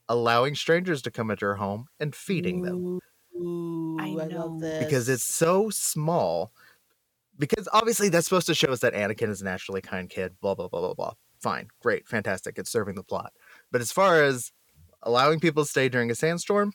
allowing 0.08 0.54
strangers 0.54 1.02
to 1.02 1.10
come 1.10 1.30
into 1.30 1.46
her 1.46 1.56
home 1.56 1.86
and 1.98 2.14
feeding 2.14 2.62
them 2.62 2.98
Ooh, 3.36 3.96
I 3.98 4.04
I, 4.04 4.26
know. 4.26 4.46
love 4.46 4.60
this 4.60 4.84
because 4.84 5.08
it's 5.08 5.24
so 5.24 5.70
small. 5.70 6.52
Because 7.36 7.68
obviously 7.72 8.08
that's 8.10 8.26
supposed 8.26 8.46
to 8.46 8.54
show 8.54 8.68
us 8.68 8.80
that 8.80 8.94
Anakin 8.94 9.28
is 9.28 9.40
a 9.42 9.44
naturally 9.44 9.80
kind 9.80 10.08
kid, 10.08 10.34
blah 10.40 10.54
blah 10.54 10.68
blah 10.68 10.80
blah 10.80 10.94
blah. 10.94 11.12
Fine, 11.40 11.68
great, 11.80 12.06
fantastic. 12.06 12.58
It's 12.58 12.70
serving 12.70 12.94
the 12.94 13.02
plot. 13.02 13.32
But 13.72 13.80
as 13.80 13.90
far 13.90 14.22
as 14.22 14.52
allowing 15.02 15.40
people 15.40 15.64
to 15.64 15.68
stay 15.68 15.88
during 15.88 16.10
a 16.10 16.14
sandstorm, 16.14 16.72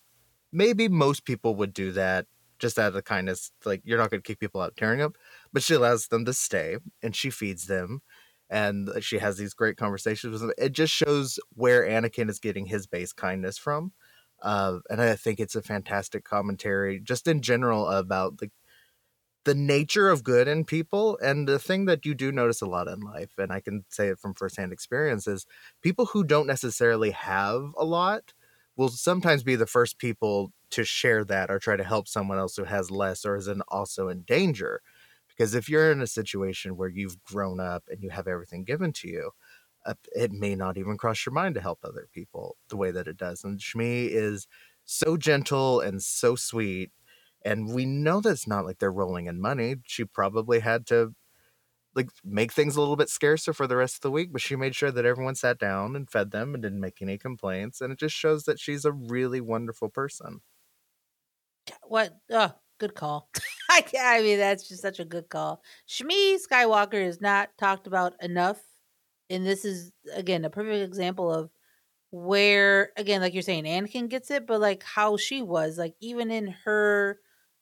maybe 0.52 0.88
most 0.89 1.25
people 1.25 1.56
would 1.56 1.73
do 1.73 1.91
that 1.93 2.25
just 2.60 2.78
out 2.78 2.93
of 2.93 3.04
kindness. 3.06 3.52
Like 3.63 3.82
you're 3.86 3.97
not 3.97 4.12
going 4.12 4.21
to 4.21 4.28
kick 4.28 4.39
people 4.39 4.60
out 4.62 4.75
tearing 4.75 5.02
up, 5.02 5.15
but 5.54 5.64
she 5.64 5.74
allows 5.74 6.08
them 6.08 6.26
to 6.26 6.34
stay 6.34 6.78
and 7.02 7.16
she 7.16 7.30
feeds 7.30 7.68
them, 7.68 8.02
and 8.50 8.90
she 9.02 9.20
has 9.20 9.38
these 9.38 9.54
great 9.54 9.78
conversations 9.78 10.32
with 10.32 10.42
them. 10.42 10.52
It 10.58 10.72
just 10.74 10.94
shows 10.94 11.40
where 11.54 11.84
Anakin 11.84 12.30
is 12.30 12.40
getting 12.40 12.66
his 12.66 12.88
base 12.88 13.14
kindness 13.14 13.58
from. 13.58 13.94
Uh, 14.42 14.80
and 14.90 15.02
I 15.02 15.16
think 15.16 15.40
it's 15.40 15.56
a 15.56 15.62
fantastic 15.62 16.24
commentary, 16.24 17.00
just 17.00 17.28
in 17.28 17.42
general, 17.42 17.88
about 17.88 18.38
the 18.38 18.50
the 19.46 19.56
nature 19.56 20.10
of 20.10 20.24
good 20.24 20.48
in 20.48 20.66
people. 20.66 21.18
And 21.22 21.48
the 21.48 21.60
thing 21.60 21.86
that 21.86 22.06
you 22.06 22.14
do 22.14 22.32
notice 22.32 22.62
a 22.62 22.66
lot 22.66 22.88
in 22.88 23.00
life, 23.00 23.32
and 23.38 23.52
I 23.52 23.62
can 23.62 23.86
say 23.90 24.10
it 24.10 24.20
from 24.20 24.34
firsthand 24.34 24.74
experience, 24.74 25.28
is 25.28 25.46
people 25.82 26.08
who 26.08 26.24
don't 26.24 26.48
necessarily 26.48 27.12
have 27.12 27.74
a 27.78 27.86
lot 27.86 28.34
will 28.76 28.90
sometimes 28.90 29.44
be 29.44 29.56
the 29.56 29.68
first 29.68 29.98
people 29.98 30.52
to 30.72 30.84
share 30.84 31.24
that 31.26 31.50
or 31.50 31.60
try 31.60 31.76
to 31.76 31.84
help 31.84 32.08
someone 32.08 32.38
else 32.38 32.56
who 32.56 32.66
has 32.66 32.92
less 32.92 33.26
or 33.26 33.36
is 33.36 33.48
in, 33.48 33.62
also 33.70 34.08
in 34.08 34.22
danger. 34.22 34.82
Because 35.39 35.56
if 35.56 35.69
you're 35.69 35.91
in 35.93 36.02
a 36.04 36.08
situation 36.08 36.78
where 36.78 36.89
you've 36.89 37.23
grown 37.23 37.62
up 37.62 37.86
and 37.89 38.04
you 38.04 38.12
have 38.12 38.28
everything 38.28 38.65
given 38.65 38.93
to 38.95 39.10
you, 39.10 39.32
uh, 39.86 39.95
it 40.15 40.34
may 40.34 40.56
not 40.56 40.78
even 40.78 40.97
cross 40.97 41.25
your 41.25 41.34
mind 41.34 41.56
to 41.56 41.62
help 41.62 41.80
other 41.84 42.10
people 42.13 42.58
the 42.69 42.78
way 42.78 42.91
that 42.91 43.08
it 43.08 43.17
does. 43.17 43.45
And 43.45 43.60
Shmi 43.60 44.10
is 44.10 44.47
so 44.86 45.17
gentle 45.17 45.82
and 45.82 46.04
so 46.04 46.36
sweet. 46.36 46.91
And 47.45 47.73
we 47.73 47.86
know 47.86 48.21
that 48.21 48.32
it's 48.32 48.47
not 48.47 48.65
like 48.65 48.80
they're 48.80 48.91
rolling 48.93 49.28
in 49.28 49.41
money. 49.41 49.78
She 49.86 50.06
probably 50.06 50.62
had 50.62 50.88
to 50.88 51.15
like 51.95 52.10
make 52.25 52.54
things 52.54 52.78
a 52.78 52.82
little 52.82 52.97
bit 52.97 53.10
scarcer 53.10 53.54
for 53.54 53.67
the 53.67 53.78
rest 53.78 53.97
of 53.97 54.02
the 54.02 54.12
week, 54.12 54.32
but 54.34 54.41
she 54.41 54.56
made 54.58 54.75
sure 54.75 54.91
that 54.91 55.06
everyone 55.06 55.36
sat 55.36 55.60
down 55.60 55.95
and 55.95 56.10
fed 56.12 56.32
them 56.32 56.56
and 56.56 56.63
didn't 56.63 56.82
make 56.82 57.02
any 57.02 57.17
complaints. 57.19 57.82
And 57.82 57.93
it 57.93 57.99
just 57.99 58.15
shows 58.15 58.45
that 58.45 58.60
she's 58.60 58.86
a 58.86 58.93
really 58.93 59.41
wonderful 59.41 59.89
person. 59.89 60.41
what 61.88 62.17
oh 62.32 62.54
good 62.80 62.95
call 62.95 63.30
I, 64.00 64.22
mean 64.22 64.38
that's 64.38 64.68
just 64.68 64.82
such 64.82 65.00
a 65.00 65.06
good 65.06 65.30
call. 65.30 65.62
Shmi 65.88 66.38
skywalker 66.39 67.04
is 67.04 67.22
not 67.22 67.50
talked 67.58 67.88
about 67.88 68.13
enough 68.22 68.60
and 69.30 69.46
this 69.46 69.65
is 69.65 69.92
again 70.13 70.46
a 70.46 70.50
perfect 70.50 70.84
example 70.88 71.32
of 71.34 71.52
where 72.12 72.92
again 72.98 73.22
like 73.22 73.34
you're 73.34 73.44
saying 73.44 73.65
anakin 73.65 74.10
gets 74.10 74.32
it 74.32 74.48
but 74.48 74.60
like 74.60 74.84
how 74.84 75.15
she 75.18 75.42
was 75.42 75.78
like 75.78 75.94
even 76.00 76.32
in 76.32 76.48
her 76.65 77.20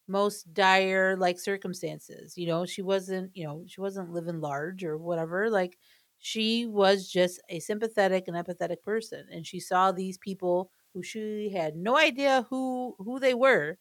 most 0.08 0.53
dire 0.53 1.17
like 1.17 1.38
circumstances 1.39 2.38
you 2.38 2.47
know 2.47 2.65
she 2.65 2.82
wasn't 2.82 3.30
you 3.36 3.43
know 3.43 3.63
she 3.67 3.82
wasn't 3.82 4.12
living 4.12 4.39
large 4.39 4.84
or 4.84 4.97
whatever 4.97 5.49
like 5.49 5.77
she 6.19 6.65
was 6.65 7.10
just 7.12 7.41
a 7.49 7.60
sympathetic 7.60 8.27
and 8.27 8.38
empathetic 8.38 8.82
person 8.84 9.25
and 9.32 9.45
she 9.45 9.60
saw 9.60 9.91
these 9.91 10.17
people 10.17 10.71
who 10.93 11.03
she 11.03 11.49
had 11.53 11.75
no 11.75 11.97
idea 11.97 12.45
who 12.49 12.95
who 12.99 13.19
they 13.19 13.34
were 13.34 13.77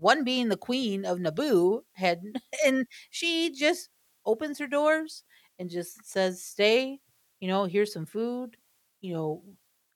one 0.00 0.24
being 0.24 0.48
the 0.48 0.56
queen 0.56 1.04
of 1.04 1.18
Naboo 1.18 1.82
had 1.94 2.22
and 2.66 2.86
she 3.10 3.50
just 3.52 3.90
opens 4.26 4.58
her 4.58 4.66
doors 4.66 5.24
and 5.58 5.70
just 5.70 6.04
says 6.06 6.42
stay 6.42 7.00
you 7.40 7.48
know 7.48 7.64
here's 7.64 7.92
some 7.92 8.06
food 8.06 8.56
you 9.00 9.12
know 9.14 9.42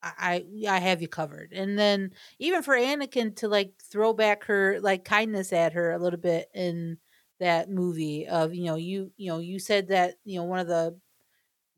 I 0.03 0.45
I 0.69 0.81
have 0.81 1.01
you 1.01 1.09
covered. 1.09 1.53
And 1.55 1.79
then 1.79 2.11
even 2.39 2.63
for 2.63 2.75
Anakin 2.75 3.35
to 3.37 3.49
like 3.49 3.73
throw 3.91 4.13
back 4.13 4.45
her 4.45 4.79
like 4.81 5.05
kindness 5.05 5.51
at 5.53 5.73
her 5.73 5.93
a 5.93 5.99
little 5.99 6.19
bit 6.21 6.49
in 6.55 6.99
that 7.41 7.71
movie 7.71 8.27
of 8.29 8.55
you 8.55 8.65
know 8.65 8.77
you 8.77 9.13
you 9.17 9.31
know 9.31 9.39
you 9.39 9.59
said 9.59 9.89
that 9.89 10.17
you 10.25 10.39
know 10.39 10.45
one 10.45 10.59
of 10.59 10.67
the 10.69 10.99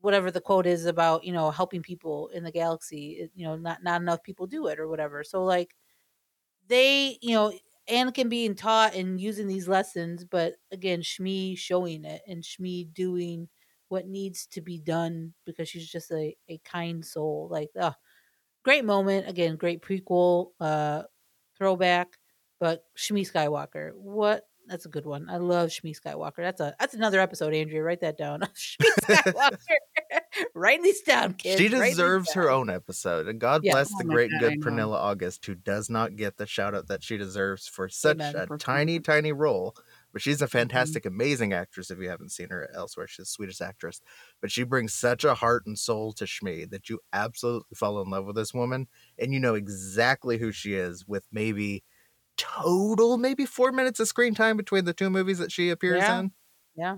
whatever 0.01 0.31
the 0.31 0.41
quote 0.41 0.67
is 0.67 0.85
about 0.85 1.23
you 1.25 1.33
know 1.33 1.51
helping 1.51 1.81
people 1.83 2.29
in 2.29 2.43
the 2.43 2.51
galaxy 2.51 3.29
you 3.35 3.45
know 3.45 3.55
not 3.57 3.83
not 3.83 4.01
enough 4.01 4.23
people 4.23 4.47
do 4.47 4.67
it 4.67 4.79
or 4.79 4.87
whatever. 4.87 5.23
So 5.23 5.43
like 5.43 5.75
they 6.67 7.17
you 7.21 7.33
know 7.35 7.53
Anakin 7.89 8.29
being 8.29 8.55
taught 8.55 8.95
and 8.95 9.19
using 9.19 9.47
these 9.47 9.67
lessons 9.67 10.25
but 10.25 10.55
again 10.71 11.01
Shmi 11.01 11.57
showing 11.57 12.05
it 12.05 12.21
and 12.27 12.43
Shmi 12.43 12.93
doing 12.93 13.47
what 13.89 14.07
needs 14.07 14.45
to 14.47 14.61
be 14.61 14.77
done 14.79 15.33
because 15.45 15.69
she's 15.69 15.89
just 15.89 16.11
a, 16.11 16.35
a 16.49 16.59
kind 16.65 17.05
soul 17.05 17.47
like 17.49 17.69
oh 17.79 17.93
great 18.63 18.85
moment 18.85 19.29
again 19.29 19.55
great 19.55 19.81
prequel 19.81 20.49
uh 20.59 21.03
throwback 21.57 22.17
but 22.59 22.83
Shmi 22.97 23.29
Skywalker 23.29 23.91
what 23.95 24.43
that's 24.67 24.85
a 24.85 24.89
good 24.89 25.05
one 25.05 25.29
I 25.29 25.37
love 25.37 25.69
Shmi 25.69 25.95
Skywalker 25.99 26.37
that's 26.37 26.61
a 26.61 26.75
that's 26.79 26.93
another 26.93 27.19
episode 27.19 27.53
Andrea 27.53 27.81
write 27.83 28.01
that 28.01 28.17
down 28.17 28.41
Shmi 28.55 28.85
Skywalker 29.01 29.59
write 30.53 30.81
these 30.83 31.01
down 31.01 31.33
kids 31.33 31.61
she 31.61 31.67
deserves 31.69 32.33
her 32.33 32.49
own 32.49 32.69
episode. 32.69 33.27
And 33.27 33.39
God 33.39 33.63
Yeah. 33.63 33.73
bless 33.73 33.89
Oh 33.93 33.97
the 33.99 34.03
great 34.05 34.31
God, 34.31 34.39
good. 34.41 34.61
Pernilla 34.61 34.95
August, 34.95 35.45
who 35.45 35.55
does 35.55 35.89
not 35.89 36.15
get 36.15 36.37
the 36.37 36.45
shout 36.45 36.75
out 36.75 36.87
that 36.87 37.03
she 37.03 37.17
deserves 37.17 37.67
for 37.67 37.89
such 37.89 38.19
Amen. 38.19 38.35
a 38.35 38.47
For 38.47 38.57
tiny, 38.57 38.99
tiny 38.99 39.31
role. 39.31 39.75
But 40.13 40.21
she's 40.21 40.37
Mm-hmm. 40.37 40.43
a 40.45 40.47
fantastic, 40.47 41.05
amazing 41.05 41.53
actress 41.53 41.91
if 41.91 41.99
you 41.99 42.09
haven't 42.09 42.31
seen 42.31 42.49
her 42.49 42.69
elsewhere. 42.73 43.07
She's 43.07 43.25
the 43.25 43.25
sweetest 43.25 43.61
actress. 43.61 44.01
But 44.41 44.51
she 44.51 44.63
brings 44.63 44.93
such 44.93 45.23
a 45.23 45.35
heart 45.35 45.65
and 45.65 45.77
soul 45.77 46.11
to 46.13 46.25
Shmi 46.25 46.69
that 46.69 46.89
you 46.89 46.99
absolutely 47.13 47.75
fall 47.75 48.01
in 48.01 48.09
love 48.09 48.25
with 48.25 48.35
this 48.35 48.53
woman. 48.53 48.87
And 49.19 49.33
you 49.33 49.39
know 49.39 49.55
exactly 49.55 50.37
who 50.37 50.51
she 50.51 50.73
is 50.73 51.07
with 51.07 51.25
maybe 51.31 51.83
total, 52.37 53.17
maybe 53.17 53.45
four 53.45 53.71
minutes 53.71 53.99
of 53.99 54.07
screen 54.07 54.33
time 54.33 54.57
between 54.57 54.85
the 54.85 54.93
two 54.93 55.09
movies 55.09 55.39
that 55.39 55.51
she 55.51 55.69
appears 55.69 56.03
Yeah. 56.03 56.19
in. 56.19 56.31
yeah 56.75 56.97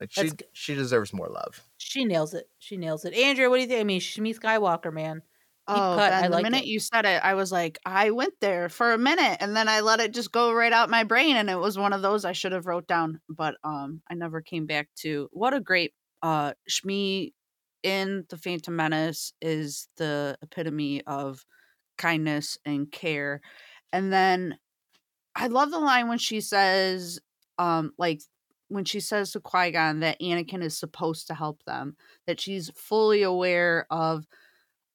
Like 0.00 0.10
she 0.12 0.30
good. 0.30 0.44
she 0.52 0.74
deserves 0.74 1.12
more 1.12 1.28
love. 1.28 1.62
She 1.78 2.04
nails 2.04 2.34
it. 2.34 2.48
She 2.58 2.76
nails 2.76 3.04
it. 3.04 3.14
Andrea, 3.14 3.48
what 3.50 3.56
do 3.56 3.62
you 3.62 3.68
think? 3.68 3.80
I 3.80 3.84
mean, 3.84 4.00
Shmi 4.00 4.38
Skywalker, 4.38 4.92
man. 4.92 5.22
Deep 5.66 5.76
Oh, 5.76 5.94
cut. 5.96 6.12
Byn, 6.12 6.24
I 6.24 6.28
the 6.28 6.30
like 6.30 6.42
minute 6.44 6.62
it. 6.62 6.66
you 6.66 6.80
said 6.80 7.04
it, 7.04 7.22
I 7.22 7.34
was 7.34 7.52
like, 7.52 7.78
I 7.84 8.10
went 8.10 8.34
there 8.40 8.68
for 8.70 8.92
a 8.92 8.98
minute, 8.98 9.36
and 9.40 9.54
then 9.54 9.68
I 9.68 9.80
let 9.80 10.00
it 10.00 10.14
just 10.14 10.32
go 10.32 10.52
right 10.52 10.72
out 10.72 10.88
my 10.88 11.04
brain, 11.04 11.36
and 11.36 11.50
it 11.50 11.58
was 11.58 11.76
one 11.76 11.92
of 11.92 12.00
those 12.00 12.24
I 12.24 12.32
should 12.32 12.52
have 12.52 12.66
wrote 12.66 12.86
down, 12.86 13.20
but 13.28 13.56
um, 13.64 14.00
I 14.10 14.14
never 14.14 14.40
came 14.40 14.64
back 14.66 14.88
to. 15.00 15.28
What 15.30 15.52
a 15.52 15.60
great 15.60 15.92
uh, 16.22 16.54
Shmi 16.70 17.32
in 17.82 18.24
the 18.30 18.38
Phantom 18.38 18.74
Menace 18.74 19.34
is 19.42 19.88
the 19.98 20.38
epitome 20.42 21.02
of 21.06 21.44
kindness 21.98 22.56
and 22.64 22.90
care, 22.90 23.42
and 23.92 24.12
then 24.12 24.58
I 25.34 25.48
love 25.48 25.70
the 25.70 25.78
line 25.80 26.08
when 26.08 26.18
she 26.18 26.40
says, 26.40 27.20
um, 27.58 27.92
like 27.98 28.22
when 28.68 28.84
she 28.84 29.00
says 29.00 29.32
to 29.32 29.40
Qui 29.40 29.72
Gon 29.72 30.00
that 30.00 30.20
Anakin 30.20 30.62
is 30.62 30.78
supposed 30.78 31.26
to 31.28 31.34
help 31.34 31.64
them, 31.64 31.96
that 32.26 32.40
she's 32.40 32.70
fully 32.76 33.22
aware 33.22 33.86
of 33.90 34.26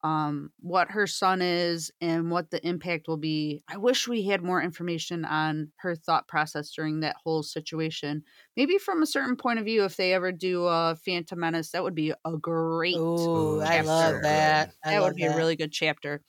um 0.03 0.51
what 0.59 0.91
her 0.91 1.07
son 1.07 1.41
is 1.41 1.89
and 2.01 2.29
what 2.29 2.51
the 2.51 2.65
impact 2.67 3.07
will 3.07 3.17
be. 3.17 3.63
I 3.69 3.77
wish 3.77 4.07
we 4.07 4.23
had 4.25 4.43
more 4.43 4.61
information 4.61 5.23
on 5.23 5.71
her 5.77 5.95
thought 5.95 6.27
process 6.27 6.71
during 6.73 6.99
that 7.01 7.15
whole 7.23 7.41
situation. 7.43 8.23
Maybe 8.57 8.77
from 8.77 9.01
a 9.01 9.07
certain 9.07 9.37
point 9.37 9.59
of 9.59 9.65
view, 9.65 9.85
if 9.85 9.95
they 9.95 10.13
ever 10.13 10.31
do 10.33 10.65
a 10.67 10.97
Phantom 11.05 11.39
Menace, 11.39 11.71
that 11.71 11.83
would 11.83 11.95
be 11.95 12.13
a 12.25 12.37
great 12.37 12.99
Ooh, 12.99 13.61
I 13.61 13.81
love 13.81 14.21
that. 14.21 14.73
I 14.83 14.91
that 14.91 14.99
love 14.99 15.03
would 15.03 15.15
be 15.15 15.25
a 15.25 15.31
really 15.31 15.55
good 15.55 15.71
chapter. 15.71 16.21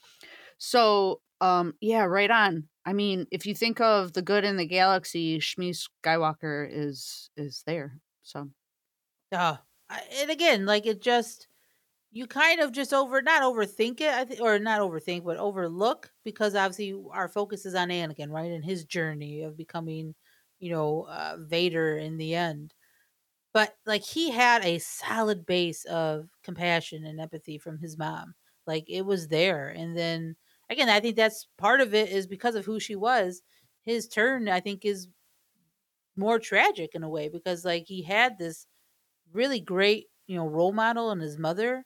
So, 0.57 1.21
um, 1.45 1.73
yeah, 1.81 2.03
right 2.03 2.31
on. 2.31 2.67
I 2.85 2.93
mean, 2.93 3.27
if 3.31 3.45
you 3.45 3.55
think 3.55 3.81
of 3.81 4.13
the 4.13 4.21
good 4.21 4.43
in 4.43 4.57
the 4.57 4.65
galaxy, 4.67 5.39
Shmi 5.39 5.75
Skywalker 6.05 6.67
is 6.71 7.29
is 7.37 7.63
there. 7.65 7.99
So 8.23 8.51
I- 9.89 10.07
and 10.21 10.31
again, 10.31 10.65
like 10.65 10.85
it 10.85 11.01
just 11.01 11.47
you 12.11 12.27
kind 12.27 12.61
of 12.61 12.71
just 12.73 12.93
over 12.93 13.21
not 13.21 13.43
overthink 13.43 14.01
it, 14.01 14.09
I 14.13 14.25
think, 14.25 14.41
or 14.41 14.59
not 14.59 14.81
overthink, 14.81 15.25
but 15.25 15.37
overlook 15.37 16.13
because 16.25 16.55
obviously 16.55 16.93
our 17.11 17.29
focus 17.29 17.65
is 17.65 17.75
on 17.75 17.89
Anakin, 17.89 18.31
right, 18.31 18.51
and 18.51 18.65
his 18.65 18.85
journey 18.85 19.43
of 19.43 19.57
becoming, 19.57 20.15
you 20.59 20.71
know, 20.71 21.03
uh, 21.03 21.37
Vader 21.41 21.97
in 21.97 22.17
the 22.17 22.35
end. 22.35 22.73
But 23.53 23.77
like 23.85 24.03
he 24.03 24.31
had 24.31 24.65
a 24.65 24.79
solid 24.79 25.45
base 25.45 25.85
of 25.85 26.29
compassion 26.43 27.05
and 27.05 27.19
empathy 27.21 27.57
from 27.59 27.79
his 27.79 27.97
mom, 27.97 28.35
like 28.67 28.85
it 28.89 29.03
was 29.03 29.29
there. 29.29 29.69
And 29.69 29.97
then 29.97 30.37
again, 30.69 30.89
I 30.89 30.99
think 30.99 31.15
that's 31.15 31.47
part 31.57 31.81
of 31.81 31.93
it 31.93 32.09
is 32.09 32.27
because 32.27 32.55
of 32.55 32.65
who 32.65 32.79
she 32.79 32.95
was. 32.95 33.41
His 33.83 34.07
turn, 34.07 34.49
I 34.49 34.59
think, 34.59 34.85
is 34.85 35.09
more 36.15 36.39
tragic 36.39 36.95
in 36.95 37.03
a 37.03 37.09
way 37.09 37.29
because 37.29 37.65
like 37.65 37.85
he 37.87 38.01
had 38.03 38.37
this 38.37 38.67
really 39.33 39.59
great 39.61 40.07
you 40.27 40.37
know 40.37 40.47
role 40.47 40.73
model 40.73 41.11
in 41.11 41.19
his 41.19 41.37
mother 41.39 41.85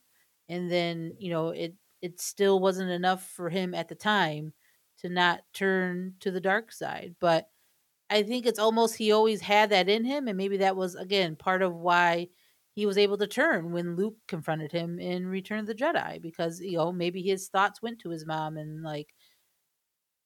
and 0.50 0.72
then 0.72 1.14
you 1.20 1.32
know 1.32 1.50
it 1.50 1.76
it 2.02 2.22
still 2.22 2.60
wasn't 2.60 2.90
enough 2.92 3.28
for 3.30 3.50
him 3.50 3.76
at 3.76 3.90
the 3.90 3.96
time 3.96 4.54
to 5.00 5.10
not 5.10 5.42
turn 5.54 6.16
to 6.22 6.32
the 6.32 6.42
dark 6.42 6.72
side. 6.72 7.16
But 7.20 7.50
I 8.10 8.24
think 8.24 8.46
it's 8.46 8.60
almost 8.60 8.98
he 8.98 9.12
always 9.12 9.42
had 9.42 9.72
that 9.72 9.90
in 9.90 10.06
him, 10.06 10.28
and 10.28 10.38
maybe 10.38 10.58
that 10.58 10.76
was 10.78 10.96
again 10.96 11.36
part 11.38 11.62
of 11.64 11.76
why 11.76 12.30
he 12.80 12.86
was 12.88 12.98
able 12.98 13.18
to 13.20 13.28
turn 13.28 13.72
when 13.74 13.96
Luke 13.96 14.18
confronted 14.28 14.72
him 14.72 15.00
in 15.00 15.28
Return 15.28 15.60
of 15.60 15.68
the 15.68 15.76
Jedi, 15.76 16.22
because 16.22 16.62
you 16.62 16.78
know 16.78 16.92
maybe 16.94 17.22
his 17.24 17.50
thoughts 17.50 17.82
went 17.82 18.00
to 18.02 18.10
his 18.10 18.26
mom 18.26 18.58
and 18.58 18.84
like 18.84 19.14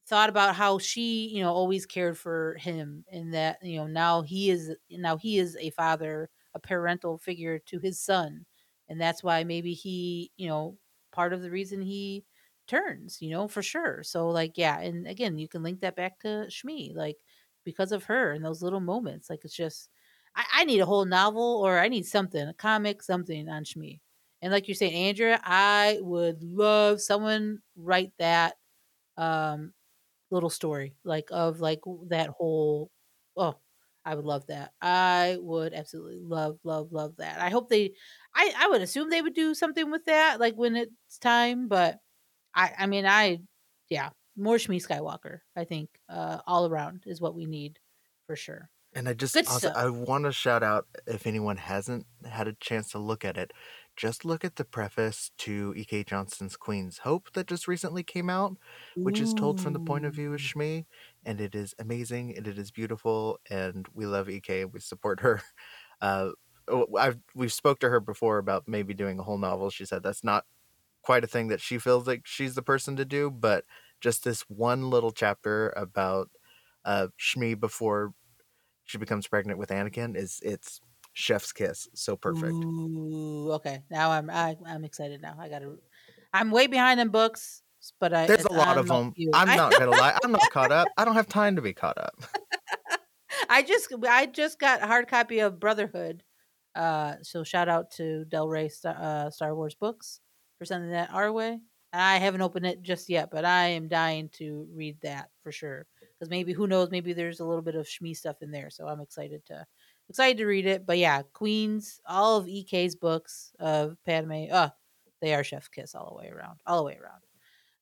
thought 0.07 0.29
about 0.29 0.55
how 0.55 0.77
she 0.77 1.27
you 1.29 1.41
know 1.41 1.53
always 1.53 1.85
cared 1.85 2.17
for 2.17 2.55
him 2.59 3.05
and 3.11 3.33
that 3.33 3.57
you 3.63 3.77
know 3.77 3.87
now 3.87 4.21
he 4.21 4.49
is 4.49 4.71
now 4.91 5.15
he 5.17 5.39
is 5.39 5.55
a 5.59 5.69
father 5.71 6.29
a 6.53 6.59
parental 6.59 7.17
figure 7.17 7.57
to 7.59 7.79
his 7.79 7.99
son 7.99 8.45
and 8.89 8.99
that's 8.99 9.23
why 9.23 9.43
maybe 9.43 9.73
he 9.73 10.31
you 10.35 10.47
know 10.47 10.77
part 11.11 11.31
of 11.33 11.41
the 11.41 11.49
reason 11.49 11.81
he 11.81 12.25
turns 12.67 13.21
you 13.21 13.29
know 13.29 13.47
for 13.47 13.61
sure. 13.63 14.03
So 14.03 14.29
like 14.29 14.57
yeah 14.57 14.79
and 14.81 15.07
again 15.07 15.37
you 15.37 15.47
can 15.47 15.63
link 15.63 15.79
that 15.81 15.95
back 15.95 16.19
to 16.19 16.47
shmi 16.49 16.93
like 16.95 17.17
because 17.63 17.91
of 17.93 18.03
her 18.05 18.31
and 18.33 18.43
those 18.43 18.61
little 18.61 18.79
moments 18.81 19.29
like 19.29 19.45
it's 19.45 19.55
just 19.55 19.89
I, 20.35 20.45
I 20.53 20.63
need 20.65 20.79
a 20.79 20.85
whole 20.85 21.05
novel 21.05 21.61
or 21.63 21.79
i 21.79 21.87
need 21.87 22.05
something 22.05 22.47
a 22.47 22.53
comic 22.53 23.01
something 23.03 23.49
on 23.49 23.63
shmi. 23.63 23.99
And 24.41 24.51
like 24.51 24.67
you're 24.67 24.75
saying 24.75 24.93
andrea 25.09 25.39
i 25.43 25.99
would 26.01 26.43
love 26.43 27.01
someone 27.01 27.59
write 27.75 28.11
that 28.19 28.55
um 29.17 29.73
little 30.31 30.49
story 30.49 30.95
like 31.03 31.27
of 31.31 31.59
like 31.59 31.81
that 32.07 32.29
whole 32.29 32.89
oh 33.37 33.55
i 34.05 34.15
would 34.15 34.25
love 34.25 34.45
that. 34.47 34.71
I 34.81 35.37
would 35.39 35.73
absolutely 35.73 36.19
love 36.19 36.57
love 36.63 36.91
love 36.91 37.15
that. 37.17 37.39
I 37.39 37.49
hope 37.49 37.69
they 37.69 37.93
i 38.35 38.53
i 38.57 38.67
would 38.67 38.81
assume 38.81 39.09
they 39.09 39.21
would 39.21 39.33
do 39.35 39.53
something 39.53 39.91
with 39.91 40.05
that 40.05 40.39
like 40.39 40.55
when 40.55 40.75
it's 40.75 41.17
time 41.19 41.67
but 41.67 41.99
i 42.55 42.71
i 42.79 42.85
mean 42.87 43.05
i 43.05 43.39
yeah 43.89 44.09
more 44.35 44.57
shmi 44.57 44.85
skywalker 44.85 45.39
i 45.55 45.63
think 45.63 45.89
uh 46.09 46.39
all 46.47 46.67
around 46.67 47.03
is 47.05 47.21
what 47.21 47.35
we 47.35 47.45
need 47.45 47.79
for 48.27 48.35
sure 48.35 48.69
And 48.95 49.09
I 49.09 49.13
just 49.13 49.35
also. 49.47 49.69
I 49.69 49.89
want 49.89 50.25
to 50.25 50.31
shout 50.31 50.63
out 50.63 50.87
if 51.07 51.25
anyone 51.25 51.57
hasn't 51.57 52.05
had 52.25 52.47
a 52.47 52.53
chance 52.53 52.91
to 52.91 52.99
look 52.99 53.25
at 53.25 53.37
it, 53.37 53.51
just 53.95 54.25
look 54.25 54.43
at 54.43 54.55
the 54.55 54.65
preface 54.65 55.31
to 55.39 55.73
E.K. 55.75 56.03
Johnston's 56.03 56.55
Queen's 56.55 56.99
Hope 56.99 57.31
that 57.33 57.47
just 57.47 57.67
recently 57.67 58.03
came 58.03 58.29
out, 58.29 58.57
which 59.01 59.19
is 59.19 59.33
told 59.33 59.59
from 59.59 59.73
the 59.73 59.79
point 59.79 60.05
of 60.05 60.13
view 60.13 60.33
of 60.33 60.39
Shmi, 60.39 60.85
and 61.25 61.41
it 61.41 61.55
is 61.55 61.73
amazing 61.79 62.35
and 62.37 62.47
it 62.47 62.57
is 62.57 62.71
beautiful, 62.71 63.39
and 63.49 63.87
we 63.93 64.05
love 64.05 64.29
E.K. 64.29 64.61
and 64.63 64.73
we 64.73 64.79
support 64.79 65.21
her. 65.21 65.41
Uh, 66.01 66.31
oh, 66.67 66.85
I've 66.99 67.19
we've 67.33 67.53
spoke 67.53 67.79
to 67.79 67.89
her 67.89 68.01
before 68.01 68.37
about 68.37 68.67
maybe 68.67 68.93
doing 68.93 69.19
a 69.19 69.23
whole 69.23 69.37
novel. 69.37 69.69
She 69.69 69.85
said 69.85 70.03
that's 70.03 70.21
not 70.21 70.43
quite 71.01 71.23
a 71.23 71.27
thing 71.27 71.47
that 71.49 71.61
she 71.61 71.77
feels 71.77 72.07
like 72.07 72.23
she's 72.25 72.55
the 72.55 72.61
person 72.61 72.95
to 72.97 73.05
do, 73.05 73.31
but 73.31 73.65
just 74.01 74.23
this 74.25 74.41
one 74.49 74.89
little 74.89 75.11
chapter 75.11 75.69
about 75.77 76.29
uh, 76.85 77.07
Shmi 77.19 77.59
before 77.59 78.13
she 78.85 78.97
becomes 78.97 79.27
pregnant 79.27 79.59
with 79.59 79.69
Anakin 79.69 80.15
is 80.15 80.39
it's 80.43 80.81
chef's 81.13 81.51
kiss, 81.51 81.87
so 81.93 82.15
perfect. 82.15 82.53
Ooh, 82.53 83.51
okay 83.53 83.83
now 83.91 84.11
i'm 84.11 84.29
I, 84.29 84.55
i'm 84.65 84.83
excited 84.83 85.21
now 85.21 85.35
i 85.39 85.47
gotta 85.47 85.75
i'm 86.33 86.49
way 86.49 86.67
behind 86.67 86.99
in 86.99 87.09
books 87.09 87.61
but 87.99 88.13
i 88.13 88.25
There's 88.25 88.45
a 88.45 88.53
lot 88.53 88.69
on 88.69 88.77
of 88.77 88.87
them. 88.87 89.13
I'm 89.33 89.57
not 89.57 89.73
gonna 89.73 89.91
lie, 89.91 90.17
I'm 90.23 90.31
not 90.31 90.49
caught 90.51 90.71
up. 90.71 90.87
I 90.97 91.05
don't 91.05 91.15
have 91.15 91.27
time 91.41 91.55
to 91.57 91.61
be 91.61 91.73
caught 91.73 91.97
up. 91.97 92.15
I 93.49 93.61
just 93.61 93.93
I 94.07 94.25
just 94.25 94.59
got 94.59 94.81
a 94.81 94.87
hard 94.87 95.07
copy 95.07 95.39
of 95.39 95.59
Brotherhood. 95.59 96.23
Uh, 96.75 97.15
so 97.21 97.43
shout 97.43 97.69
out 97.69 97.91
to 97.91 98.25
Del 98.25 98.47
Rey 98.47 98.69
Star, 98.69 98.95
uh, 98.97 99.29
Star 99.29 99.55
Wars 99.55 99.75
books 99.75 100.21
for 100.57 100.65
sending 100.65 100.91
that 100.91 101.11
our 101.13 101.31
way. 101.31 101.59
I 101.91 102.17
haven't 102.17 102.41
opened 102.41 102.65
it 102.65 102.81
just 102.81 103.09
yet, 103.09 103.29
but 103.31 103.45
I 103.45 103.67
am 103.67 103.87
dying 103.87 104.29
to 104.33 104.67
read 104.73 104.97
that 105.01 105.29
for 105.43 105.51
sure. 105.51 105.85
Because 106.23 106.29
maybe 106.29 106.53
who 106.53 106.67
knows, 106.67 106.89
maybe 106.89 107.11
there's 107.11 107.41
a 107.41 107.45
little 107.45 107.61
bit 107.61 107.75
of 107.75 107.85
Shmi 107.85 108.15
stuff 108.15 108.41
in 108.41 108.49
there. 108.49 108.69
So 108.69 108.87
I'm 108.87 109.01
excited 109.01 109.45
to 109.47 109.65
excited 110.07 110.37
to 110.37 110.45
read 110.45 110.65
it. 110.65 110.85
But 110.85 110.97
yeah, 110.97 111.21
Queens, 111.33 111.99
all 112.05 112.37
of 112.37 112.47
EK's 112.47 112.95
books 112.95 113.51
of 113.59 113.97
Padme, 114.05 114.45
uh, 114.49 114.69
they 115.19 115.33
are 115.33 115.43
Chef 115.43 115.69
Kiss 115.69 115.95
all 115.95 116.07
the 116.07 116.15
way 116.15 116.31
around, 116.33 116.61
all 116.65 116.77
the 116.77 116.85
way 116.85 116.97
around. 117.01 117.19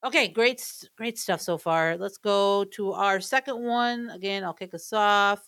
Okay, 0.04 0.28
great, 0.28 0.66
great 0.98 1.20
stuff 1.20 1.40
so 1.40 1.60
far. 1.60 1.98
Let's 1.98 2.18
go 2.18 2.64
to 2.74 2.94
our 2.94 3.20
second 3.20 3.64
one. 3.64 4.10
Again, 4.10 4.44
I'll 4.44 4.56
kick 4.56 4.74
us 4.74 4.92
off. 4.92 5.48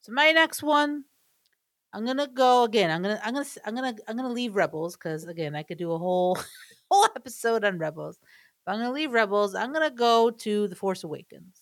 So 0.00 0.10
my 0.10 0.32
next 0.32 0.64
one, 0.64 1.04
I'm 1.92 2.04
gonna 2.04 2.26
go 2.26 2.64
again. 2.64 2.90
I'm 2.90 3.02
gonna, 3.02 3.20
I'm 3.22 3.34
gonna, 3.34 3.46
I'm 3.64 3.74
gonna, 3.76 3.94
I'm 4.08 4.16
gonna 4.16 4.32
leave 4.32 4.56
Rebels 4.56 4.96
because 4.96 5.28
again, 5.28 5.54
I 5.54 5.62
could 5.62 5.78
do 5.78 5.92
a 5.92 5.98
whole, 5.98 6.36
whole 6.90 7.04
episode 7.14 7.64
on 7.64 7.78
Rebels. 7.78 8.18
But 8.66 8.72
I'm 8.72 8.80
gonna 8.80 8.90
leave 8.90 9.12
Rebels. 9.12 9.54
I'm 9.54 9.72
gonna 9.72 9.92
go 9.92 10.30
to 10.30 10.66
The 10.66 10.74
Force 10.74 11.04
Awakens. 11.04 11.61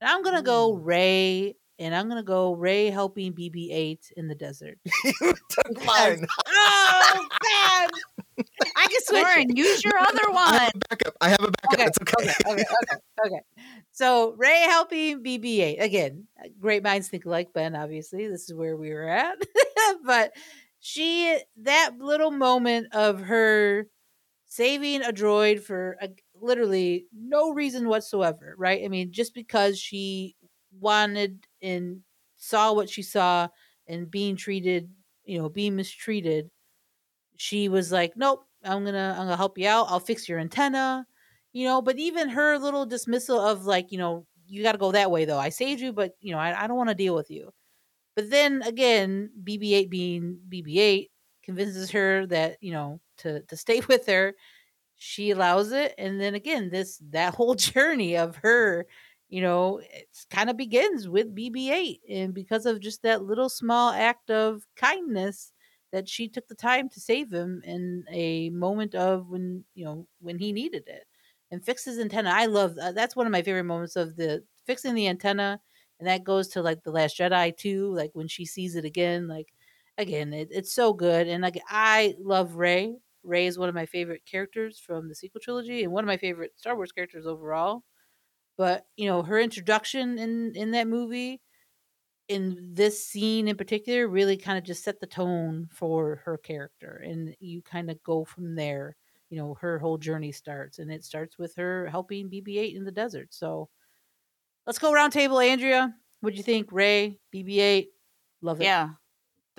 And 0.00 0.08
I'm 0.10 0.22
gonna 0.22 0.42
go 0.42 0.72
Rey, 0.72 1.56
and 1.78 1.94
I'm 1.94 2.08
gonna 2.08 2.22
go 2.22 2.52
Rey 2.54 2.86
helping 2.90 3.32
BB-8 3.32 4.12
in 4.16 4.28
the 4.28 4.34
desert. 4.34 4.78
you 5.04 5.34
took 5.48 5.84
mine. 5.84 6.26
Oh 6.48 7.26
man, 7.42 7.90
I 8.76 8.86
can 8.88 9.00
switch 9.02 9.20
it. 9.20 9.24
Lauren, 9.24 9.56
use 9.56 9.84
your 9.84 9.98
other 9.98 10.30
one. 10.30 10.54
I 10.54 10.64
have 10.64 10.72
a 10.74 10.88
backup. 10.88 11.14
I 11.20 11.28
have 11.28 11.40
a 11.42 11.50
backup. 11.50 11.72
Okay, 11.74 11.84
It's 11.84 11.98
okay. 12.00 12.30
okay, 12.46 12.62
okay, 12.62 12.96
okay. 13.26 13.40
So 13.92 14.34
Rey 14.38 14.60
helping 14.68 15.22
BB-8 15.22 15.80
again. 15.82 16.26
uh, 16.42 16.48
Great 16.58 16.82
minds 16.82 17.08
think 17.08 17.26
alike, 17.26 17.52
Byn. 17.52 17.74
Obviously, 17.76 18.26
this 18.28 18.48
is 18.48 18.54
where 18.54 18.76
we 18.76 18.90
were 18.94 19.08
at. 19.08 19.36
but 20.04 20.32
she, 20.80 21.38
that 21.58 21.92
little 21.98 22.30
moment 22.30 22.94
of 22.94 23.20
her 23.22 23.86
saving 24.46 25.02
a 25.02 25.12
droid 25.12 25.60
for 25.62 25.96
a, 26.00 26.08
literally 26.42 27.06
no 27.12 27.52
reason 27.52 27.88
whatsoever, 27.88 28.54
right? 28.58 28.84
I 28.84 28.88
mean, 28.88 29.12
just 29.12 29.34
because 29.34 29.78
she 29.78 30.36
wanted 30.72 31.46
and 31.62 32.00
saw 32.36 32.72
what 32.72 32.88
she 32.90 33.02
saw 33.02 33.48
and 33.86 34.10
being 34.10 34.36
treated, 34.36 34.90
you 35.24 35.38
know, 35.38 35.48
being 35.48 35.76
mistreated 35.76 36.50
she 37.36 37.68
was 37.68 37.92
like, 37.92 38.16
"Nope, 38.16 38.46
I'm 38.64 38.84
gonna 38.84 39.12
I'm 39.18 39.24
gonna 39.26 39.36
help 39.36 39.58
you 39.58 39.66
out. 39.68 39.86
I'll 39.88 40.00
fix 40.00 40.28
your 40.28 40.38
antenna." 40.38 41.06
You 41.52 41.64
know, 41.64 41.82
but 41.82 41.98
even 41.98 42.28
her 42.30 42.58
little 42.58 42.86
dismissal 42.86 43.40
of 43.40 43.64
like, 43.66 43.90
you 43.92 43.98
know, 43.98 44.26
you 44.46 44.62
got 44.62 44.72
to 44.72 44.78
go 44.78 44.92
that 44.92 45.10
way 45.10 45.24
though. 45.24 45.38
I 45.38 45.48
saved 45.48 45.80
you, 45.80 45.92
but 45.92 46.14
you 46.20 46.32
know, 46.32 46.38
I, 46.38 46.64
I 46.64 46.66
don't 46.66 46.76
want 46.76 46.90
to 46.90 46.94
deal 46.94 47.14
with 47.14 47.30
you. 47.30 47.50
But 48.16 48.30
then 48.30 48.62
again, 48.62 49.30
BB-8 49.42 49.90
being 49.90 50.40
BB-8 50.48 51.10
convinces 51.44 51.90
her 51.92 52.26
that 52.26 52.58
you 52.62 52.72
know 52.72 53.00
to 53.18 53.42
to 53.42 53.56
stay 53.56 53.80
with 53.88 54.06
her. 54.06 54.34
She 55.02 55.30
allows 55.30 55.72
it, 55.72 55.94
and 55.98 56.20
then 56.20 56.34
again, 56.34 56.68
this 56.70 56.98
that 57.10 57.34
whole 57.36 57.54
journey 57.54 58.16
of 58.16 58.36
her, 58.36 58.86
you 59.28 59.40
know, 59.42 59.80
it's 59.82 60.26
kind 60.26 60.50
of 60.50 60.56
begins 60.56 61.08
with 61.08 61.34
BB-8, 61.34 62.00
and 62.08 62.34
because 62.34 62.66
of 62.66 62.80
just 62.80 63.02
that 63.02 63.22
little 63.24 63.48
small 63.48 63.90
act 63.92 64.30
of 64.30 64.66
kindness 64.76 65.52
that 65.92 66.08
she 66.08 66.28
took 66.28 66.46
the 66.48 66.54
time 66.54 66.88
to 66.90 67.00
save 67.00 67.32
him 67.32 67.62
in 67.64 68.04
a 68.10 68.50
moment 68.50 68.94
of 68.94 69.28
when 69.28 69.64
you 69.74 69.84
know 69.84 70.06
when 70.20 70.38
he 70.38 70.52
needed 70.52 70.84
it 70.86 71.04
and 71.50 71.64
fix 71.64 71.84
his 71.84 71.98
antenna 71.98 72.30
i 72.32 72.46
love 72.46 72.76
uh, 72.78 72.92
that's 72.92 73.16
one 73.16 73.26
of 73.26 73.32
my 73.32 73.42
favorite 73.42 73.64
moments 73.64 73.96
of 73.96 74.14
the 74.16 74.44
fixing 74.66 74.94
the 74.94 75.08
antenna 75.08 75.60
and 75.98 76.08
that 76.08 76.22
goes 76.24 76.46
to 76.48 76.62
like 76.62 76.82
the 76.84 76.92
last 76.92 77.18
jedi 77.18 77.56
too 77.56 77.92
like 77.94 78.10
when 78.14 78.28
she 78.28 78.44
sees 78.46 78.76
it 78.76 78.84
again 78.84 79.26
like 79.26 79.52
again 79.98 80.32
it, 80.32 80.48
it's 80.52 80.72
so 80.72 80.92
good 80.92 81.26
and 81.26 81.42
like 81.42 81.60
i 81.68 82.14
love 82.20 82.54
rey 82.54 82.94
rey 83.22 83.46
is 83.46 83.58
one 83.58 83.68
of 83.68 83.74
my 83.74 83.86
favorite 83.86 84.24
characters 84.26 84.78
from 84.78 85.08
the 85.08 85.14
sequel 85.14 85.40
trilogy 85.40 85.82
and 85.84 85.92
one 85.92 86.04
of 86.04 86.08
my 86.08 86.16
favorite 86.16 86.58
star 86.58 86.76
wars 86.76 86.92
characters 86.92 87.26
overall 87.26 87.84
but 88.58 88.86
you 88.96 89.06
know 89.06 89.22
her 89.22 89.38
introduction 89.40 90.18
in 90.18 90.54
in 90.56 90.72
that 90.72 90.88
movie 90.88 91.42
in 92.28 92.74
this 92.74 93.04
scene 93.06 93.48
in 93.48 93.56
particular 93.56 94.06
really 94.08 94.36
kind 94.36 94.58
of 94.58 94.64
just 94.64 94.84
set 94.84 95.00
the 95.00 95.06
tone 95.06 95.68
for 95.72 96.16
her 96.24 96.38
character 96.38 97.02
and 97.04 97.36
you 97.40 97.60
kind 97.62 97.90
of 97.90 98.02
go 98.04 98.24
from 98.24 98.54
there 98.54 98.96
you 99.30 99.36
know 99.38 99.54
her 99.54 99.78
whole 99.78 99.98
journey 99.98 100.32
starts 100.32 100.78
and 100.78 100.92
it 100.92 101.04
starts 101.04 101.38
with 101.38 101.54
her 101.56 101.86
helping 101.88 102.28
bb8 102.30 102.76
in 102.76 102.84
the 102.84 102.92
desert 102.92 103.34
so 103.34 103.68
let's 104.66 104.78
go 104.78 104.92
round 104.92 105.12
table 105.12 105.38
andrea. 105.40 105.94
What'd 106.20 106.36
you 106.38 106.44
think? 106.44 106.70
Rey 106.72 107.20
bb8 107.32 107.88
love 108.42 108.60
it. 108.60 108.72
Yeah, 108.72 108.94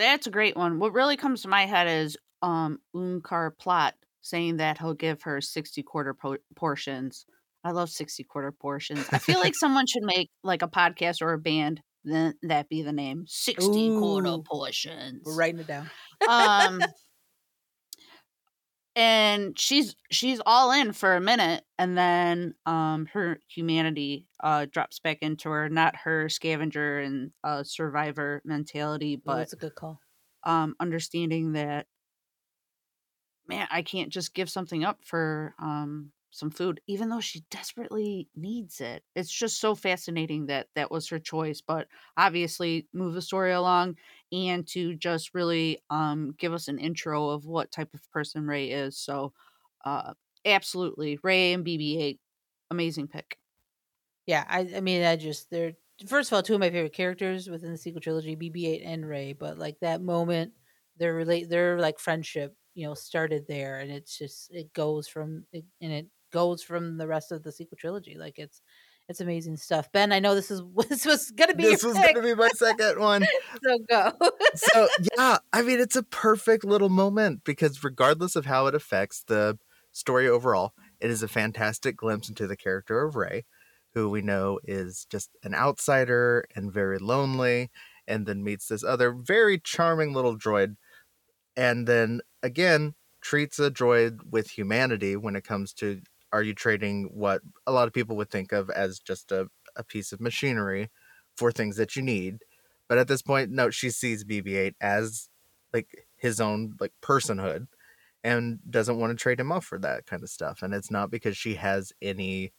that's 0.01 0.27
a 0.27 0.31
great 0.31 0.55
one. 0.55 0.79
What 0.79 0.93
really 0.93 1.17
comes 1.17 1.41
to 1.43 1.47
my 1.47 1.65
head 1.65 1.87
is 1.87 2.17
um 2.41 2.79
Unkar 2.95 3.51
Plutt 3.57 3.93
saying 4.21 4.57
that 4.57 4.77
he'll 4.77 4.93
give 4.93 5.23
her 5.23 5.41
60 5.41 5.81
quarter 5.83 6.13
po- 6.13 6.37
portions. 6.55 7.25
I 7.63 7.71
love 7.71 7.89
60 7.89 8.23
quarter 8.25 8.51
portions. 8.51 9.07
I 9.11 9.17
feel 9.19 9.39
like 9.39 9.55
someone 9.59 9.85
should 9.87 10.03
make 10.03 10.29
like 10.43 10.61
a 10.61 10.67
podcast 10.67 11.21
or 11.21 11.33
a 11.33 11.37
band, 11.39 11.81
then 12.03 12.33
that 12.43 12.69
be 12.69 12.81
the 12.81 12.91
name 12.93 13.25
60 13.27 13.89
quarter 13.99 14.37
portions. 14.45 15.21
we're 15.25 15.35
writing 15.35 15.59
it 15.59 15.67
down 15.67 15.89
um 16.27 16.81
and 18.95 19.57
she's 19.57 19.95
she's 20.09 20.41
all 20.45 20.71
in 20.71 20.91
for 20.91 21.15
a 21.15 21.21
minute 21.21 21.63
and 21.77 21.97
then 21.97 22.53
um 22.65 23.07
her 23.13 23.39
humanity 23.47 24.27
uh 24.43 24.65
drops 24.69 24.99
back 24.99 25.19
into 25.21 25.49
her 25.49 25.69
not 25.69 25.95
her 25.95 26.27
scavenger 26.27 26.99
and 26.99 27.31
uh 27.43 27.63
survivor 27.63 28.41
mentality 28.43 29.15
but 29.15 29.33
but 29.33 29.41
it's 29.43 29.53
a 29.53 29.57
good 29.57 29.75
call. 29.75 29.99
um 30.43 30.75
understanding 30.79 31.53
that 31.53 31.87
man, 33.47 33.67
I 33.71 33.81
can't 33.81 34.09
just 34.09 34.33
give 34.33 34.49
something 34.49 34.83
up 34.83 34.99
for 35.03 35.53
um 35.59 36.11
some 36.31 36.49
food, 36.51 36.81
even 36.87 37.09
though 37.09 37.19
she 37.19 37.41
desperately 37.51 38.29
needs 38.35 38.81
it. 38.81 39.03
It's 39.15 39.31
just 39.31 39.59
so 39.59 39.75
fascinating 39.75 40.47
that 40.47 40.69
that 40.75 40.89
was 40.91 41.07
her 41.09 41.19
choice. 41.19 41.61
But 41.61 41.87
obviously, 42.17 42.87
move 42.93 43.13
the 43.13 43.21
story 43.21 43.51
along 43.51 43.97
and 44.31 44.67
to 44.69 44.95
just 44.95 45.33
really 45.33 45.79
um 45.89 46.33
give 46.37 46.53
us 46.53 46.67
an 46.67 46.79
intro 46.79 47.29
of 47.29 47.45
what 47.45 47.71
type 47.71 47.93
of 47.93 48.09
person 48.11 48.47
rey 48.47 48.71
is. 48.71 48.97
So, 48.97 49.33
uh, 49.85 50.13
absolutely, 50.45 51.19
rey 51.23 51.53
and 51.53 51.63
BB-8, 51.65 52.19
amazing 52.71 53.07
pick. 53.07 53.37
Yeah, 54.25 54.45
I, 54.47 54.59
I 54.75 54.81
mean, 54.81 55.03
I 55.03 55.15
just 55.15 55.49
they're 55.49 55.73
first 56.07 56.31
of 56.31 56.35
all 56.35 56.43
two 56.43 56.53
of 56.53 56.59
my 56.59 56.69
favorite 56.69 56.93
characters 56.93 57.49
within 57.49 57.71
the 57.71 57.77
sequel 57.77 58.01
trilogy, 58.01 58.35
BB-8 58.35 58.81
and 58.83 59.07
rey 59.07 59.33
But 59.33 59.57
like 59.57 59.79
that 59.81 60.01
moment, 60.01 60.53
their 60.97 61.13
relate, 61.13 61.49
their 61.49 61.79
like 61.79 61.99
friendship, 61.99 62.55
you 62.73 62.85
know, 62.87 62.93
started 62.93 63.47
there, 63.47 63.79
and 63.79 63.91
it's 63.91 64.17
just 64.17 64.51
it 64.53 64.73
goes 64.73 65.07
from 65.07 65.45
and 65.53 65.63
it 65.81 66.07
goes 66.31 66.63
from 66.63 66.97
the 66.97 67.07
rest 67.07 67.31
of 67.31 67.43
the 67.43 67.51
sequel 67.51 67.77
trilogy. 67.77 68.17
Like 68.17 68.37
it's 68.37 68.61
it's 69.11 69.19
amazing 69.19 69.57
stuff. 69.57 69.91
Byn, 69.91 70.13
I 70.13 70.19
know 70.19 70.35
this 70.35 70.49
is 70.49 70.61
this 70.89 71.05
was 71.05 71.31
gonna 71.31 71.55
be 71.55 71.63
this 71.63 71.83
was 71.83 71.97
pick. 71.97 72.15
gonna 72.15 72.27
be 72.27 72.35
my 72.35 72.49
second 72.49 72.99
one. 72.99 73.25
so 73.63 73.77
go. 73.89 74.11
so 74.55 74.87
yeah, 75.17 75.37
I 75.53 75.61
mean 75.61 75.79
it's 75.79 75.95
a 75.95 76.03
perfect 76.03 76.63
little 76.63 76.89
moment 76.89 77.41
because 77.43 77.83
regardless 77.83 78.35
of 78.35 78.45
how 78.45 78.67
it 78.67 78.75
affects 78.75 79.23
the 79.27 79.57
story 79.91 80.27
overall, 80.27 80.73
it 80.99 81.11
is 81.11 81.21
a 81.21 81.27
fantastic 81.27 81.97
glimpse 81.97 82.29
into 82.29 82.47
the 82.47 82.57
character 82.57 83.03
of 83.03 83.15
Rey, 83.15 83.45
who 83.93 84.09
we 84.09 84.21
know 84.21 84.59
is 84.63 85.05
just 85.09 85.29
an 85.43 85.53
outsider 85.53 86.45
and 86.55 86.71
very 86.71 86.97
lonely, 86.97 87.69
and 88.07 88.25
then 88.25 88.43
meets 88.43 88.67
this 88.67 88.83
other 88.83 89.11
very 89.11 89.59
charming 89.59 90.13
little 90.13 90.37
droid, 90.37 90.75
and 91.57 91.87
then 91.87 92.21
again 92.41 92.95
treats 93.21 93.59
a 93.59 93.69
droid 93.69 94.19
with 94.29 94.49
humanity 94.49 95.15
when 95.15 95.35
it 95.35 95.43
comes 95.43 95.73
to 95.73 96.01
are 96.33 96.43
you 96.43 96.53
trading 96.53 97.09
what 97.13 97.41
a 97.67 97.71
lot 97.71 97.87
of 97.87 97.93
people 97.93 98.15
would 98.15 98.29
think 98.29 98.51
of 98.51 98.69
as 98.69 98.99
just 98.99 99.31
a, 99.31 99.47
a 99.75 99.83
piece 99.83 100.11
of 100.11 100.21
machinery 100.21 100.89
for 101.35 101.51
things 101.51 101.77
that 101.77 101.95
you 101.95 102.01
need 102.01 102.39
but 102.87 102.97
at 102.97 103.07
this 103.07 103.21
point 103.21 103.51
no 103.51 103.69
she 103.69 103.89
sees 103.89 104.23
bb8 104.23 104.73
as 104.81 105.29
like 105.73 106.05
his 106.17 106.39
own 106.41 106.75
like 106.79 106.93
personhood 107.01 107.67
and 108.23 108.59
doesn't 108.69 108.99
want 108.99 109.11
to 109.11 109.21
trade 109.21 109.39
him 109.39 109.51
off 109.51 109.65
for 109.65 109.79
that 109.79 110.05
kind 110.05 110.23
of 110.23 110.29
stuff 110.29 110.61
and 110.61 110.73
it's 110.73 110.91
not 110.91 111.09
because 111.11 111.37
she 111.37 111.55
has 111.55 111.91
any 112.01 112.51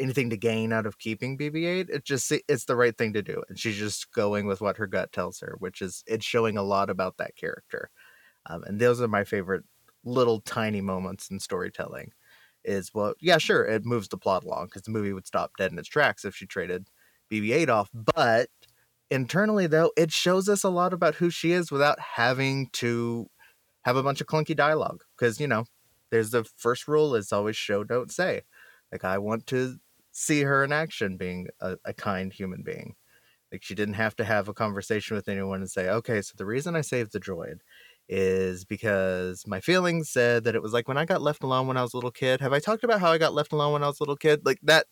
anything 0.00 0.30
to 0.30 0.36
gain 0.38 0.72
out 0.72 0.86
of 0.86 0.98
keeping 0.98 1.36
bb8 1.36 1.90
it 1.90 2.04
just 2.04 2.32
it's 2.48 2.64
the 2.64 2.76
right 2.76 2.96
thing 2.96 3.12
to 3.12 3.22
do 3.22 3.42
and 3.48 3.58
she's 3.58 3.76
just 3.76 4.10
going 4.12 4.46
with 4.46 4.60
what 4.60 4.78
her 4.78 4.86
gut 4.86 5.12
tells 5.12 5.40
her 5.40 5.56
which 5.58 5.82
is 5.82 6.02
it's 6.06 6.24
showing 6.24 6.56
a 6.56 6.62
lot 6.62 6.88
about 6.88 7.18
that 7.18 7.36
character 7.36 7.90
um, 8.46 8.64
and 8.64 8.80
those 8.80 9.00
are 9.00 9.08
my 9.08 9.24
favorite 9.24 9.64
little 10.04 10.40
tiny 10.40 10.80
moments 10.80 11.30
in 11.30 11.40
storytelling 11.40 12.12
is 12.66 12.92
well, 12.92 13.14
yeah, 13.20 13.38
sure, 13.38 13.64
it 13.64 13.84
moves 13.84 14.08
the 14.08 14.18
plot 14.18 14.44
along 14.44 14.66
because 14.66 14.82
the 14.82 14.90
movie 14.90 15.12
would 15.12 15.26
stop 15.26 15.52
dead 15.56 15.72
in 15.72 15.78
its 15.78 15.88
tracks 15.88 16.24
if 16.24 16.34
she 16.34 16.46
traded 16.46 16.88
BB-8 17.32 17.68
off. 17.68 17.90
But 17.94 18.48
internally, 19.10 19.66
though, 19.66 19.92
it 19.96 20.12
shows 20.12 20.48
us 20.48 20.64
a 20.64 20.68
lot 20.68 20.92
about 20.92 21.16
who 21.16 21.30
she 21.30 21.52
is 21.52 21.70
without 21.70 21.98
having 22.00 22.68
to 22.74 23.28
have 23.84 23.96
a 23.96 24.02
bunch 24.02 24.20
of 24.20 24.26
clunky 24.26 24.56
dialogue. 24.56 25.02
Because 25.16 25.40
you 25.40 25.46
know, 25.46 25.64
there's 26.10 26.30
the 26.30 26.44
first 26.56 26.88
rule 26.88 27.14
is 27.14 27.32
always 27.32 27.56
show, 27.56 27.84
don't 27.84 28.12
say. 28.12 28.42
Like 28.92 29.04
I 29.04 29.18
want 29.18 29.46
to 29.48 29.76
see 30.12 30.42
her 30.42 30.64
in 30.64 30.72
action, 30.72 31.16
being 31.16 31.48
a, 31.60 31.76
a 31.84 31.92
kind 31.92 32.32
human 32.32 32.62
being. 32.62 32.94
Like 33.52 33.62
she 33.62 33.74
didn't 33.74 33.94
have 33.94 34.16
to 34.16 34.24
have 34.24 34.48
a 34.48 34.54
conversation 34.54 35.16
with 35.16 35.28
anyone 35.28 35.60
and 35.60 35.70
say, 35.70 35.88
okay, 35.88 36.20
so 36.22 36.34
the 36.36 36.46
reason 36.46 36.74
I 36.74 36.80
saved 36.80 37.12
the 37.12 37.20
droid 37.20 37.58
is 38.08 38.64
because 38.64 39.44
my 39.46 39.60
feelings 39.60 40.10
said 40.10 40.44
that 40.44 40.54
it 40.54 40.62
was 40.62 40.72
like 40.72 40.86
when 40.88 40.96
I 40.96 41.04
got 41.04 41.22
left 41.22 41.42
alone 41.42 41.66
when 41.66 41.76
I 41.76 41.82
was 41.82 41.92
a 41.92 41.96
little 41.96 42.10
kid. 42.10 42.40
Have 42.40 42.52
I 42.52 42.60
talked 42.60 42.84
about 42.84 43.00
how 43.00 43.10
I 43.10 43.18
got 43.18 43.34
left 43.34 43.52
alone 43.52 43.72
when 43.72 43.82
I 43.82 43.88
was 43.88 43.98
a 44.00 44.02
little 44.02 44.16
kid? 44.16 44.44
Like 44.44 44.60
that 44.62 44.86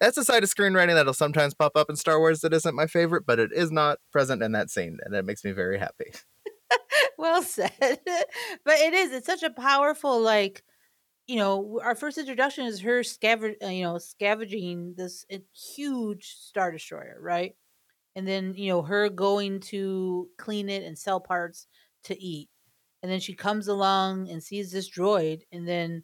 that's 0.00 0.18
a 0.18 0.24
side 0.24 0.42
of 0.42 0.50
screenwriting 0.50 0.94
that'll 0.94 1.14
sometimes 1.14 1.54
pop 1.54 1.76
up 1.76 1.88
in 1.88 1.96
Star 1.96 2.18
Wars 2.18 2.40
that 2.40 2.52
isn't 2.52 2.74
my 2.74 2.86
favorite, 2.86 3.24
but 3.26 3.38
it 3.38 3.50
is 3.52 3.70
not 3.70 3.98
present 4.12 4.42
in 4.42 4.52
that 4.52 4.70
scene, 4.70 4.98
and 5.04 5.14
it 5.14 5.24
makes 5.24 5.44
me 5.44 5.52
very 5.52 5.78
happy. 5.78 6.12
well 7.18 7.42
said. 7.42 7.70
but 7.80 8.74
it 8.74 8.94
is, 8.94 9.12
it's 9.12 9.26
such 9.26 9.42
a 9.42 9.50
powerful 9.50 10.20
like 10.20 10.62
you 11.26 11.36
know, 11.36 11.80
our 11.82 11.96
first 11.96 12.18
introduction 12.18 12.66
is 12.66 12.80
her 12.80 13.00
scavenge, 13.00 13.56
uh, 13.62 13.66
you 13.66 13.82
know, 13.82 13.98
scavenging 13.98 14.94
this 14.96 15.26
uh, 15.32 15.38
huge 15.74 16.36
star 16.38 16.70
destroyer, 16.70 17.18
right? 17.20 17.56
And 18.14 18.26
then, 18.26 18.54
you 18.54 18.68
know, 18.68 18.82
her 18.82 19.08
going 19.08 19.60
to 19.60 20.28
clean 20.38 20.68
it 20.68 20.84
and 20.84 20.96
sell 20.96 21.20
parts 21.20 21.66
to 22.04 22.22
eat 22.22 22.48
and 23.06 23.12
then 23.12 23.20
she 23.20 23.34
comes 23.34 23.68
along 23.68 24.28
and 24.28 24.42
sees 24.42 24.72
this 24.72 24.90
droid 24.90 25.42
and 25.52 25.68
then 25.68 26.02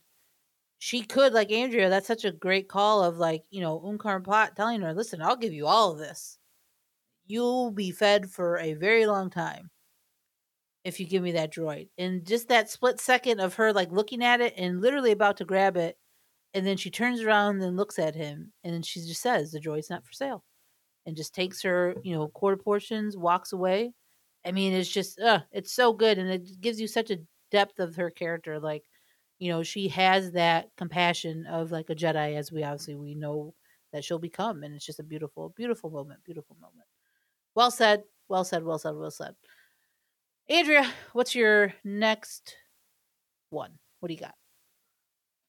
she 0.78 1.02
could 1.02 1.32
like 1.32 1.50
andrea 1.50 1.90
that's 1.90 2.06
such 2.06 2.24
a 2.24 2.30
great 2.30 2.68
call 2.68 3.02
of 3.02 3.16
like 3.16 3.42
you 3.50 3.60
know 3.60 3.80
unkar 3.80 4.22
Plutt 4.22 4.54
telling 4.54 4.80
her 4.82 4.94
listen 4.94 5.20
i'll 5.20 5.34
give 5.34 5.52
you 5.52 5.66
all 5.66 5.90
of 5.90 5.98
this. 5.98 6.38
You'll 7.26 7.72
be 7.72 7.90
fed 7.90 8.30
for 8.30 8.58
a 8.58 8.74
very 8.74 9.04
long 9.04 9.30
time 9.30 9.70
if 10.84 11.00
you 11.00 11.06
give 11.06 11.24
me 11.24 11.32
that 11.32 11.52
droid. 11.52 11.88
And 11.98 12.24
just 12.24 12.48
that 12.48 12.70
split 12.70 13.00
second 13.00 13.40
of 13.40 13.54
her 13.54 13.72
like 13.72 13.90
looking 13.90 14.22
at 14.22 14.40
it 14.40 14.54
and 14.56 14.80
literally 14.80 15.10
about 15.10 15.38
to 15.38 15.44
grab 15.44 15.76
it 15.76 15.96
and 16.54 16.64
then 16.64 16.76
she 16.76 16.90
turns 16.90 17.20
around 17.20 17.60
and 17.60 17.76
looks 17.76 17.98
at 17.98 18.14
him 18.14 18.52
and 18.62 18.72
then 18.72 18.82
she 18.82 19.00
just 19.00 19.22
says 19.22 19.50
the 19.50 19.60
droid's 19.60 19.90
not 19.90 20.04
for 20.04 20.12
sale 20.12 20.44
and 21.06 21.16
just 21.16 21.34
takes 21.34 21.62
her 21.62 21.96
you 22.04 22.14
know 22.14 22.28
quarter 22.28 22.56
portions 22.62 23.16
walks 23.16 23.52
away 23.52 23.92
I 24.44 24.52
mean, 24.52 24.72
it's 24.72 24.88
just, 24.88 25.20
uh, 25.20 25.40
it's 25.52 25.72
so 25.72 25.92
good, 25.92 26.18
and 26.18 26.28
it 26.30 26.60
gives 26.60 26.80
you 26.80 26.86
such 26.86 27.10
a 27.10 27.18
depth 27.50 27.78
of 27.78 27.96
her 27.96 28.10
character. 28.10 28.58
Like, 28.58 28.84
you 29.38 29.50
know, 29.50 29.62
she 29.62 29.88
has 29.88 30.32
that 30.32 30.70
compassion 30.76 31.46
of 31.46 31.70
like 31.70 31.90
a 31.90 31.94
Jedi, 31.94 32.36
as 32.36 32.50
we 32.52 32.62
obviously 32.62 32.94
we 32.96 33.14
know 33.14 33.54
that 33.92 34.04
she'll 34.04 34.18
become, 34.18 34.62
and 34.62 34.74
it's 34.74 34.86
just 34.86 35.00
a 35.00 35.04
beautiful, 35.04 35.52
beautiful 35.56 35.90
moment, 35.90 36.24
beautiful 36.24 36.56
moment. 36.60 36.86
Well 37.54 37.70
said, 37.70 38.02
well 38.28 38.44
said, 38.44 38.64
well 38.64 38.78
said, 38.78 38.94
well 38.94 39.10
said. 39.10 39.34
Andrea, 40.48 40.90
what's 41.12 41.34
your 41.34 41.74
next 41.84 42.56
one? 43.50 43.78
What 44.00 44.08
do 44.08 44.14
you 44.14 44.20
got? 44.20 44.34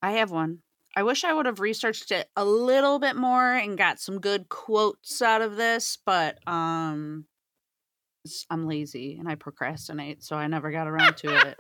I 0.02 0.12
have 0.14 0.32
one. 0.32 0.60
I 0.96 1.04
wish 1.04 1.24
I 1.24 1.34
would 1.34 1.48
have 1.48 1.60
researched 1.60 2.12
it 2.12 2.30
a 2.36 2.46
little 2.46 3.00
bit 3.00 3.16
more 3.16 3.54
and 3.54 3.78
got 3.78 4.00
some 4.00 4.20
good 4.20 4.50
quotes 4.50 5.22
out 5.22 5.42
of 5.42 5.56
this, 5.56 5.98
but 6.06 6.38
um 6.48 7.26
I'm 8.50 8.68
lazy 8.68 9.18
and 9.20 9.28
I 9.28 9.36
procrastinate, 9.36 10.24
so 10.24 10.38
I 10.38 10.48
never 10.48 10.72
got 10.72 10.88
around 10.88 11.18
to 11.18 11.36
it. 11.36 11.58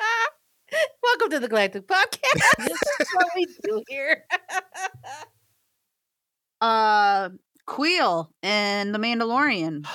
Welcome 1.03 1.29
to 1.31 1.39
the 1.39 1.49
Galactic 1.49 1.87
Podcast. 1.87 2.57
this 2.57 2.81
is 2.99 3.07
what 3.13 3.27
we 3.35 3.45
do 3.63 3.83
here. 3.89 4.23
uh, 6.61 7.29
Kuiil 7.67 8.29
and 8.41 8.95
The 8.95 8.99
Mandalorian. 8.99 9.85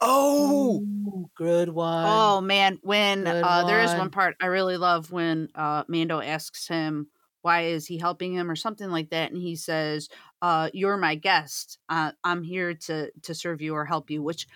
Oh, 0.00 0.80
Ooh, 0.80 1.30
good 1.36 1.68
one. 1.68 2.04
Oh 2.08 2.40
man, 2.40 2.80
when 2.82 3.22
Good 3.22 3.44
uh, 3.44 3.64
there 3.64 3.80
is 3.80 3.90
one. 3.90 3.98
one 3.98 4.10
part 4.10 4.34
I 4.40 4.46
really 4.46 4.76
love 4.76 5.12
when 5.12 5.48
uh, 5.54 5.84
Mando 5.88 6.20
asks 6.20 6.66
him 6.66 7.06
why 7.46 7.66
is 7.66 7.86
he 7.86 7.96
helping 7.96 8.34
him 8.34 8.50
or 8.50 8.56
something 8.56 8.90
like 8.90 9.10
that, 9.10 9.30
and 9.30 9.40
he 9.40 9.54
says, 9.54 10.08
uh, 10.42 10.68
"You're 10.74 10.96
my 10.96 11.14
guest. 11.14 11.78
Uh, 11.88 12.10
I'm 12.24 12.42
here 12.42 12.74
to 12.74 13.12
to 13.22 13.34
serve 13.36 13.62
you 13.62 13.74
or 13.74 13.84
help 13.84 14.10
you." 14.10 14.20
Which 14.20 14.48
I, 14.48 14.50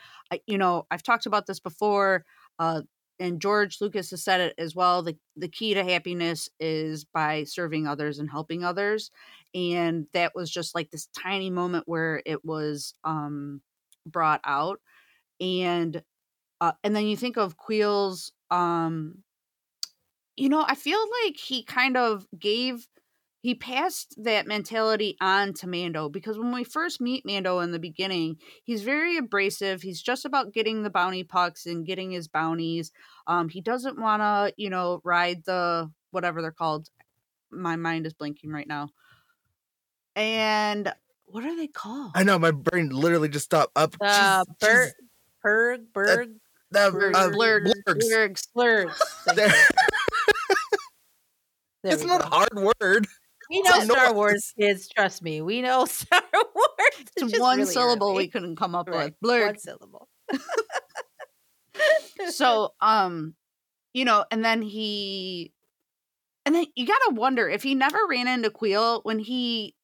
you 0.47 0.59
know, 0.59 0.87
I've 0.91 1.03
talked 1.03 1.27
about 1.27 1.47
this 1.47 1.61
before, 1.61 2.25
uh, 2.59 2.83
and 3.19 3.41
George 3.41 3.81
Lucas 3.81 4.11
has 4.11 4.23
said 4.25 4.41
it 4.41 4.55
as 4.59 4.75
well. 4.75 5.03
The 5.03 5.17
the 5.37 5.49
key 5.49 5.75
to 5.75 5.85
happiness 5.85 6.49
is 6.59 7.05
by 7.05 7.45
serving 7.45 7.87
others 7.87 8.19
and 8.19 8.31
helping 8.31 8.65
others, 8.65 9.11
and 9.55 10.07
that 10.15 10.35
was 10.35 10.51
just 10.51 10.75
like 10.75 10.91
this 10.91 11.09
tiny 11.09 11.51
moment 11.51 11.85
where 11.87 12.23
it 12.27 12.45
was 12.45 12.95
um, 13.05 13.61
brought 14.07 14.41
out, 14.45 14.81
and 15.41 16.03
uh, 16.61 16.73
and 16.85 16.97
then 16.97 17.07
you 17.07 17.17
think 17.17 17.39
of 17.39 17.57
Kuiil's, 17.59 18.33
um, 18.51 19.25
you 20.37 20.49
know, 20.49 20.65
I 20.67 20.75
feel 20.75 20.99
like 21.25 21.37
he 21.37 21.63
kind 21.65 21.97
of 21.97 22.27
gave 22.39 22.87
he 23.43 23.55
passed 23.55 24.15
that 24.23 24.47
mentality 24.47 25.17
on 25.21 25.55
to 25.55 25.67
Mando 25.67 26.09
because 26.09 26.39
when 26.39 26.53
we 26.53 26.63
first 26.63 27.01
meet 27.01 27.25
Mando 27.25 27.61
in 27.61 27.73
the 27.73 27.79
beginning, 27.79 28.37
he's 28.65 28.83
very 28.83 29.17
abrasive. 29.17 29.81
He's 29.83 30.03
just 30.03 30.25
about 30.27 30.53
getting 30.53 30.83
the 30.83 30.91
bounty 30.91 31.25
pucks 31.25 31.65
and 31.67 31.87
getting 31.87 32.11
his 32.11 32.29
bounties. 32.29 32.93
Um, 33.27 33.49
he 33.49 33.61
doesn't 33.63 33.99
want 33.99 34.21
to, 34.21 34.53
you 34.57 34.69
know, 34.71 35.01
ride 35.05 35.45
the 35.47 35.91
whatever 36.11 36.43
they're 36.43 36.51
called. 36.53 36.89
My 37.51 37.77
mind 37.77 38.05
is 38.07 38.13
blinking 38.13 38.51
right 38.51 38.69
now. 38.69 38.91
And 40.17 40.93
what 41.27 41.45
are 41.45 41.57
they 41.57 41.69
called? 41.69 42.13
I 42.15 42.25
know 42.25 42.39
my 42.39 42.51
brain 42.51 42.91
literally 42.91 43.29
just 43.29 43.47
stopped 43.47 43.73
up. 43.77 43.95
Uh, 44.01 44.45
Jeez, 44.45 44.59
Bert, 44.61 44.93
Berg, 45.43 45.81
Berg, 45.95 46.29
jeez. 46.29 46.37
Uh, 46.77 46.91
Blurg, 46.91 47.15
uh, 47.17 47.29
blurgs, 47.31 47.73
blurgs. 47.87 48.05
blurgs. 48.05 48.49
Blurgs. 48.57 49.01
There- 49.35 49.49
There 51.83 51.95
it's 51.95 52.05
not 52.05 52.21
go. 52.21 52.27
a 52.27 52.31
hard 52.31 52.73
word. 52.81 53.07
We 53.51 53.63
know 53.63 53.81
Star 53.81 54.13
nuance. 54.13 54.15
Wars 54.15 54.55
kids. 54.59 54.89
Trust 54.89 55.23
me, 55.23 55.43
we 55.43 55.63
know 55.63 55.85
Star 55.87 56.23
Wars. 56.33 57.07
It's 57.17 57.33
It's 57.33 57.39
one 57.39 57.59
really 57.59 57.65
syllable 57.65 58.15
we 58.15 58.29
couldn't 58.29 58.57
come 58.57 58.75
up 58.75 58.89
Right, 58.89 59.15
with. 59.23 59.31
Blurg. 59.31 59.47
One 59.47 59.59
syllable. 59.59 60.09
so 62.31 62.75
um 62.81 63.35
you 63.95 64.05
know 64.05 64.25
and 64.31 64.45
then 64.45 64.63
he 64.63 65.53
And 66.47 66.55
then 66.55 66.67
you 66.77 66.87
gotta 66.87 67.15
wonder 67.15 67.49
if 67.49 67.63
he 67.63 67.75
never 67.75 67.99
ran 68.09 68.29
into 68.29 68.51
Kuiil 68.51 69.01
when 69.05 69.19
he, 69.19 69.75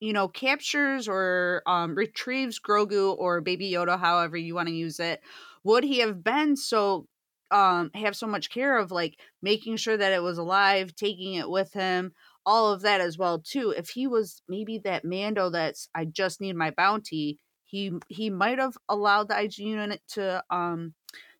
you 0.00 0.12
know, 0.12 0.28
captures 0.28 1.08
or 1.08 1.62
um, 1.66 1.94
retrieves 1.94 2.60
Grogu 2.60 3.16
or 3.18 3.40
Baby 3.40 3.70
Yoda, 3.72 3.98
however 3.98 4.36
you 4.36 4.54
want 4.54 4.68
to 4.68 4.74
use 4.74 5.00
it. 5.00 5.20
Would 5.64 5.84
he 5.84 5.98
have 6.00 6.22
been 6.22 6.56
so 6.56 7.06
um 7.50 7.90
have 7.94 8.16
so 8.16 8.26
much 8.26 8.50
care 8.50 8.78
of 8.78 8.90
like 8.90 9.18
making 9.42 9.76
sure 9.76 9.96
that 9.96 10.12
it 10.12 10.22
was 10.22 10.38
alive, 10.38 10.94
taking 10.94 11.34
it 11.34 11.48
with 11.48 11.72
him, 11.72 12.12
all 12.44 12.72
of 12.72 12.82
that 12.82 13.00
as 13.00 13.18
well 13.18 13.40
too. 13.40 13.74
If 13.76 13.90
he 13.90 14.06
was 14.06 14.42
maybe 14.48 14.78
that 14.84 15.04
Mando 15.04 15.50
that's 15.50 15.88
I 15.94 16.04
just 16.06 16.40
need 16.40 16.56
my 16.56 16.70
bounty, 16.70 17.38
he 17.64 17.92
he 18.08 18.30
might 18.30 18.58
have 18.58 18.76
allowed 18.88 19.28
the 19.28 19.40
IG 19.40 19.58
unit 19.58 20.00
to 20.10 20.42
um 20.50 20.94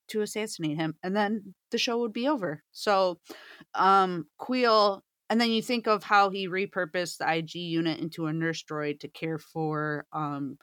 to 0.08 0.22
assassinate 0.22 0.76
him 0.76 0.94
and 1.02 1.16
then 1.16 1.54
the 1.70 1.78
show 1.78 1.98
would 1.98 2.12
be 2.12 2.28
over. 2.28 2.62
So 2.72 3.18
um 3.74 4.26
Kuiil 4.40 5.02
and 5.28 5.40
then 5.40 5.50
you 5.50 5.62
think 5.62 5.88
of 5.88 6.04
how 6.04 6.30
he 6.30 6.48
repurposed 6.48 7.18
the 7.18 7.34
IG 7.36 7.54
unit 7.56 7.98
into 7.98 8.26
a 8.26 8.32
nurse 8.32 8.62
droid 8.62 9.00
to 9.00 9.08
care 9.08 9.38
for 9.38 10.06
um 10.12 10.58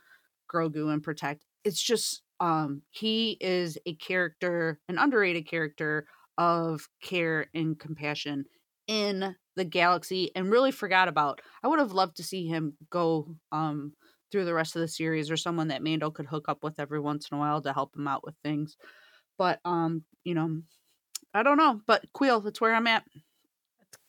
Grogu 0.54 0.92
and 0.94 1.04
protect. 1.04 1.46
It's 1.64 1.82
just 1.82 2.23
um 2.40 2.82
he 2.92 3.38
is 3.42 3.78
a 3.86 3.96
character, 3.96 4.80
an 4.90 4.98
underrated 4.98 5.48
character 5.48 6.08
of 6.38 6.88
care 7.02 7.48
and 7.54 7.80
compassion 7.80 8.46
in 8.88 9.36
the 9.56 9.66
galaxy 9.66 10.32
and 10.36 10.50
really 10.52 10.72
forgot 10.72 11.08
about. 11.08 11.42
I 11.64 11.68
would 11.68 11.80
have 11.80 11.92
loved 11.94 12.18
to 12.18 12.24
see 12.24 12.48
him 12.48 12.76
go 12.90 13.36
um 13.52 13.94
through 14.32 14.46
the 14.46 14.54
rest 14.54 14.76
of 14.76 14.82
the 14.82 14.88
series 14.88 15.30
or 15.30 15.38
someone 15.38 15.68
that 15.68 15.84
Mando 15.84 16.10
could 16.10 16.26
hook 16.26 16.46
up 16.50 16.64
with 16.64 16.80
every 16.80 17.00
once 17.00 17.28
in 17.32 17.38
a 17.38 17.40
while 17.40 17.62
to 17.62 17.74
help 17.74 17.96
him 17.96 18.08
out 18.08 18.24
with 18.26 18.36
things. 18.44 18.78
But 19.38 19.60
um, 19.66 20.04
you 20.24 20.36
know, 20.36 20.62
I 21.34 21.44
don't 21.44 21.58
know. 21.58 21.82
But 21.88 22.06
Kuiil, 22.14 22.44
that's 22.44 22.62
where 22.62 22.74
I'm 22.76 22.88
at. 22.88 23.04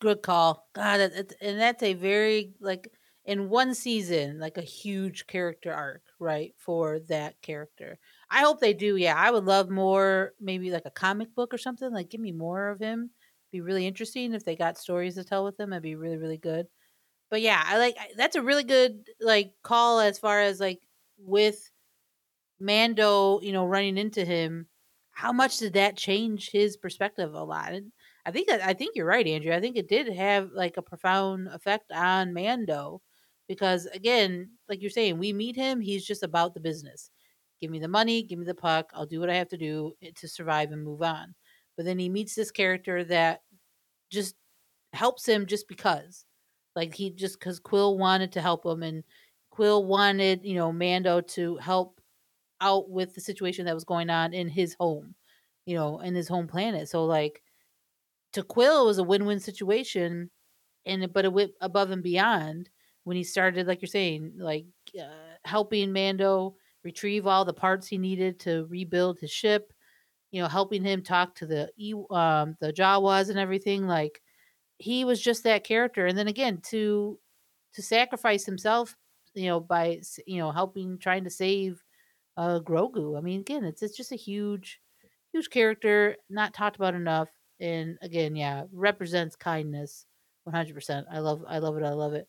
Good 0.01 0.22
call. 0.22 0.68
God, 0.75 1.01
it, 1.01 1.12
it- 1.14 1.35
and 1.41 1.61
that's 1.61 1.83
a 1.83 1.95
very 1.95 2.55
like 2.61 2.89
in 3.25 3.49
one 3.49 3.75
season, 3.75 4.39
like 4.39 4.59
a 4.59 4.62
huge 4.62 5.27
character 5.27 5.72
arc, 5.72 6.03
right? 6.18 6.53
For 6.59 6.99
that 7.09 7.41
character. 7.43 7.99
I 8.35 8.41
hope 8.41 8.61
they 8.61 8.74
do. 8.74 8.97
Yeah, 8.97 9.14
I 9.16 9.30
would 9.30 9.45
love 9.45 9.70
more. 9.70 10.32
Maybe 10.41 10.70
like 10.70 10.87
a 10.87 10.91
comic 10.91 11.35
book 11.35 11.55
or 11.55 11.59
something. 11.59 11.93
Like, 11.93 12.11
give 12.11 12.20
me 12.20 12.32
more 12.32 12.68
of 12.70 12.80
him. 12.80 13.11
Be 13.53 13.61
really 13.61 13.87
interesting 13.87 14.35
if 14.35 14.45
they 14.45 14.57
got 14.57 14.76
stories 14.78 15.14
to 15.14 15.24
tell 15.24 15.45
with 15.45 15.59
him. 15.59 15.70
That'd 15.70 15.85
be 15.85 15.95
really, 15.95 16.16
really 16.16 16.39
good. 16.39 16.66
But 17.30 17.43
yeah, 17.43 17.62
I 17.66 17.78
like 17.78 17.97
that's 18.16 18.37
a 18.37 18.43
really 18.43 18.64
good 18.64 19.09
like 19.20 19.53
call 19.62 20.01
as 20.01 20.18
far 20.18 20.41
as 20.41 20.61
like 20.61 20.80
with 21.18 21.70
Mando, 22.61 23.41
you 23.41 23.53
know, 23.53 23.66
running 23.66 23.99
into 23.99 24.24
him. 24.24 24.66
How 25.12 25.32
much 25.32 25.59
did 25.59 25.74
that 25.74 25.97
change 25.97 26.51
his 26.51 26.76
perspective 26.76 27.35
a 27.35 27.45
lot? 27.45 27.72
And 27.72 27.93
I 28.26 28.30
think 28.32 28.49
that 28.49 28.62
I 28.62 28.74
think 28.74 28.97
you're 28.97 29.07
right, 29.07 29.26
Andrea. 29.26 29.57
I 29.57 29.61
think 29.61 29.76
it 29.76 29.89
did 29.89 30.09
have 30.12 30.51
like 30.53 30.76
a 30.76 30.82
profound 30.82 31.49
effect 31.49 31.93
on 31.93 32.35
Mando 32.35 33.03
because 33.49 33.87
again, 33.87 34.51
like 34.68 34.80
you're 34.82 34.91
saying, 34.91 35.18
we 35.18 35.32
meet 35.32 35.57
him, 35.57 35.80
he's 35.80 36.05
just 36.07 36.22
about 36.22 36.55
the 36.55 36.61
business. 36.61 37.11
Give 37.65 37.71
me 37.71 37.79
the 37.79 37.89
money, 37.89 38.23
give 38.23 38.39
me 38.39 38.45
the 38.45 38.55
puck, 38.55 38.91
I'll 38.93 39.07
do 39.07 39.21
what 39.21 39.31
I 39.31 39.37
have 39.37 39.49
to 39.49 39.57
do 39.57 39.95
eh, 40.03 40.11
to 40.17 40.29
survive 40.29 40.71
and 40.71 40.85
move 40.85 41.01
on. 41.01 41.35
But 41.79 41.87
then 41.87 41.99
he 41.99 42.11
meets 42.11 42.35
this 42.35 42.51
character 42.51 43.03
that 43.05 43.41
just 44.11 44.37
helps 44.93 45.27
him 45.27 45.47
just 45.47 45.67
because. 45.67 46.27
Like 46.77 46.95
he 46.95 47.09
just 47.11 47.41
cuz 47.41 47.61
Kuiil 47.61 47.97
wanted 47.97 48.33
to 48.33 48.43
help 48.43 48.67
him 48.67 48.83
and 48.83 49.03
Kuiil 49.55 49.87
wanted, 49.87 50.45
you 50.45 50.57
know, 50.57 50.73
Mando 50.73 51.23
to 51.23 51.57
help 51.57 52.03
out 52.61 52.91
with 52.91 53.15
the 53.15 53.23
situation 53.23 53.65
that 53.67 53.75
was 53.75 53.85
going 53.85 54.11
on 54.11 54.35
in 54.35 54.49
his 54.49 54.75
home, 54.79 55.15
you 55.65 55.75
know, 55.75 56.01
in 56.01 56.15
his 56.15 56.29
home 56.29 56.49
planet. 56.49 56.91
So 56.91 57.07
like 57.07 57.43
to 58.35 58.43
Kuiil 58.43 58.87
was 58.87 58.99
a 58.99 59.05
win-win 59.05 59.41
situation, 59.41 60.31
and 60.87 61.12
but 61.15 61.25
it 61.25 61.33
went 61.33 61.53
above 61.62 61.91
and 61.91 62.03
beyond 62.03 62.71
when 63.05 63.17
he 63.17 63.25
started, 63.25 63.67
like 63.67 63.83
you're 63.83 63.89
saying, 63.89 64.35
like 64.39 64.67
uh, 65.01 65.37
helping 65.47 65.93
Mando 65.95 66.57
retrieve 66.85 67.26
all 67.26 67.45
the 67.45 67.53
parts 67.53 67.87
he 67.87 67.99
needed 67.99 68.39
to 68.41 68.66
rebuild 68.68 69.18
his 69.18 69.30
ship. 69.30 69.72
You 70.30 70.43
know, 70.43 70.49
helping 70.49 70.85
him 70.85 71.03
talk 71.03 71.35
to 71.37 71.47
the 71.47 71.70
um, 72.14 72.57
the 72.61 72.72
Jawas 72.72 73.30
and 73.30 73.39
everything. 73.39 73.87
Like 73.87 74.20
he 74.78 75.05
was 75.05 75.20
just 75.20 75.45
that 75.45 75.64
character, 75.64 76.07
and 76.07 76.18
then 76.18 76.28
again 76.28 76.61
to 76.70 77.18
to 77.74 77.82
sacrifice 77.82 78.45
himself, 78.45 78.97
you 79.35 79.47
know, 79.47 79.61
by 79.61 80.01
you 80.26 80.39
know 80.39 80.51
helping 80.51 80.99
trying 80.99 81.24
to 81.24 81.30
save 81.30 81.82
uh, 82.37 82.61
Grogu. 82.61 83.16
I 83.16 83.20
mean, 83.20 83.41
again, 83.41 83.64
it's 83.64 83.82
it's 83.82 83.97
just 83.97 84.12
a 84.12 84.16
huge, 84.16 84.80
huge 85.32 85.51
character, 85.51 86.16
not 86.28 86.55
talked 86.55 86.76
about 86.76 86.95
enough. 86.95 87.28
And 87.61 87.97
again, 88.03 88.35
yeah, 88.35 88.64
represents 88.72 89.37
kindness, 89.37 90.07
one 90.43 90.55
hundred 90.55 90.74
percent. 90.74 91.07
I 91.11 91.20
love, 91.20 91.45
I 91.49 91.59
love 91.59 91.76
it, 91.76 91.85
I 91.85 91.91
love 91.91 92.14
it. 92.14 92.28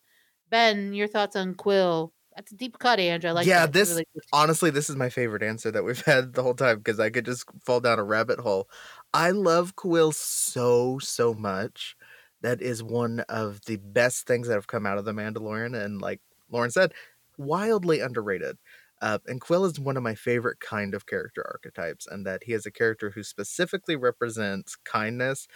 Byn, 0.51 0.93
your 0.93 1.07
thoughts 1.07 1.35
on 1.35 1.55
Kuiil? 1.55 2.11
That's 2.35 2.51
a 2.51 2.55
deep 2.55 2.77
cut, 2.79 2.99
Andrea. 2.99 3.31
I 3.31 3.35
like. 3.35 3.47
Yeah, 3.47 3.61
that. 3.61 3.73
This- 3.73 3.89
really 3.91 4.05
honestly, 4.33 4.69
this 4.69 4.89
is 4.89 4.95
my 4.95 5.09
favorite 5.09 5.43
answer 5.43 5.71
that 5.71 5.83
we've 5.83 6.01
had 6.05 6.33
the 6.33 6.43
whole 6.43 6.53
time 6.53 6.77
because 6.77 6.99
I 6.99 7.09
could 7.09 7.25
just 7.25 7.45
fall 7.65 7.79
down 7.79 7.99
a 7.99 8.03
rabbit 8.03 8.39
hole. 8.39 8.69
I 9.13 9.31
love 9.31 9.75
Kuiil 9.75 10.13
so, 10.13 10.99
so 10.99 11.33
much. 11.33 11.95
That 12.41 12.61
is 12.61 12.83
one 12.83 13.21
of 13.21 13.61
the 13.65 13.77
best 13.77 14.27
things 14.27 14.47
that 14.47 14.55
have 14.55 14.67
come 14.67 14.85
out 14.85 14.97
of 14.97 15.05
The 15.05 15.13
Mandalorian. 15.13 15.81
And 15.81 16.01
like 16.01 16.21
Lauren 16.51 16.69
said, 16.69 16.93
wildly 17.37 18.01
underrated. 18.01 18.57
Uh, 19.01 19.19
and 19.27 19.41
Kuiil 19.41 19.65
is 19.65 19.79
one 19.79 19.97
of 19.97 20.03
my 20.03 20.15
favorite 20.15 20.59
kind 20.59 20.93
of 20.93 21.05
character 21.05 21.43
archetypes, 21.45 22.07
and 22.07 22.25
that 22.25 22.43
he 22.43 22.53
is 22.53 22.65
a 22.65 22.71
character 22.71 23.11
who 23.11 23.23
specifically 23.23 23.95
represents 23.95 24.75
kindness 24.75 25.47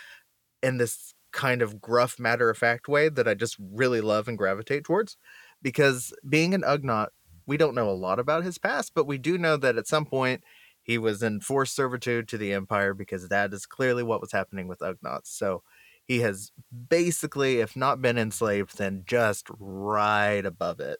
in 0.61 0.77
this 0.77 1.13
kind 1.31 1.61
of 1.61 1.79
gruff, 1.79 2.19
matter 2.19 2.49
of 2.49 2.57
fact 2.57 2.87
way 2.87 3.09
that 3.09 3.27
I 3.27 3.33
just 3.33 3.55
really 3.59 4.01
love 4.01 4.27
and 4.27 4.37
gravitate 4.37 4.83
towards. 4.83 5.15
Because 5.61 6.13
being 6.27 6.53
an 6.53 6.61
Ugnaught, 6.61 7.09
we 7.45 7.57
don't 7.57 7.75
know 7.75 7.89
a 7.89 7.91
lot 7.91 8.19
about 8.19 8.43
his 8.43 8.57
past, 8.57 8.93
but 8.93 9.05
we 9.07 9.17
do 9.17 9.37
know 9.37 9.57
that 9.57 9.77
at 9.77 9.87
some 9.87 10.05
point 10.05 10.43
he 10.81 10.97
was 10.97 11.21
in 11.23 11.41
forced 11.41 11.75
servitude 11.75 12.27
to 12.29 12.37
the 12.37 12.53
Empire 12.53 12.93
because 12.93 13.27
that 13.29 13.53
is 13.53 13.65
clearly 13.65 14.03
what 14.03 14.21
was 14.21 14.31
happening 14.31 14.67
with 14.67 14.79
Ugnaughts. 14.79 15.27
So 15.27 15.63
he 16.05 16.19
has 16.19 16.51
basically, 16.87 17.59
if 17.59 17.75
not 17.75 18.01
been 18.01 18.17
enslaved, 18.17 18.77
then 18.77 19.03
just 19.05 19.47
right 19.59 20.45
above 20.45 20.79
it. 20.79 20.99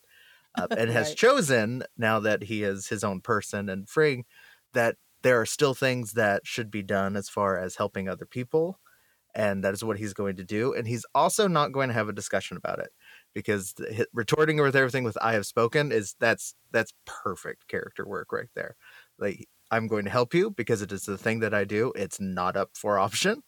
Uh, 0.55 0.67
and 0.75 0.89
has 0.89 1.11
Right. 1.11 1.13
chosen, 1.13 1.83
now 1.97 2.19
that 2.19 2.43
he 2.43 2.63
is 2.63 2.87
his 2.87 3.03
own 3.03 3.21
person 3.21 3.69
and 3.69 3.87
free, 3.87 4.25
that 4.73 4.97
there 5.21 5.39
are 5.39 5.45
still 5.45 5.73
things 5.75 6.13
that 6.13 6.45
should 6.47 6.71
be 6.71 6.81
done 6.81 7.15
as 7.15 7.29
far 7.29 7.57
as 7.59 7.75
helping 7.75 8.09
other 8.09 8.25
people. 8.25 8.79
And 9.35 9.63
that 9.63 9.73
is 9.73 9.83
what 9.83 9.97
he's 9.99 10.13
going 10.13 10.35
to 10.37 10.43
do. 10.43 10.73
And 10.73 10.87
he's 10.87 11.05
also 11.15 11.47
not 11.47 11.71
going 11.71 11.89
to 11.89 11.93
have 11.93 12.09
a 12.09 12.13
discussion 12.13 12.57
about 12.57 12.79
it 12.79 12.91
because 13.33 13.73
retorting 14.13 14.57
with 14.61 14.75
everything 14.75 15.03
with 15.03 15.17
"I 15.21 15.33
have 15.33 15.45
spoken" 15.45 15.91
is 15.91 16.15
that's 16.19 16.55
that's 16.71 16.93
perfect 17.05 17.67
character 17.67 18.07
work 18.07 18.31
right 18.31 18.49
there. 18.55 18.75
Like 19.17 19.47
I'm 19.71 19.87
going 19.87 20.05
to 20.05 20.11
help 20.11 20.33
you 20.33 20.51
because 20.51 20.81
it 20.81 20.91
is 20.91 21.03
the 21.03 21.17
thing 21.17 21.39
that 21.39 21.53
I 21.53 21.63
do. 21.63 21.93
It's 21.95 22.19
not 22.19 22.57
up 22.57 22.71
for 22.75 22.97
option. 22.99 23.43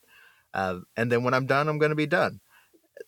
Uh, 0.53 0.79
and 0.97 1.11
then 1.11 1.23
when 1.23 1.33
I'm 1.33 1.45
done, 1.45 1.67
I'm 1.67 1.79
going 1.79 1.91
to 1.91 1.95
be 1.95 2.07
done. 2.07 2.39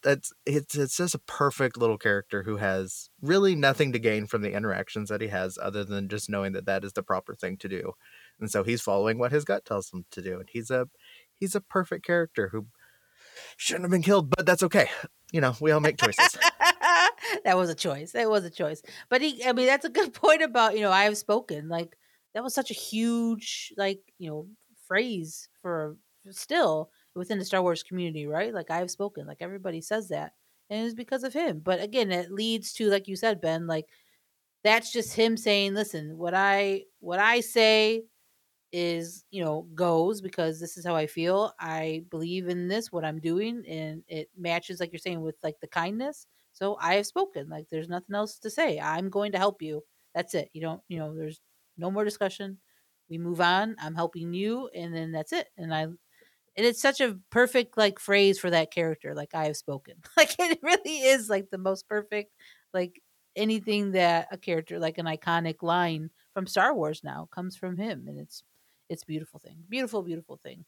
That's 0.02 0.34
it's 0.46 0.76
it's 0.76 0.98
just 0.98 1.14
a 1.16 1.20
perfect 1.20 1.78
little 1.78 1.98
character 1.98 2.44
who 2.44 2.58
has 2.58 3.10
really 3.22 3.54
nothing 3.56 3.92
to 3.94 4.00
gain 4.00 4.26
from 4.28 4.42
the 4.42 4.54
interactions 4.54 5.10
that 5.10 5.22
he 5.22 5.28
has, 5.28 5.58
other 5.62 5.84
than 5.84 6.10
just 6.10 6.30
knowing 6.30 6.54
that 6.54 6.66
that 6.66 6.84
is 6.84 6.94
the 6.94 7.04
proper 7.04 7.36
thing 7.36 7.58
to 7.58 7.70
do, 7.70 7.94
and 8.40 8.50
so 8.50 8.64
he's 8.64 8.82
following 8.82 9.20
what 9.20 9.32
his 9.32 9.46
gut 9.46 9.66
tells 9.66 9.92
him 9.94 10.06
to 10.12 10.22
do. 10.22 10.40
And 10.40 10.50
he's 10.52 10.72
a 10.72 10.88
he's 11.36 11.54
a 11.54 11.62
perfect 11.62 12.06
character 12.06 12.50
who 12.50 12.68
shouldn't 13.58 13.84
have 13.84 13.92
been 13.92 14.02
killed, 14.02 14.30
but 14.30 14.46
that's 14.46 14.64
okay. 14.64 14.90
You 15.32 15.42
know, 15.42 15.56
we 15.60 15.72
all 15.72 15.80
make 15.80 15.98
choices. 15.98 16.38
that 17.44 17.58
was 17.58 17.70
a 17.70 17.76
choice. 17.76 18.12
That 18.12 18.30
was 18.30 18.46
a 18.46 18.50
choice. 18.50 18.82
But 19.10 19.22
he, 19.22 19.44
I 19.46 19.54
mean, 19.54 19.66
that's 19.66 19.86
a 19.86 19.90
good 19.90 20.14
point 20.24 20.42
about 20.42 20.76
you 20.76 20.82
know 20.82 20.92
I 20.92 21.04
have 21.06 21.18
spoken. 21.18 21.70
Like 21.70 21.98
that 22.34 22.44
was 22.44 22.54
such 22.54 22.72
a 22.72 22.76
huge 22.76 23.74
like 23.78 24.02
you 24.20 24.30
know 24.30 24.48
phrase 24.88 25.50
for 25.62 25.98
still 26.30 26.90
within 27.16 27.40
the 27.40 27.46
Star 27.46 27.62
Wars 27.62 27.84
community, 27.84 28.28
right? 28.28 28.54
Like 28.54 28.70
I 28.72 28.78
have 28.78 28.92
spoken. 28.92 29.26
Like 29.26 29.42
everybody 29.42 29.82
says 29.82 30.10
that, 30.10 30.34
and 30.70 30.86
it's 30.86 30.96
because 30.96 31.24
of 31.24 31.34
him. 31.34 31.62
But 31.64 31.82
again, 31.82 32.12
it 32.12 32.32
leads 32.32 32.74
to 32.74 32.90
like 32.90 33.08
you 33.08 33.16
said, 33.16 33.42
Byn. 33.42 33.68
Like 33.68 33.86
that's 34.64 34.92
just 34.92 35.16
him 35.16 35.38
saying, 35.38 35.74
"Listen, 35.74 36.18
what 36.18 36.34
I 36.34 36.84
what 37.00 37.20
I 37.20 37.40
say." 37.42 38.04
Is 38.74 39.24
you 39.30 39.44
know 39.44 39.68
goes 39.76 40.20
because 40.20 40.60
this 40.60 40.78
is 40.78 40.86
how 40.86 40.96
i 40.96 41.06
feel 41.06 41.54
i 41.60 42.04
believe 42.10 42.48
in 42.50 42.68
this 42.68 42.92
what 42.92 43.06
i'm 43.06 43.20
doing 43.20 43.64
and 43.68 44.04
it 44.08 44.30
matches 44.36 44.80
like 44.80 44.92
you're 44.92 44.98
saying 45.00 45.22
with 45.22 45.36
like 45.44 45.60
the 45.62 45.68
kindness 45.68 46.26
so 46.54 46.76
i 46.82 46.96
have 46.96 47.06
spoken 47.06 47.48
like 47.50 47.70
there's 47.70 47.88
nothing 47.88 48.16
else 48.16 48.40
to 48.40 48.50
say 48.50 48.80
i'm 48.80 49.12
going 49.12 49.32
to 49.32 49.38
help 49.38 49.62
you 49.62 49.84
that's 50.16 50.34
it 50.34 50.50
you 50.54 50.62
don't 50.62 50.82
you 50.88 50.98
know 50.98 51.16
there's 51.16 51.40
no 51.78 51.92
more 51.92 52.04
discussion 52.04 52.58
we 53.10 53.18
move 53.20 53.40
on 53.40 53.76
i'm 53.80 53.94
helping 53.94 54.34
you 54.34 54.68
and 54.76 54.94
then 54.94 55.12
that's 55.12 55.34
it 55.34 55.50
and 55.56 55.74
i 55.74 55.84
and 55.84 55.98
it's 56.56 56.82
such 56.82 57.00
a 57.00 57.18
perfect 57.30 57.78
like 57.78 58.00
phrase 58.00 58.40
for 58.40 58.50
that 58.50 58.72
character 58.72 59.14
like 59.14 59.36
i 59.36 59.46
have 59.46 59.58
spoken. 59.58 59.96
Like 60.18 60.36
it 60.40 60.60
really 60.64 61.00
is 61.00 61.30
like 61.30 61.52
the 61.52 61.60
most 61.60 61.88
perfect 61.88 62.32
like 62.74 63.00
anything 63.36 63.92
that 63.92 64.28
a 64.32 64.38
character 64.38 64.80
like 64.80 64.98
an 64.98 65.06
iconic 65.06 65.62
line 65.62 66.10
from 66.34 66.48
star 66.48 66.74
wars 66.74 67.04
now 67.04 67.28
comes 67.32 67.56
from 67.56 67.78
him 67.78 68.06
and 68.08 68.20
it's 68.20 68.44
it's 68.90 69.04
a 69.04 69.06
beautiful 69.06 69.40
thing 69.40 69.58
beautiful 69.70 70.02
beautiful 70.02 70.38
thing 70.38 70.66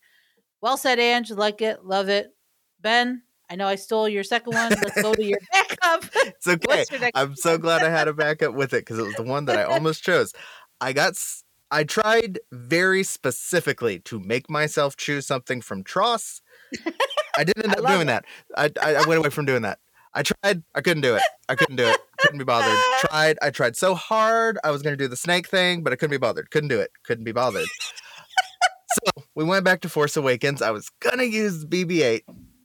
well 0.62 0.78
said 0.78 1.00
ange 1.00 1.32
like 1.32 1.62
it 1.62 1.86
love 1.86 2.10
it 2.10 2.32
Byn, 2.82 3.22
I 3.50 3.56
know 3.56 3.68
I 3.68 3.76
stole 3.76 4.08
your 4.08 4.24
second 4.24 4.54
one. 4.54 4.70
Let's 4.70 5.02
go 5.02 5.14
to 5.14 5.24
your 5.24 5.40
backup. 5.52 6.06
It's 6.16 6.48
okay. 6.48 6.66
What's 6.68 6.92
your 6.92 7.00
next 7.00 7.18
I'm 7.18 7.36
so 7.36 7.58
glad 7.58 7.84
I 7.84 7.90
had 7.90 8.08
a 8.08 8.14
backup 8.14 8.54
with 8.54 8.74
it 8.74 8.82
because 8.82 9.00
it 9.00 9.04
was 9.04 9.16
the 9.16 9.24
one 9.24 9.46
that 9.46 9.58
I 9.58 9.64
almost 9.64 10.04
chose. 10.04 10.34
I 10.82 10.94
got. 10.94 11.14
I 11.72 11.84
tried 11.84 12.40
very 12.52 13.04
specifically 13.04 14.00
to 14.02 14.20
make 14.20 14.50
myself 14.50 14.96
choose 14.98 15.26
something 15.26 15.62
from 15.62 15.84
TROS. 15.84 16.42
I 17.38 17.44
didn't 17.44 17.66
end 17.66 17.76
up 17.76 17.88
doing 17.88 18.02
it. 18.02 18.06
that. 18.06 18.26
I, 18.56 18.72
I 18.82 18.96
I 18.96 19.08
went 19.08 19.20
away 19.20 19.30
from 19.30 19.46
doing 19.46 19.64
that. 19.64 19.80
I 20.14 20.24
tried. 20.24 20.64
I 20.74 20.82
couldn't 20.82 21.02
do 21.02 21.16
it. 21.16 21.24
I 21.50 21.56
couldn't 21.56 21.76
do 21.76 21.86
it. 21.86 22.00
Couldn't 22.20 22.38
be 22.38 22.46
bothered. 22.46 22.78
Tried. 23.02 23.38
I 23.42 23.50
tried 23.50 23.76
so 23.76 23.94
hard. 23.94 24.58
I 24.64 24.72
was 24.72 24.82
going 24.82 24.94
to 24.94 25.04
do 25.04 25.08
the 25.08 25.18
snake 25.18 25.48
thing, 25.48 25.84
but 25.84 25.92
I 25.92 25.96
couldn't 25.96 26.12
be 26.12 26.18
bothered. 26.18 26.50
Couldn't 26.50 26.70
do 26.70 26.80
it. 26.80 26.92
Couldn't 27.04 27.26
be 27.26 27.34
bothered. 27.34 27.68
We 29.36 29.44
went 29.44 29.66
back 29.66 29.82
to 29.82 29.90
Force 29.90 30.16
Awakens. 30.16 30.62
I 30.62 30.72
was 30.72 30.90
going 31.02 31.18
to 31.18 31.28
use 31.28 31.66
BB-8. 31.66 32.22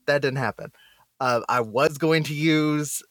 That 0.07 0.21
didn't 0.21 0.37
happen. 0.37 0.71
Uh, 1.19 1.41
I 1.49 1.59
was 1.61 1.97
going 1.97 2.23
to 2.23 2.33
use 2.33 3.03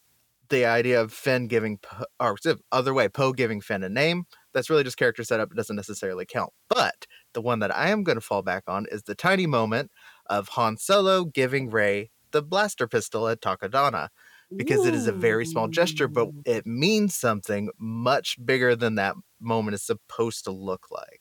the 0.48 0.64
idea 0.64 1.00
of 1.00 1.12
Finn 1.12 1.46
giving, 1.46 1.78
Po- 1.78 2.06
or 2.18 2.36
other 2.72 2.92
way, 2.94 3.08
Poe 3.08 3.32
giving 3.32 3.60
Finn 3.60 3.84
a 3.84 3.88
name. 3.88 4.24
That's 4.52 4.68
really 4.68 4.82
just 4.82 4.96
character 4.96 5.22
setup. 5.22 5.52
It 5.52 5.56
doesn't 5.56 5.76
necessarily 5.76 6.26
count. 6.26 6.52
But 6.68 7.06
the 7.34 7.42
one 7.42 7.60
that 7.60 7.74
I 7.76 7.90
am 7.90 8.02
going 8.02 8.16
to 8.16 8.22
fall 8.22 8.42
back 8.42 8.64
on 8.66 8.86
is 8.90 9.04
the 9.04 9.14
tiny 9.14 9.46
moment 9.46 9.90
of 10.26 10.48
Han 10.48 10.76
Solo 10.76 11.24
giving 11.24 11.70
Rey 11.70 12.10
the 12.32 12.42
blaster 12.42 12.88
pistol 12.88 13.28
at 13.28 13.40
Takodana 13.40 14.08
because 14.56 14.84
it 14.86 14.94
is 14.94 15.06
a 15.06 15.12
very 15.12 15.46
small 15.46 15.68
gesture, 15.68 16.08
but 16.08 16.28
it 16.44 16.66
means 16.66 17.14
something 17.14 17.70
much 17.78 18.36
bigger 18.44 18.74
than 18.74 18.96
that 18.96 19.14
moment 19.38 19.74
is 19.74 19.82
supposed 19.84 20.44
to 20.44 20.50
look 20.50 20.86
like. 20.90 21.20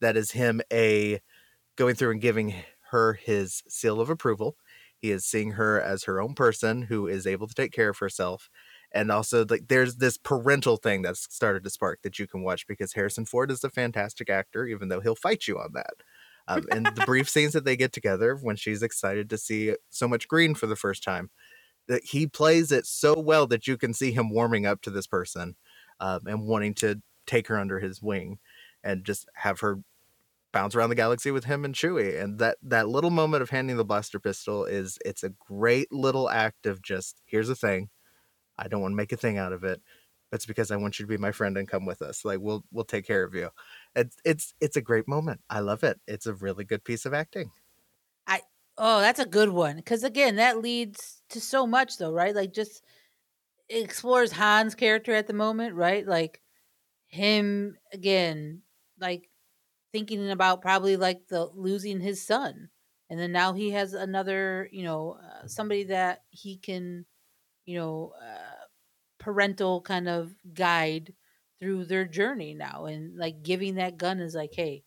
That 0.00 0.16
is 0.16 0.30
him 0.30 0.62
a 0.72 1.20
going 1.80 1.94
through 1.94 2.10
and 2.10 2.20
giving 2.20 2.54
her 2.90 3.14
his 3.14 3.62
seal 3.66 4.02
of 4.02 4.10
approval. 4.10 4.54
He 4.98 5.10
is 5.10 5.24
seeing 5.24 5.52
her 5.52 5.80
as 5.80 6.04
her 6.04 6.20
own 6.20 6.34
person 6.34 6.82
who 6.82 7.06
is 7.06 7.26
able 7.26 7.46
to 7.46 7.54
take 7.54 7.72
care 7.72 7.88
of 7.88 7.98
herself. 7.98 8.50
And 8.92 9.10
also 9.10 9.46
like 9.48 9.68
there's 9.68 9.96
this 9.96 10.18
parental 10.18 10.76
thing 10.76 11.00
that's 11.00 11.26
started 11.34 11.64
to 11.64 11.70
spark 11.70 12.02
that 12.02 12.18
you 12.18 12.26
can 12.26 12.42
watch 12.42 12.66
because 12.66 12.92
Harrison 12.92 13.24
Ford 13.24 13.50
is 13.50 13.64
a 13.64 13.70
fantastic 13.70 14.28
actor, 14.28 14.66
even 14.66 14.88
though 14.88 15.00
he'll 15.00 15.14
fight 15.14 15.48
you 15.48 15.58
on 15.58 15.70
that. 15.72 15.94
Um, 16.48 16.66
and 16.70 16.84
the 16.84 17.06
brief 17.06 17.30
scenes 17.30 17.54
that 17.54 17.64
they 17.64 17.76
get 17.76 17.94
together 17.94 18.36
when 18.36 18.56
she's 18.56 18.82
excited 18.82 19.30
to 19.30 19.38
see 19.38 19.74
so 19.88 20.06
much 20.06 20.28
green 20.28 20.54
for 20.54 20.66
the 20.66 20.76
first 20.76 21.02
time 21.02 21.30
that 21.88 22.04
he 22.04 22.26
plays 22.26 22.72
it 22.72 22.84
so 22.84 23.18
well 23.18 23.46
that 23.46 23.66
you 23.66 23.78
can 23.78 23.94
see 23.94 24.12
him 24.12 24.28
warming 24.28 24.66
up 24.66 24.82
to 24.82 24.90
this 24.90 25.06
person 25.06 25.56
um, 25.98 26.20
and 26.26 26.46
wanting 26.46 26.74
to 26.74 27.00
take 27.26 27.46
her 27.46 27.58
under 27.58 27.80
his 27.80 28.02
wing 28.02 28.38
and 28.84 29.04
just 29.04 29.26
have 29.34 29.60
her 29.60 29.78
bounce 30.52 30.74
around 30.74 30.90
the 30.90 30.96
galaxy 30.96 31.30
with 31.30 31.44
him 31.44 31.64
and 31.64 31.74
Chewie. 31.74 32.20
And 32.20 32.38
that 32.38 32.58
that 32.62 32.88
little 32.88 33.10
moment 33.10 33.42
of 33.42 33.50
handing 33.50 33.76
the 33.76 33.84
blaster 33.84 34.18
pistol 34.18 34.64
is 34.64 34.98
it's 35.04 35.24
a 35.24 35.30
great 35.30 35.92
little 35.92 36.28
act 36.28 36.66
of 36.66 36.82
just 36.82 37.20
here's 37.26 37.48
a 37.48 37.54
thing. 37.54 37.90
I 38.58 38.68
don't 38.68 38.82
want 38.82 38.92
to 38.92 38.96
make 38.96 39.12
a 39.12 39.16
thing 39.16 39.38
out 39.38 39.52
of 39.52 39.64
it. 39.64 39.80
It's 40.32 40.46
because 40.46 40.70
I 40.70 40.76
want 40.76 40.98
you 40.98 41.06
to 41.06 41.10
be 41.10 41.16
my 41.16 41.32
friend 41.32 41.56
and 41.56 41.68
come 41.68 41.86
with 41.86 42.02
us. 42.02 42.24
Like 42.24 42.40
we'll 42.40 42.64
we'll 42.72 42.84
take 42.84 43.06
care 43.06 43.24
of 43.24 43.34
you. 43.34 43.50
It's 43.96 44.16
it's 44.24 44.54
it's 44.60 44.76
a 44.76 44.82
great 44.82 45.08
moment. 45.08 45.40
I 45.50 45.60
love 45.60 45.82
it. 45.84 46.00
It's 46.06 46.26
a 46.26 46.34
really 46.34 46.64
good 46.64 46.84
piece 46.84 47.06
of 47.06 47.14
acting. 47.14 47.50
I 48.26 48.42
oh, 48.78 49.00
that's 49.00 49.20
a 49.20 49.26
good 49.26 49.50
one. 49.50 49.76
Because 49.76 50.04
again, 50.04 50.36
that 50.36 50.60
leads 50.60 51.22
to 51.30 51.40
so 51.40 51.66
much, 51.66 51.98
though, 51.98 52.12
right? 52.12 52.34
Like, 52.34 52.52
just 52.52 52.82
explores 53.68 54.32
Han's 54.32 54.74
character 54.74 55.14
at 55.14 55.26
the 55.26 55.32
moment, 55.32 55.74
right? 55.74 56.06
Like 56.06 56.40
him 57.08 57.76
again, 57.92 58.62
like 59.00 59.29
thinking 59.92 60.30
about 60.30 60.62
probably 60.62 60.96
like 60.96 61.28
the 61.28 61.46
losing 61.54 62.00
his 62.00 62.24
son, 62.26 62.70
and 63.10 63.18
then 63.20 63.32
now 63.32 63.52
he 63.54 63.70
has 63.70 63.94
another, 63.94 64.68
you 64.72 64.84
know, 64.84 65.18
uh, 65.22 65.46
somebody 65.46 65.84
that 65.84 66.22
he 66.30 66.56
can, 66.58 67.06
you 67.66 67.78
know, 67.78 68.12
uh, 68.22 68.66
parental 69.18 69.80
kind 69.82 70.08
of 70.08 70.34
guide 70.54 71.14
through 71.60 71.84
their 71.86 72.04
journey 72.06 72.54
now, 72.54 72.86
and 72.86 73.16
like 73.18 73.42
giving 73.42 73.76
that 73.76 73.98
gun 73.98 74.20
is 74.20 74.34
like, 74.34 74.52
hey, 74.54 74.84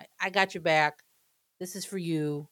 I, 0.00 0.06
I 0.20 0.30
got 0.30 0.54
your 0.54 0.62
back. 0.62 1.02
This 1.60 1.76
is 1.76 1.84
for 1.84 1.98
you. 1.98 2.48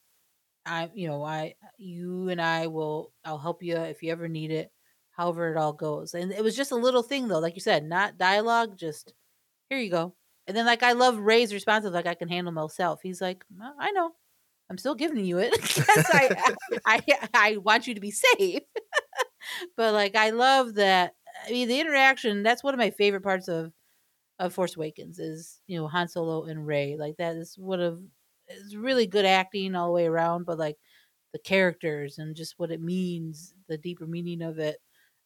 I, 0.67 0.91
you 0.95 1.09
know, 1.09 1.25
I, 1.25 1.55
you 1.79 2.29
and 2.29 2.41
I 2.43 2.67
will, 2.69 3.13
I'll 3.25 3.39
help 3.39 3.63
you 3.63 3.77
if 3.77 4.03
you 4.03 4.13
ever 4.13 4.29
need 4.29 4.51
it, 4.51 4.71
however 5.13 5.51
it 5.53 5.59
all 5.59 5.73
goes. 5.73 6.15
And 6.15 6.33
it 6.33 6.45
was 6.45 6.57
just 6.57 6.73
a 6.73 6.77
little 6.77 7.03
thing 7.03 7.29
though, 7.29 7.39
like 7.41 7.55
you 7.55 7.63
said, 7.63 7.85
not 7.85 8.19
dialogue, 8.19 8.77
just 8.79 9.15
here 9.71 9.79
you 9.79 9.91
go. 9.91 10.15
And 10.49 10.57
then 10.57 10.67
like 10.67 10.83
I 10.85 10.93
love 10.93 11.19
Rey's 11.21 11.55
response 11.55 11.87
of 11.87 11.95
like 11.95 12.07
I 12.09 12.15
can 12.15 12.29
handle 12.29 12.53
myself. 12.55 13.01
He's 13.03 13.21
like, 13.23 13.45
"Uh, 13.63 13.73
I 13.79 13.93
know, 13.93 14.13
I'm 14.71 14.79
still 14.79 14.95
giving 14.97 15.25
you 15.25 15.39
it 15.39 15.53
because 15.63 16.07
I, 16.13 16.55
I, 16.87 17.03
I 17.35 17.57
want 17.59 17.87
you 17.87 17.95
to 17.95 18.01
be 18.01 18.13
safe. 18.13 18.63
but 19.77 19.95
like 19.95 20.17
I 20.17 20.31
love 20.31 20.75
that. 20.75 21.15
I 21.47 21.51
mean, 21.51 21.69
the 21.69 21.81
interaction. 21.81 22.43
That's 22.43 22.65
one 22.65 22.75
of 22.75 22.79
my 22.79 22.91
favorite 22.91 23.23
parts 23.23 23.49
of 23.49 23.73
of 24.39 24.55
Force 24.55 24.77
Awakens 24.77 25.19
is 25.19 25.61
you 25.67 25.79
know 25.79 25.89
Han 25.89 26.09
Solo 26.09 26.45
and 26.45 26.67
Rey. 26.67 26.97
Like 26.99 27.17
that 27.19 27.37
is 27.37 27.57
one 27.59 27.81
of 27.81 28.01
it's 28.49 28.75
really 28.77 29.07
good 29.07 29.27
acting 29.27 29.75
all 29.75 29.89
the 29.89 29.93
way 29.95 30.07
around. 30.07 30.45
But 30.47 30.59
like 30.59 30.77
the 31.33 31.39
characters 31.41 32.19
and 32.19 32.37
just 32.37 32.55
what 32.59 32.71
it 32.73 32.83
means, 32.83 33.55
the 33.69 33.79
deeper 33.79 34.07
meaning 34.07 34.43
of 34.43 34.59
it, 34.59 34.79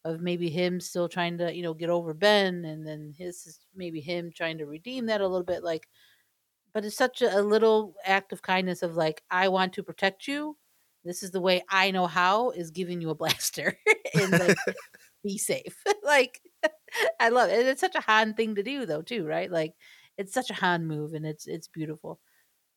of 0.05 0.21
maybe 0.21 0.49
him 0.49 0.79
still 0.79 1.07
trying 1.09 1.37
to 1.37 1.53
you 1.55 1.63
know 1.63 1.73
get 1.73 1.89
over 1.89 2.13
Ben, 2.13 2.65
and 2.65 2.85
then 2.85 3.13
his 3.17 3.45
is 3.45 3.59
maybe 3.75 4.01
him 4.01 4.31
trying 4.35 4.57
to 4.59 4.65
redeem 4.65 5.05
that 5.07 5.21
a 5.21 5.27
little 5.27 5.45
bit. 5.45 5.63
Like, 5.63 5.87
but 6.73 6.85
it's 6.85 6.95
such 6.97 7.21
a, 7.21 7.39
a 7.39 7.41
little 7.41 7.95
act 8.05 8.33
of 8.33 8.41
kindness 8.41 8.83
of 8.83 8.95
like 8.95 9.23
I 9.31 9.47
want 9.49 9.73
to 9.73 9.83
protect 9.83 10.27
you. 10.27 10.57
This 11.05 11.23
is 11.23 11.31
the 11.31 11.41
way 11.41 11.63
I 11.69 11.91
know 11.91 12.07
how 12.07 12.51
is 12.51 12.71
giving 12.71 13.01
you 13.01 13.09
a 13.09 13.15
blaster 13.23 13.77
and 14.15 14.31
like 14.31 14.57
be 15.23 15.37
safe. 15.37 15.83
like 16.03 16.41
I 17.19 17.29
love 17.29 17.49
it. 17.49 17.59
And 17.59 17.67
It's 17.67 17.81
such 17.81 17.95
a 17.95 18.01
Han 18.01 18.33
thing 18.35 18.55
to 18.55 18.63
do 18.63 18.85
though, 18.85 19.01
too, 19.01 19.25
right? 19.25 19.51
Like 19.51 19.73
it's 20.17 20.33
such 20.33 20.49
a 20.49 20.55
Han 20.55 20.85
move 20.85 21.13
and 21.13 21.25
it's 21.25 21.47
it's 21.47 21.67
beautiful. 21.67 22.19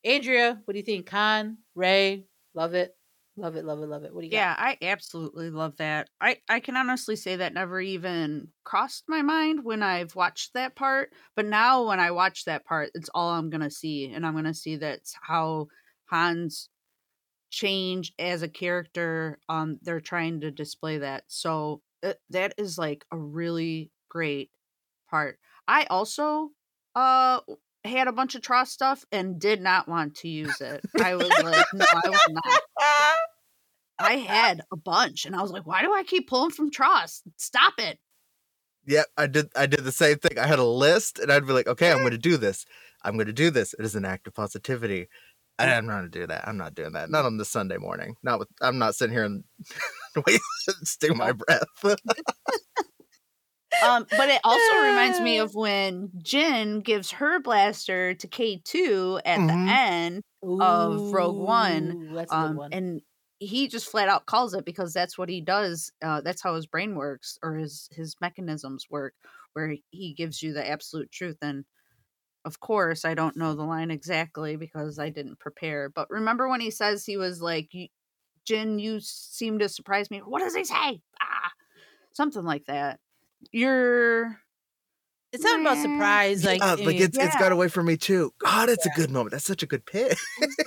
Andrea, 0.04 0.60
what 0.64 0.72
do 0.72 0.78
you 0.78 0.84
think? 0.84 1.08
Han, 1.10 1.58
Rey, 1.74 2.26
love 2.54 2.74
it. 2.74 2.95
Love 3.38 3.56
it, 3.56 3.66
love 3.66 3.82
it, 3.82 3.88
love 3.88 4.04
it. 4.04 4.14
What 4.14 4.22
do 4.22 4.26
you 4.26 4.32
got? 4.32 4.36
Yeah, 4.36 4.54
I 4.56 4.78
absolutely 4.80 5.50
love 5.50 5.76
that. 5.76 6.08
I 6.20 6.38
I 6.48 6.60
can 6.60 6.76
honestly 6.76 7.16
say 7.16 7.36
that 7.36 7.52
never 7.52 7.80
even 7.80 8.48
crossed 8.64 9.04
my 9.08 9.20
mind 9.20 9.62
when 9.62 9.82
I've 9.82 10.16
watched 10.16 10.54
that 10.54 10.74
part, 10.74 11.12
but 11.34 11.44
now 11.44 11.86
when 11.86 12.00
I 12.00 12.12
watch 12.12 12.46
that 12.46 12.64
part, 12.64 12.90
it's 12.94 13.10
all 13.14 13.28
I'm 13.30 13.50
going 13.50 13.60
to 13.60 13.70
see 13.70 14.10
and 14.10 14.26
I'm 14.26 14.32
going 14.32 14.44
to 14.46 14.54
see 14.54 14.76
that's 14.76 15.14
how 15.20 15.68
Hans 16.06 16.70
change 17.50 18.12
as 18.18 18.42
a 18.42 18.48
character 18.48 19.38
um 19.48 19.78
they're 19.82 20.00
trying 20.00 20.40
to 20.40 20.50
display 20.50 20.98
that. 20.98 21.24
So 21.26 21.82
uh, 22.02 22.14
that 22.30 22.54
is 22.56 22.78
like 22.78 23.04
a 23.12 23.18
really 23.18 23.90
great 24.08 24.50
part. 25.10 25.38
I 25.68 25.84
also 25.90 26.52
uh 26.94 27.40
had 27.84 28.08
a 28.08 28.12
bunch 28.12 28.34
of 28.34 28.42
TROS 28.42 28.70
stuff 28.70 29.04
and 29.12 29.38
did 29.38 29.60
not 29.60 29.88
want 29.88 30.16
to 30.16 30.28
use 30.28 30.60
it. 30.60 30.80
I 31.00 31.14
was 31.14 31.28
like, 31.28 31.66
no, 31.72 31.84
I 31.92 32.08
will 32.08 32.18
not. 32.30 32.60
I 33.98 34.14
had 34.14 34.62
a 34.72 34.76
bunch, 34.76 35.24
and 35.26 35.34
I 35.36 35.42
was 35.42 35.50
like, 35.50 35.66
"Why 35.66 35.82
do 35.82 35.94
I 35.94 36.02
keep 36.02 36.28
pulling 36.28 36.50
from 36.50 36.70
TROS? 36.70 37.22
Stop 37.36 37.74
it!" 37.78 37.98
Yeah, 38.86 39.02
I 39.16 39.26
did. 39.26 39.50
I 39.56 39.66
did 39.66 39.84
the 39.84 39.92
same 39.92 40.18
thing. 40.18 40.38
I 40.38 40.46
had 40.46 40.58
a 40.58 40.64
list, 40.64 41.18
and 41.18 41.32
I'd 41.32 41.46
be 41.46 41.52
like, 41.52 41.66
"Okay, 41.66 41.90
I'm 41.90 41.98
going 42.00 42.12
to 42.12 42.18
do 42.18 42.36
this. 42.36 42.64
I'm 43.02 43.14
going 43.14 43.26
to 43.26 43.32
do 43.32 43.50
this. 43.50 43.74
It 43.78 43.84
is 43.84 43.94
an 43.94 44.04
act 44.04 44.26
of 44.26 44.34
positivity." 44.34 45.08
And 45.58 45.70
I'm 45.70 45.86
not 45.86 46.00
going 46.00 46.10
to 46.10 46.18
do 46.20 46.26
that. 46.26 46.46
I'm 46.46 46.58
not 46.58 46.74
doing 46.74 46.92
that. 46.92 47.08
Not 47.08 47.24
on 47.24 47.38
the 47.38 47.44
Sunday 47.46 47.78
morning. 47.78 48.14
Not 48.22 48.38
with. 48.38 48.48
I'm 48.60 48.78
not 48.78 48.94
sitting 48.94 49.14
here 49.14 49.24
and 49.24 49.42
wait, 50.26 50.40
stew 50.84 51.14
my 51.14 51.32
breath. 51.32 51.64
Um, 53.82 54.06
but 54.10 54.28
it 54.28 54.40
also 54.44 54.74
reminds 54.80 55.20
me 55.20 55.38
of 55.40 55.54
when 55.54 56.08
Jyn 56.22 56.82
gives 56.84 57.10
her 57.12 57.40
blaster 57.40 58.14
to 58.14 58.28
K 58.28 58.60
two 58.64 59.18
at 59.24 59.38
Mhm. 59.40 59.48
the 59.48 59.72
end, 59.72 60.22
of 60.60 61.12
Rogue 61.12 61.36
One, 61.36 61.92
Ooh, 61.92 62.14
That's 62.14 62.32
a 62.32 62.34
good 62.36 62.44
um, 62.44 62.56
one. 62.56 62.72
and 62.72 63.00
he 63.38 63.68
just 63.68 63.90
flat 63.90 64.08
out 64.08 64.26
calls 64.26 64.54
it 64.54 64.64
because 64.64 64.92
that's 64.92 65.18
what 65.18 65.28
he 65.28 65.40
does. 65.40 65.92
Uh, 66.02 66.20
that's 66.20 66.42
how 66.42 66.54
his 66.54 66.66
brain 66.66 66.94
works 66.94 67.38
or 67.42 67.54
his 67.54 67.88
his 67.92 68.16
mechanisms 68.20 68.86
work, 68.90 69.14
where 69.52 69.76
he 69.90 70.14
gives 70.14 70.42
you 70.42 70.52
the 70.52 70.68
absolute 70.68 71.10
truth. 71.12 71.38
And 71.42 71.64
of 72.44 72.60
course, 72.60 73.04
I 73.04 73.14
don't 73.14 73.36
know 73.36 73.54
the 73.54 73.64
line 73.64 73.90
exactly 73.90 74.56
because 74.56 74.98
I 74.98 75.10
didn't 75.10 75.40
prepare. 75.40 75.88
But 75.90 76.10
remember 76.10 76.48
when 76.48 76.60
he 76.60 76.70
says 76.70 77.04
he 77.04 77.16
was 77.16 77.42
like, 77.42 77.72
"Jyn, 78.48 78.80
you 78.80 79.00
seem 79.00 79.58
to 79.60 79.68
surprise 79.68 80.10
me." 80.10 80.18
What 80.20 80.40
does 80.40 80.54
he 80.54 80.64
say? 80.64 81.02
Ah, 81.20 81.52
something 82.14 82.44
like 82.44 82.66
that. 82.66 83.00
You're 83.52 84.40
it's 85.32 85.44
not 85.44 85.60
about 85.60 85.78
surprise. 85.78 86.44
Like, 86.44 86.60
yeah, 86.60 86.66
I 86.66 86.74
like 86.74 86.86
mean, 86.86 87.02
it's 87.02 87.16
it's 87.16 87.34
yeah. 87.34 87.38
got 87.38 87.52
away 87.52 87.68
from 87.68 87.86
me 87.86 87.96
too. 87.96 88.32
God, 88.38 88.68
it's 88.68 88.86
a 88.86 88.90
good 88.90 89.10
moment. 89.10 89.32
That's 89.32 89.44
such 89.44 89.62
a 89.62 89.66
good 89.66 89.84
pick. 89.84 90.16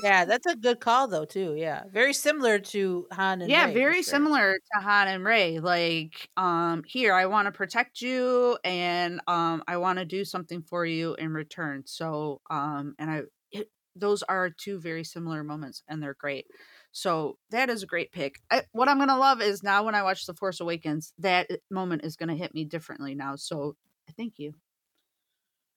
yeah, 0.03 0.25
that's 0.25 0.45
a 0.45 0.55
good 0.55 0.79
call 0.79 1.07
though 1.07 1.25
too. 1.25 1.55
Yeah, 1.55 1.83
very 1.91 2.13
similar 2.13 2.59
to 2.59 3.07
Han 3.11 3.41
and 3.41 3.49
yeah 3.49 3.65
Rey, 3.65 3.73
very 3.73 3.93
sure. 3.95 4.03
similar 4.03 4.53
to 4.53 4.81
han 4.81 5.07
and 5.07 5.23
rey 5.23 5.59
like 5.59 6.29
um 6.37 6.83
here 6.85 7.13
i 7.13 7.25
want 7.25 7.45
to 7.45 7.51
protect 7.51 8.01
you 8.01 8.57
and 8.63 9.21
um 9.27 9.63
i 9.67 9.77
want 9.77 9.99
to 9.99 10.05
do 10.05 10.23
something 10.25 10.61
for 10.61 10.85
you 10.85 11.15
in 11.15 11.33
return 11.33 11.83
so 11.85 12.41
um 12.49 12.95
and 12.99 13.09
i 13.09 13.21
it, 13.51 13.69
those 13.95 14.23
are 14.23 14.49
two 14.49 14.79
very 14.79 15.03
similar 15.03 15.43
moments 15.43 15.83
and 15.87 16.01
they're 16.01 16.15
great. 16.15 16.47
So 16.91 17.37
that 17.51 17.69
is 17.69 17.83
a 17.83 17.87
great 17.87 18.11
pick. 18.11 18.39
I, 18.49 18.63
what 18.71 18.89
I'm 18.89 18.97
gonna 18.97 19.17
love 19.17 19.41
is 19.41 19.61
now 19.61 19.83
when 19.83 19.95
I 19.95 20.03
watch 20.03 20.25
The 20.25 20.33
Force 20.33 20.59
Awakens, 20.59 21.13
that 21.19 21.49
moment 21.69 22.03
is 22.03 22.15
gonna 22.15 22.35
hit 22.35 22.53
me 22.53 22.65
differently 22.65 23.13
now. 23.13 23.35
So 23.35 23.75
thank 24.17 24.33
you. 24.37 24.53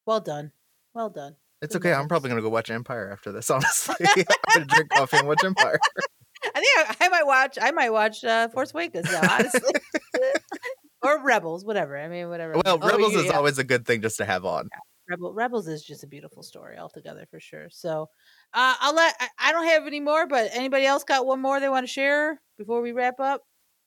Well 0.06 0.20
done. 0.20 0.52
Well 0.94 1.10
done. 1.10 1.36
It's 1.60 1.76
okay. 1.76 1.92
I'm 1.92 2.08
probably 2.08 2.28
gonna 2.28 2.42
go 2.42 2.48
watch 2.48 2.70
Empire 2.70 3.10
after 3.12 3.30
this. 3.32 3.48
Honestly, 3.50 3.94
I'm 4.06 4.24
gonna 4.54 4.66
drink 4.66 4.90
coffee 4.90 5.18
and 5.18 5.28
watch 5.28 5.44
Empire. 5.44 5.78
I 6.54 6.60
think 6.60 7.00
I, 7.00 7.06
I 7.06 7.08
might 7.08 7.26
watch. 7.26 7.58
I 7.60 7.70
might 7.70 7.90
watch 7.90 8.24
uh, 8.24 8.48
Force 8.48 8.72
Awakens 8.74 9.10
now, 9.12 9.20
honestly, 9.30 9.72
or 11.02 11.22
Rebels, 11.24 11.64
whatever. 11.64 11.96
I 11.96 12.08
mean, 12.08 12.28
whatever. 12.28 12.54
Well, 12.54 12.78
Oh, 12.82 12.88
Rebels 12.88 13.12
you- 13.12 13.20
is 13.20 13.24
yeah. 13.26 13.36
always 13.36 13.58
a 13.58 13.64
good 13.64 13.86
thing 13.86 14.02
just 14.02 14.16
to 14.16 14.24
have 14.24 14.44
on. 14.44 14.68
Rebel, 15.08 15.32
Rebels 15.32 15.68
is 15.68 15.84
just 15.84 16.02
a 16.02 16.08
beautiful 16.08 16.42
story 16.42 16.78
altogether 16.78 17.26
for 17.30 17.38
sure. 17.38 17.68
So, 17.70 18.08
uh, 18.54 18.74
I'll 18.80 18.94
let. 18.94 19.14
I, 19.20 19.28
I 19.38 19.52
don't 19.52 19.66
have 19.66 19.86
any 19.86 20.00
more, 20.00 20.26
but 20.26 20.50
anybody 20.52 20.84
else 20.84 21.04
got 21.04 21.26
one 21.26 21.40
more 21.40 21.60
they 21.60 21.68
want 21.68 21.86
to 21.86 21.92
share 21.92 22.40
before 22.58 22.82
we 22.82 22.90
wrap 22.90 23.20
up? 23.20 23.42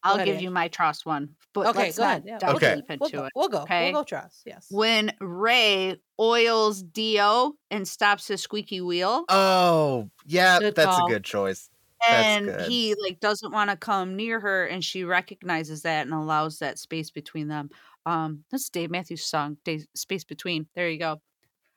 I'll 0.05 0.17
give 0.23 0.35
Ange. 0.35 0.43
you 0.43 0.51
my 0.51 0.67
TROS 0.69 1.05
one, 1.05 1.35
but 1.53 1.67
okay, 1.67 1.79
let's 1.79 1.97
go 1.97 2.03
not 2.03 2.09
ahead. 2.09 2.23
Yeah, 2.25 2.37
dive 2.37 2.47
we'll 2.49 2.55
Okay. 2.57 2.75
deep 2.75 2.87
go. 2.87 2.95
We'll 2.99 3.09
go. 3.09 3.25
it. 3.25 3.31
We'll 3.35 3.49
go. 3.49 3.57
okay? 3.63 3.91
We'll 3.91 4.01
go. 4.01 4.05
TROS. 4.05 4.41
Yes. 4.45 4.67
When 4.69 5.11
Rey 5.19 5.97
oils 6.19 6.81
D-O 6.83 7.55
and 7.71 7.87
stops 7.87 8.27
his 8.27 8.41
squeaky 8.41 8.81
wheel, 8.81 9.25
Oh, 9.29 10.09
yeah, 10.25 10.59
Good 10.59 10.75
that's 10.75 10.95
call. 10.95 11.07
a 11.07 11.09
good 11.09 11.23
choice. 11.23 11.69
that's 12.07 12.27
and 12.27 12.45
good. 12.45 12.61
he 12.69 12.95
like 13.01 13.19
doesn't 13.19 13.51
want 13.51 13.69
to 13.71 13.75
come 13.77 14.15
near 14.15 14.39
her 14.39 14.65
and 14.67 14.83
she 14.83 15.03
recognizes 15.03 15.81
that 15.83 16.05
and 16.05 16.13
allows 16.13 16.59
that 16.59 16.77
space 16.77 17.09
between 17.09 17.47
them 17.47 17.69
um 18.05 18.43
that's 18.51 18.69
dave 18.69 18.91
matthews 18.91 19.23
song 19.25 19.57
Dave, 19.63 19.87
space 19.95 20.23
between 20.25 20.67
there 20.75 20.87
you 20.89 20.99
go 20.99 21.19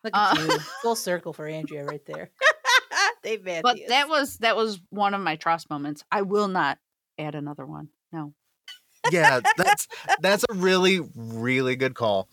Look 0.05 0.15
at 0.15 0.39
Uh, 0.39 0.43
you. 0.43 0.59
Full 0.83 0.97
circle 0.97 1.33
for 1.33 1.47
Andrea 1.49 1.85
right 1.85 2.05
there. 2.07 2.31
Dave 3.23 3.45
Matthews. 3.45 3.63
but 3.63 3.79
that 3.89 4.09
was 4.09 4.37
that 4.39 4.57
was 4.57 4.81
one 4.91 5.15
of 5.15 5.21
my 5.21 5.37
TROS 5.37 5.71
moments 5.71 6.05
i 6.11 6.23
will 6.23 6.49
not 6.49 6.79
add 7.19 7.35
another 7.35 7.65
one 7.65 7.89
no 8.13 8.35
Yeah, 9.05 9.41
that's 9.57 9.87
that's 10.19 10.45
a 10.51 10.55
really 10.55 11.01
really 11.15 11.77
good 11.77 11.95
call. 11.95 12.29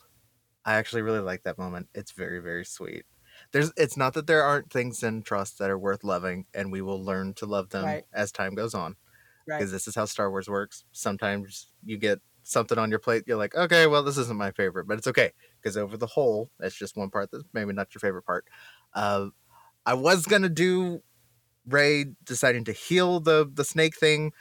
I 0.66 0.76
actually 0.76 1.04
really 1.04 1.20
like 1.22 1.44
that 1.44 1.58
moment. 1.58 1.90
It's 1.96 2.12
very 2.12 2.40
very 2.42 2.66
sweet. 2.66 3.06
There's 3.54 3.72
it's 3.78 3.98
not 3.98 4.14
that 4.16 4.28
there 4.28 4.44
aren't 4.44 4.72
things 4.72 5.04
in 5.04 5.24
TROS 5.24 5.54
that 5.60 5.70
are 5.72 5.80
worth 5.80 6.04
loving 6.04 6.48
and 6.54 6.72
we 6.72 6.82
will 6.82 7.04
learn 7.04 7.34
to 7.36 7.46
love 7.46 7.70
them 7.70 7.86
Right. 7.86 8.06
as 8.14 8.32
time 8.32 8.56
goes 8.56 8.74
on. 8.76 8.98
right. 9.48 9.58
Because 9.58 9.72
this 9.72 9.88
is 9.88 9.96
how 9.96 10.06
Star 10.06 10.32
Wars 10.32 10.50
works. 10.50 10.86
Sometimes 10.94 11.72
you 11.86 11.98
get 11.98 12.22
something 12.44 12.78
on 12.80 12.90
your 12.92 13.00
plate, 13.00 13.24
you're 13.28 13.38
like, 13.38 13.56
okay, 13.56 13.88
well, 13.88 14.04
this 14.04 14.18
isn't 14.18 14.38
my 14.38 14.52
favorite, 14.52 14.88
but 14.88 14.98
it's 14.98 15.08
okay. 15.08 15.34
Because 15.62 15.78
over 15.78 15.98
the 15.98 16.08
whole, 16.08 16.52
that's 16.60 16.76
just 16.76 16.98
one 16.98 17.10
part 17.12 17.32
that's 17.32 17.46
maybe 17.54 17.74
not 17.74 17.94
your 17.96 18.00
favorite 18.02 18.24
part. 18.26 18.48
Uh, 18.94 19.30
I 19.86 19.96
was 19.96 20.26
gonna 20.28 20.50
do 20.50 21.04
Rey 21.66 22.06
deciding 22.24 22.64
to 22.66 22.72
heal 22.72 23.20
the 23.20 23.50
the 23.52 23.66
snake 23.66 23.98
thing 23.98 24.34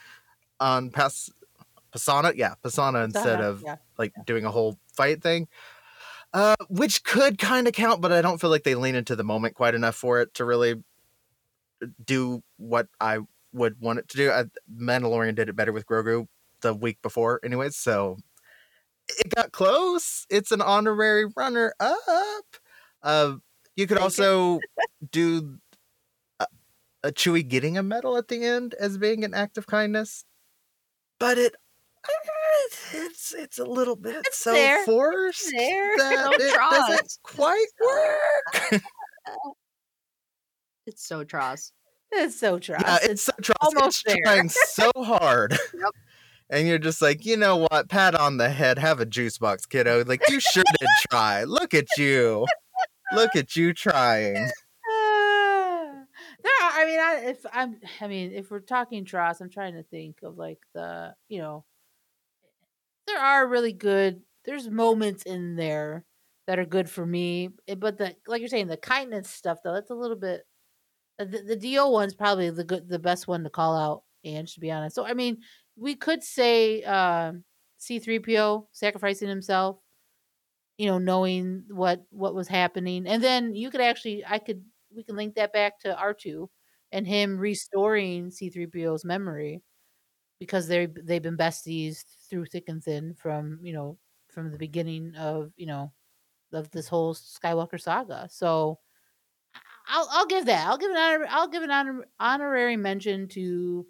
on 0.65 0.91
Pas 0.91 1.31
Pasaana, 1.95 2.33
yeah, 2.35 2.55
Pasaana 2.65 3.05
instead 3.05 3.39
Uh-huh, 3.41 3.51
of 3.51 3.63
yeah. 3.63 3.77
like 3.99 4.13
doing 4.25 4.45
a 4.45 4.51
whole 4.51 4.79
fight 4.97 5.23
thing. 5.23 5.47
Uh, 6.33 6.57
which 6.69 7.05
could 7.05 7.39
kind 7.39 7.69
of 7.69 7.75
count, 7.75 8.01
but 8.01 8.11
I 8.11 8.21
don't 8.21 8.41
feel 8.41 8.51
like 8.51 8.65
they 8.65 8.75
lean 8.75 8.97
into 8.97 9.15
the 9.15 9.23
moment 9.23 9.55
quite 9.55 9.77
enough 9.77 9.95
for 9.95 10.21
it 10.21 10.35
to 10.35 10.45
really 10.45 10.83
do 12.05 12.43
what 12.57 12.89
I 13.01 13.19
would 13.53 13.81
want 13.81 14.01
it 14.01 14.09
to 14.09 14.17
do. 14.17 14.33
I, 14.33 14.45
Mandalorian 14.75 15.37
did 15.37 15.49
it 15.49 15.55
better 15.55 15.73
with 15.73 15.87
Grogu 15.87 16.27
the 16.61 16.75
week 16.75 17.01
before, 17.03 17.39
anyways. 17.45 17.77
So 17.77 18.17
it 19.19 19.33
got 19.33 19.53
close. 19.53 20.27
It's 20.29 20.51
an 20.51 20.61
honorary 20.61 21.27
runner 21.37 21.73
up. 21.79 22.45
Uh, 23.01 23.35
you 23.77 23.87
could 23.87 23.99
also 23.99 24.59
do 25.13 25.59
a, 26.41 26.47
a 27.05 27.13
Chewie 27.13 27.47
getting 27.47 27.79
a 27.79 27.83
medal 27.85 28.17
at 28.17 28.27
the 28.27 28.45
end 28.45 28.75
as 28.75 28.99
being 28.99 29.23
an 29.23 29.35
act 29.35 29.57
of 29.57 29.69
kindness, 29.69 30.25
but 31.19 31.39
it 31.39 31.55
uh, 32.07 32.11
it's 32.93 33.33
it's 33.35 33.59
a 33.59 33.65
little 33.65 33.97
bit 33.97 34.17
It's 34.27 34.39
so 34.39 34.53
there. 34.53 34.85
forced 34.85 35.51
there. 35.57 35.97
that 35.99 36.25
So 36.25 36.33
it 36.45 36.55
doesn't 36.55 37.19
quite 37.23 37.67
work. 37.83 38.83
it's 40.87 41.07
so 41.07 41.25
TROS. 41.25 41.73
It's 42.13 42.39
so 42.39 42.59
TROS. 42.59 42.81
Yeah, 42.83 42.99
it's 43.03 43.23
so 43.23 43.33
TROS. 43.43 43.57
almost 43.61 44.05
it's 44.07 44.15
there. 44.15 44.23
trying 44.25 44.49
so 44.49 44.91
hard. 44.97 45.57
Yep. 45.75 45.91
And 46.51 46.69
you're 46.69 46.79
just 46.79 47.01
like, 47.01 47.25
you 47.25 47.39
know 47.39 47.67
what? 47.71 47.89
Pat 47.89 48.15
on 48.15 48.37
the 48.37 48.51
head, 48.51 48.79
have 48.79 49.01
a 49.01 49.07
juice 49.07 49.39
box, 49.39 49.65
kiddo. 49.65 50.05
Like 50.05 50.21
you 50.29 50.41
sure 50.41 50.63
did 50.79 50.89
try. 51.11 51.45
Look 51.45 51.73
at 51.73 51.87
you. 51.97 52.47
Look 53.15 53.35
at 53.35 53.57
you 53.57 53.73
trying. 53.73 54.51
I 56.77 56.85
mean, 56.87 56.99
I, 57.01 57.15
if 57.31 57.47
I'm, 57.53 57.81
I 58.01 58.09
mean, 58.09 58.33
if 58.33 58.51
we're 58.51 58.61
talking 58.61 59.05
TROS, 59.05 59.41
I'm 59.41 59.51
trying 59.51 59.75
to 59.75 59.83
think 59.85 60.23
of 60.23 60.37
like 60.37 60.59
the, 60.75 61.15
you 61.29 61.39
know, 61.39 61.65
there 63.07 63.19
are 63.19 63.47
really 63.47 63.73
good. 63.73 64.23
There's 64.45 64.69
moments 64.69 65.23
in 65.25 65.57
there 65.57 66.05
that 66.47 66.59
are 66.59 66.67
good 66.67 66.89
for 66.91 67.05
me, 67.07 67.51
eh, 67.69 67.75
but 67.75 67.99
the 67.99 68.17
like 68.27 68.41
you're 68.41 68.49
saying, 68.49 68.67
the 68.69 68.77
kindness 68.77 69.31
stuff 69.31 69.59
though, 69.65 69.73
that's 69.75 69.91
a 69.91 69.95
little 69.95 70.17
bit. 70.17 70.47
uh, 71.21 71.27
The, 71.27 71.43
the 71.43 71.57
Do 71.57 71.89
one's 71.91 72.15
probably 72.15 72.51
the 72.51 72.65
good, 72.65 72.89
the 72.89 73.01
best 73.01 73.29
one 73.29 73.45
to 73.45 73.51
call 73.51 73.77
out, 73.77 74.05
and 74.25 74.49
To 74.49 74.61
be 74.61 74.73
honest, 74.73 74.97
so 74.97 75.07
I 75.07 75.15
mean, 75.15 75.43
we 75.77 75.97
could 75.97 76.25
say 76.25 76.83
um 76.85 77.45
C3PO 77.79 78.69
sacrificing 78.73 79.29
himself 79.31 79.79
you 80.79 80.87
know 80.87 80.99
knowing 80.99 81.65
what 81.69 82.05
what 82.11 82.35
was 82.35 82.49
happening 82.49 83.07
and 83.07 83.23
then 83.23 83.55
you 83.55 83.71
could 83.71 83.81
actually 83.81 84.25
i 84.27 84.39
could 84.39 84.65
we 84.95 85.03
can 85.05 85.17
link 85.17 85.35
that 85.35 85.53
back 85.53 85.79
to 85.81 85.97
r2 85.97 86.51
and 86.95 87.07
him 87.09 87.39
restoring 87.39 88.31
c3po's 88.31 89.05
memory 89.05 89.63
because 90.41 90.69
they 90.69 90.87
they've 90.87 91.23
been 91.23 91.37
besties 91.37 92.05
through 92.31 92.47
thick 92.47 92.65
and 92.69 92.83
thin 92.85 93.15
from 93.15 93.59
you 93.63 93.73
know 93.73 93.99
from 94.31 94.51
the 94.53 94.59
beginning 94.59 95.15
of 95.17 95.53
you 95.57 95.67
know 95.67 95.93
of 96.53 96.71
this 96.73 96.89
whole 96.89 97.15
skywalker 97.15 97.81
saga. 97.81 98.29
So 98.31 98.81
i'll 99.89 100.09
i'll 100.11 100.27
give 100.27 100.47
that 100.47 100.67
i'll 100.67 100.79
give 100.79 100.91
an 100.91 100.97
honor 100.97 101.27
i'll 101.29 101.49
give 101.49 101.63
an 101.63 101.71
honor, 101.71 102.05
honorary 102.19 102.77
mention 102.77 103.29
to 103.29 103.87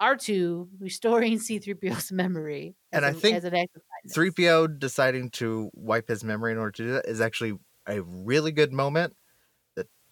r2 0.00 0.70
restoring 0.78 1.38
c3po's 1.38 2.12
memory 2.12 2.76
And 2.92 3.04
I 3.04 3.12
think 3.12 3.38
as 3.38 3.44
an 3.44 3.54
act 3.54 3.76
of 3.76 3.82
3PO 4.08 4.66
deciding 4.66 5.30
to 5.30 5.70
wipe 5.74 6.08
his 6.08 6.24
memory 6.24 6.52
in 6.52 6.58
order 6.58 6.72
to 6.72 6.84
do 6.84 6.92
that 6.92 7.06
is 7.06 7.20
actually 7.20 7.58
a 7.86 8.02
really 8.02 8.52
good 8.52 8.72
moment 8.72 9.14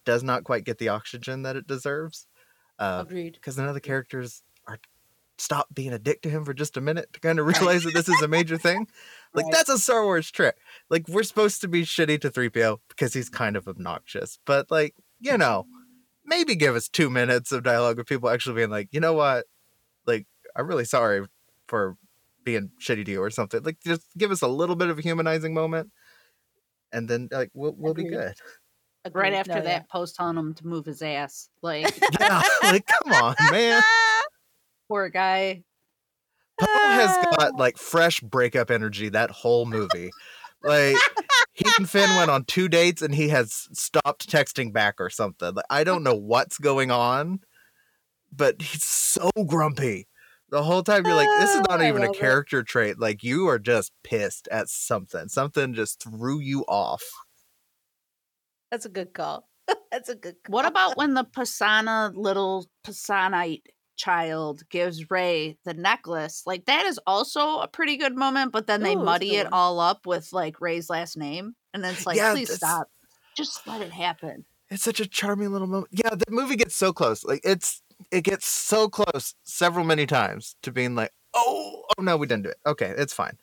does 0.05 0.23
not 0.23 0.43
quite 0.43 0.63
get 0.63 0.77
the 0.77 0.89
oxygen 0.89 1.43
that 1.43 1.55
it 1.55 1.67
deserves. 1.67 2.27
Uh, 2.79 3.03
agreed 3.05 3.33
because 3.33 3.57
none 3.57 3.67
of 3.67 3.73
the 3.73 3.81
characters 3.81 4.43
are 4.67 4.79
stop 5.37 5.67
being 5.73 5.93
a 5.93 5.99
dick 5.99 6.21
to 6.21 6.29
him 6.29 6.45
for 6.45 6.53
just 6.53 6.77
a 6.77 6.81
minute 6.81 7.11
to 7.13 7.19
kind 7.19 7.39
of 7.39 7.45
realize 7.45 7.83
that 7.83 7.93
this 7.93 8.09
is 8.09 8.21
a 8.21 8.27
major 8.27 8.57
thing. 8.57 8.87
Like 9.33 9.45
Right. 9.45 9.53
that's 9.53 9.69
a 9.69 9.77
Star 9.79 10.03
Wars 10.03 10.29
trick. 10.29 10.57
Like 10.89 11.07
we're 11.07 11.23
supposed 11.23 11.61
to 11.61 11.69
be 11.69 11.83
shitty 11.83 12.19
to 12.19 12.29
3PO 12.29 12.79
because 12.89 13.13
he's 13.13 13.29
kind 13.29 13.55
of 13.55 13.65
obnoxious. 13.65 14.39
But 14.45 14.69
like, 14.69 14.93
you 15.21 15.37
know, 15.37 15.67
maybe 16.25 16.53
give 16.53 16.75
us 16.75 16.89
2 16.89 17.09
minutes 17.09 17.53
of 17.53 17.63
dialogue 17.63 17.97
with 17.97 18.07
people 18.07 18.29
actually 18.29 18.55
being 18.55 18.69
like, 18.69 18.89
"You 18.91 18.99
know 18.99 19.13
what? 19.13 19.45
Like 20.05 20.27
I'm 20.53 20.67
really 20.67 20.83
sorry 20.83 21.25
for 21.67 21.95
being 22.43 22.71
shitty 22.81 23.05
to 23.05 23.11
you 23.11 23.21
or 23.23 23.29
something." 23.29 23.63
Like 23.63 23.77
just 23.85 24.05
give 24.17 24.31
us 24.31 24.41
a 24.41 24.49
little 24.49 24.75
bit 24.75 24.89
of 24.89 24.99
a 24.99 25.01
humanizing 25.01 25.53
moment 25.53 25.91
and 26.91 27.07
then 27.07 27.29
like 27.31 27.51
we'll 27.53 27.73
we'll 27.77 27.93
be 27.93 28.03
Agreed. 29.03 29.21
Right 29.21 29.33
after 29.33 29.53
No, 29.53 29.57
yeah. 29.57 29.63
that, 29.63 29.89
post 29.89 30.17
on 30.19 30.37
him 30.37 30.53
to 30.55 30.67
move 30.67 30.85
his 30.85 31.01
ass. 31.01 31.49
Like 31.61 31.91
Yeah, 32.19 32.41
like 32.63 32.85
come 32.85 33.13
on, 33.13 33.35
man. 33.51 33.81
poor 34.87 35.09
guy. 35.09 35.63
Poe 36.59 36.67
has 36.67 37.17
got 37.37 37.55
like 37.57 37.77
fresh 37.77 38.21
breakup 38.21 38.69
energy 38.69 39.09
that 39.09 39.31
whole 39.31 39.65
movie. 39.65 40.11
Like 40.63 40.95
he 41.53 41.65
and 41.77 41.89
Finn 41.89 42.15
went 42.15 42.29
on 42.31 42.45
two 42.45 42.67
dates 42.69 43.01
and 43.01 43.15
he 43.15 43.29
has 43.29 43.67
stopped 43.73 44.29
texting 44.29 44.71
back 44.71 44.95
or 44.99 45.09
something. 45.09 45.55
Like, 45.55 45.65
I 45.69 45.83
don't 45.83 46.03
know 46.03 46.15
what's 46.15 46.59
going 46.59 46.91
on, 46.91 47.39
but 48.31 48.61
he's 48.61 48.83
so 48.83 49.31
grumpy. 49.47 50.07
The 50.49 50.61
whole 50.61 50.83
time 50.83 51.05
you're 51.05 51.15
like, 51.15 51.29
this 51.39 51.55
is 51.55 51.61
not 51.69 51.81
even 51.81 52.03
a 52.03 52.07
love 52.07 52.15
it. 52.15 52.19
character 52.19 52.61
trait. 52.61 52.99
Like 52.99 53.23
you 53.23 53.47
are 53.47 53.57
just 53.57 53.91
pissed 54.03 54.47
at 54.51 54.69
something. 54.69 55.29
Something 55.29 55.73
just 55.73 56.03
threw 56.03 56.39
you 56.39 56.63
off. 56.67 57.01
That's 58.71 58.85
a 58.85 58.89
good 58.89 59.13
call. 59.13 59.47
That's 59.91 60.09
a 60.09 60.15
good 60.15 60.35
call. 60.43 60.53
What 60.53 60.65
about 60.65 60.97
when 60.97 61.13
the 61.13 61.25
Pasaana 61.25 62.13
little 62.15 62.65
Pasanite 62.85 63.63
child 63.97 64.63
gives 64.69 65.11
Rey 65.11 65.57
the 65.65 65.73
necklace? 65.73 66.43
Like 66.45 66.65
that 66.65 66.85
is 66.85 66.99
also 67.05 67.59
a 67.59 67.67
pretty 67.67 67.97
good 67.97 68.15
moment, 68.15 68.51
but 68.51 68.65
then 68.67 68.81
they 68.81 68.95
Ooh, 68.95 69.03
muddy 69.03 69.35
it 69.35 69.47
all 69.51 69.79
up 69.79 70.05
with 70.07 70.31
like 70.33 70.61
Rey's 70.61 70.89
last 70.89 71.17
name. 71.17 71.53
And 71.73 71.83
then 71.83 71.93
it's 71.93 72.05
like, 72.05 72.17
Yeah, 72.17 72.31
please 72.33 72.47
that's- 72.47 72.57
stop. 72.59 72.87
Just 73.37 73.65
let 73.65 73.81
it 73.81 73.91
happen. 73.91 74.43
It's 74.69 74.83
such 74.83 74.99
a 74.99 75.07
charming 75.07 75.51
little 75.51 75.67
moment. 75.67 75.87
Yeah, 75.91 76.15
the 76.15 76.25
movie 76.29 76.55
gets 76.55 76.75
so 76.75 76.91
close. 76.93 77.23
Like 77.23 77.41
it's 77.43 77.81
it 78.11 78.21
gets 78.21 78.47
so 78.47 78.89
close 78.89 79.35
several 79.43 79.85
many 79.85 80.05
times 80.05 80.55
to 80.63 80.71
being 80.71 80.95
like, 80.95 81.11
oh, 81.33 81.83
oh 81.97 82.01
no, 82.01 82.17
we 82.17 82.27
didn't 82.27 82.43
do 82.43 82.49
it. 82.49 82.57
Okay, 82.65 82.93
it's 82.97 83.13
fine. 83.13 83.37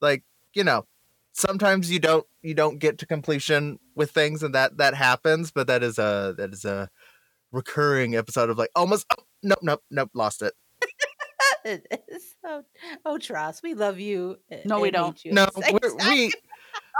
Like, 0.00 0.24
you 0.54 0.64
know, 0.64 0.86
sometimes 1.32 1.90
you 1.90 1.98
don't 1.98 2.26
you 2.42 2.54
don't 2.54 2.78
get 2.78 2.98
to 2.98 3.06
completion 3.06 3.78
with 3.94 4.10
things 4.10 4.42
and 4.42 4.54
that 4.54 4.76
that 4.78 4.94
happens 4.94 5.50
but 5.50 5.66
that 5.66 5.82
is 5.82 5.98
a 5.98 6.34
that 6.36 6.52
is 6.52 6.64
a 6.64 6.88
recurring 7.52 8.14
episode 8.16 8.50
of 8.50 8.58
like 8.58 8.70
almost 8.76 9.06
oh, 9.18 9.22
nope 9.42 9.58
nope 9.62 9.82
nope 9.90 10.10
lost 10.14 10.42
it 10.42 10.54
It 11.62 11.86
is. 12.08 12.36
oh, 12.46 12.62
oh, 13.04 13.18
TROS, 13.18 13.60
we 13.62 13.74
love 13.74 14.00
you. 14.00 14.38
No, 14.64 14.80
we 14.80 14.90
don't. 14.90 15.22
you. 15.22 15.32
no 15.32 15.46
we're, 15.70 15.94
we 16.08 16.32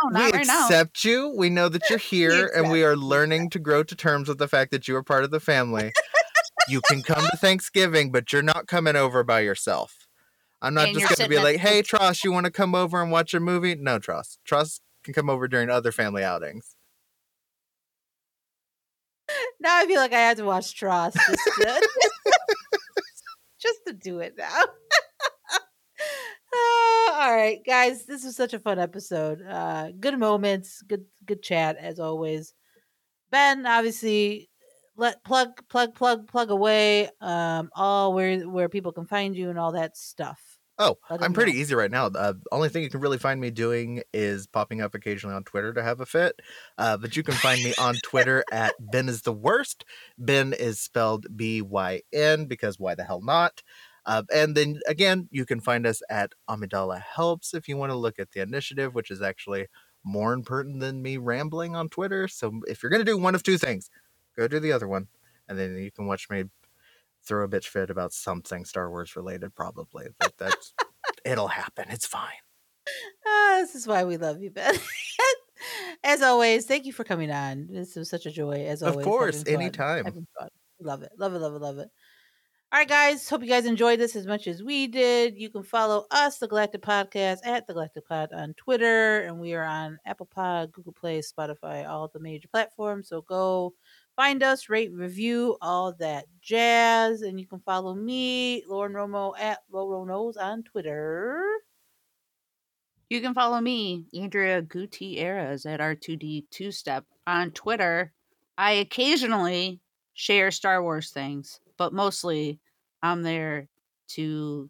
Oh, 0.03 0.09
we 0.09 0.13
not 0.13 0.33
right 0.33 0.47
now. 0.47 0.65
accept 0.67 1.05
you 1.05 1.35
we 1.37 1.49
know 1.51 1.69
that 1.69 1.89
you're 1.91 1.99
here 1.99 2.51
and 2.55 2.71
we 2.71 2.83
are 2.85 2.97
learning 2.97 3.51
to 3.51 3.59
grow 3.59 3.83
to 3.83 3.95
terms 3.95 4.29
with 4.29 4.39
the 4.39 4.49
fact 4.49 4.71
that 4.73 4.87
you 4.89 4.97
are 4.97 5.03
part 5.03 5.25
of 5.25 5.31
the 5.31 5.41
family 5.41 5.93
you 6.69 6.81
can 6.83 7.03
come 7.03 7.23
to 7.31 7.37
thanksgiving 7.37 8.11
but 8.11 8.33
you're 8.33 8.43
not 8.43 8.67
coming 8.67 8.97
over 8.97 9.23
by 9.23 9.41
yourself 9.41 10.00
i'm 10.63 10.75
not 10.75 10.89
And 10.89 10.99
just 10.99 11.17
going 11.17 11.29
to 11.29 11.37
be 11.37 11.43
like 11.43 11.59
hey 11.59 11.83
TROS 11.83 12.25
you 12.25 12.33
want 12.33 12.47
to 12.47 12.53
come 12.53 12.75
over 12.75 13.03
and 13.03 13.11
watch 13.11 13.35
a 13.35 13.41
movie 13.41 13.75
no 13.75 13.99
TROS 13.99 14.39
TROS 14.45 14.81
can 15.03 15.15
come 15.15 15.31
over 15.31 15.49
during 15.49 15.71
other 15.71 15.93
family 15.93 16.23
outings 16.23 16.77
Now 19.61 19.79
I 19.79 19.87
feel 19.87 20.01
like 20.01 20.13
I 20.13 20.21
have 20.21 20.39
to 20.39 20.45
watch 20.45 20.75
TROS 20.79 21.15
just 21.15 21.29
to, 21.29 21.89
just 23.61 23.79
to 23.87 23.93
do 23.93 24.21
it 24.21 24.35
now. 24.37 24.63
Uh, 26.53 27.13
all 27.13 27.35
right, 27.35 27.61
guys, 27.67 28.07
this 28.07 28.25
was 28.25 28.37
such 28.37 28.55
a 28.55 28.59
fun 28.59 28.79
episode. 28.79 29.43
Uh, 29.43 29.91
good 29.99 30.19
moments, 30.19 30.83
good 30.83 31.05
good 31.27 31.43
chat 31.43 31.77
as 31.79 32.01
always. 32.01 32.55
Byn, 33.31 33.67
obviously, 33.67 34.49
let 34.97 35.23
plug 35.25 35.49
plug 35.69 35.95
plug 35.95 36.27
plug 36.27 36.51
away. 36.51 37.11
Um, 37.21 37.71
all 37.75 38.15
where 38.15 38.41
where 38.49 38.69
people 38.69 38.93
can 38.93 39.07
find 39.07 39.37
you 39.37 39.51
and 39.51 39.59
all 39.59 39.73
that 39.73 39.97
stuff. 39.97 40.41
Oh, 40.83 40.97
I'm 41.11 41.35
pretty 41.35 41.53
know. 41.53 41.59
easy 41.59 41.75
right 41.75 41.91
now. 41.91 42.09
The 42.09 42.41
only 42.51 42.71
thing 42.71 42.83
you 42.83 42.89
can 42.89 43.01
really 43.01 43.19
find 43.19 43.39
me 43.39 43.51
doing 43.51 44.03
is 44.15 44.47
popping 44.47 44.81
up 44.81 44.95
occasionally 44.95 45.37
on 45.37 45.45
Twitter 45.45 45.75
to 45.75 45.83
have 45.83 46.01
a 46.01 46.07
fit. 46.07 46.41
Uh, 46.79 46.97
but 46.97 47.17
you 47.17 47.23
can 47.23 47.35
find 47.35 47.63
me 47.63 47.75
on 47.79 47.97
Twitter 48.03 48.43
at 48.51 48.73
Byn 48.81 49.09
is 49.11 49.21
the 49.21 49.33
worst. 49.33 49.85
Byn 50.19 50.55
is 50.55 50.81
spelled 50.81 51.27
B 51.37 51.61
Y 51.61 52.01
N 52.15 52.47
because 52.47 52.81
why 52.81 52.95
the 52.95 53.05
hell 53.05 53.21
not? 53.21 53.63
Uh, 54.07 54.23
and 54.33 54.57
then 54.57 54.81
again, 54.89 55.29
you 55.31 55.45
can 55.45 55.61
find 55.61 55.87
us 55.87 56.01
at 56.09 56.33
Amidala 56.49 57.03
Helps 57.03 57.53
if 57.53 57.69
you 57.69 57.77
want 57.77 57.91
to 57.91 57.97
look 57.97 58.19
at 58.19 58.31
the 58.31 58.41
initiative, 58.41 58.95
which 58.95 59.11
is 59.11 59.21
actually 59.21 59.67
more 60.03 60.33
important 60.33 60.81
than 60.81 61.03
me 61.03 61.19
rambling 61.19 61.77
on 61.77 61.91
Twitter. 61.91 62.27
So 62.27 62.63
if 62.67 62.83
you're 62.83 62.89
going 62.89 63.05
to 63.05 63.13
do 63.13 63.19
one 63.19 63.35
of 63.35 63.43
two 63.43 63.59
things, 63.59 63.91
go 64.35 64.49
do 64.49 64.59
the 64.59 64.73
other 64.73 64.89
one. 64.89 65.09
And 65.47 65.59
then 65.59 65.77
you 65.77 65.91
can 65.91 66.07
watch 66.07 66.31
me 66.31 66.45
throw 67.31 67.45
a 67.45 67.49
bitch 67.49 67.67
fit 67.67 67.91
about 67.91 68.13
something 68.13 68.65
Star 68.65 68.91
Wars 68.91 69.15
related, 69.15 69.55
probably. 69.55 70.09
But 70.19 70.37
that's 70.37 70.75
it'll 71.25 71.47
happen. 71.49 71.85
It's 71.89 72.07
fine. 72.07 72.43
Ah, 73.25 73.59
this 73.61 73.77
is 73.77 73.87
why 73.87 74.03
we 74.03 74.17
love 74.17 74.43
you, 74.43 74.51
Byn. 74.51 74.75
as 76.05 76.23
always, 76.23 76.67
thank 76.67 76.87
you 76.87 76.93
for 76.93 77.05
coming 77.05 77.31
on. 77.31 77.69
This 77.71 77.95
was 77.95 78.11
such 78.11 78.27
a 78.27 78.33
joy. 78.33 78.67
As 78.67 78.83
Of 78.83 78.93
always, 78.95 79.05
course, 79.05 79.37
having 79.39 79.55
fun, 79.55 79.63
anytime. 79.63 80.27
Love 80.81 81.03
it, 81.05 81.13
love 81.19 81.35
it, 81.35 81.39
love 81.39 81.55
it, 81.55 81.61
love 81.61 81.79
it. 81.79 81.89
All 82.73 82.79
right, 82.81 82.89
guys. 82.89 83.29
Hope 83.29 83.43
you 83.43 83.49
guys 83.49 83.65
enjoyed 83.65 84.01
this 84.01 84.17
as 84.17 84.27
much 84.27 84.49
as 84.49 84.61
we 84.63 84.89
did. 84.89 85.37
You 85.37 85.51
can 85.51 85.63
follow 85.63 86.07
us, 86.11 86.39
the 86.39 86.49
Galactic 86.49 86.83
Podcast, 86.83 87.39
at 87.45 87.67
the 87.69 87.75
Galactic 87.75 88.09
Pod 88.09 88.33
on 88.33 88.55
Twitter, 88.55 89.21
and 89.21 89.39
we 89.39 89.55
are 89.55 89.65
on 89.65 89.99
Apple 90.05 90.27
Pod, 90.27 90.73
Google 90.73 90.93
Play, 90.93 91.21
Spotify, 91.21 91.89
all 91.89 92.09
the 92.13 92.21
major 92.21 92.49
platforms. 92.49 93.09
So 93.09 93.23
go 93.23 93.75
find 94.21 94.43
us, 94.43 94.69
rate, 94.69 94.93
review, 94.93 95.57
all 95.63 95.95
that 95.95 96.27
jazz, 96.43 97.23
and 97.23 97.41
you 97.41 97.47
can 97.47 97.59
follow 97.61 97.95
me, 97.95 98.63
Lauren 98.69 98.93
Romo, 98.93 99.33
at 99.41 99.61
Loro 99.73 100.05
Knows 100.05 100.37
on 100.37 100.63
Twitter. 100.63 101.43
You 103.09 103.23
can 103.23 103.33
follow 103.33 103.63
me, 103.63 104.05
Andrea 104.15 104.61
Gutierrez, 104.61 105.65
at 105.65 105.81
R2D 105.81 106.45
Two 106.51 106.71
Step 106.71 107.07
on 107.27 107.51
Twitter. 107.53 108.13
I 108.59 108.73
occasionally 108.73 109.81
share 110.13 110.51
Star 110.51 110.83
Wars 110.83 111.09
things, 111.13 111.59
but 111.79 111.95
mostly 111.95 112.61
I'm 113.03 113.23
there 113.23 113.69
to 114.09 114.69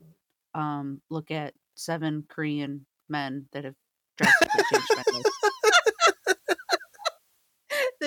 um, 0.55 1.01
look 1.11 1.33
at 1.33 1.55
seven 1.75 2.25
Korean 2.29 2.87
men 3.09 3.47
that 3.51 3.65
have 3.65 3.75
drastically 4.17 4.63
changed 4.71 4.89
my 4.95 5.03
life. 5.13 5.25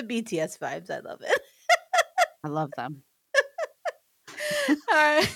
The 0.08 0.22
BTS 0.22 0.58
vibes. 0.58 0.90
I 0.90 1.00
love 1.00 1.22
it. 1.22 1.40
I 2.44 2.48
love 2.50 2.74
them. 2.76 3.04
All 4.70 4.76
right. 4.92 5.28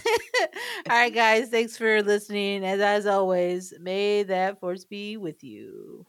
All 0.90 0.96
right, 0.98 1.14
guys. 1.14 1.50
Thanks 1.50 1.78
for 1.78 2.02
listening. 2.02 2.64
As 2.66 2.80
as 2.82 3.06
always, 3.06 3.74
may 3.80 4.24
that 4.24 4.60
force 4.60 4.86
be 4.86 5.18
with 5.18 5.44
you. 5.44 6.06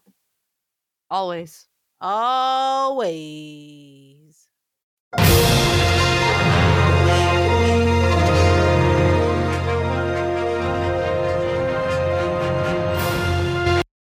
Always. 1.11 1.67
Always. 2.01 3.09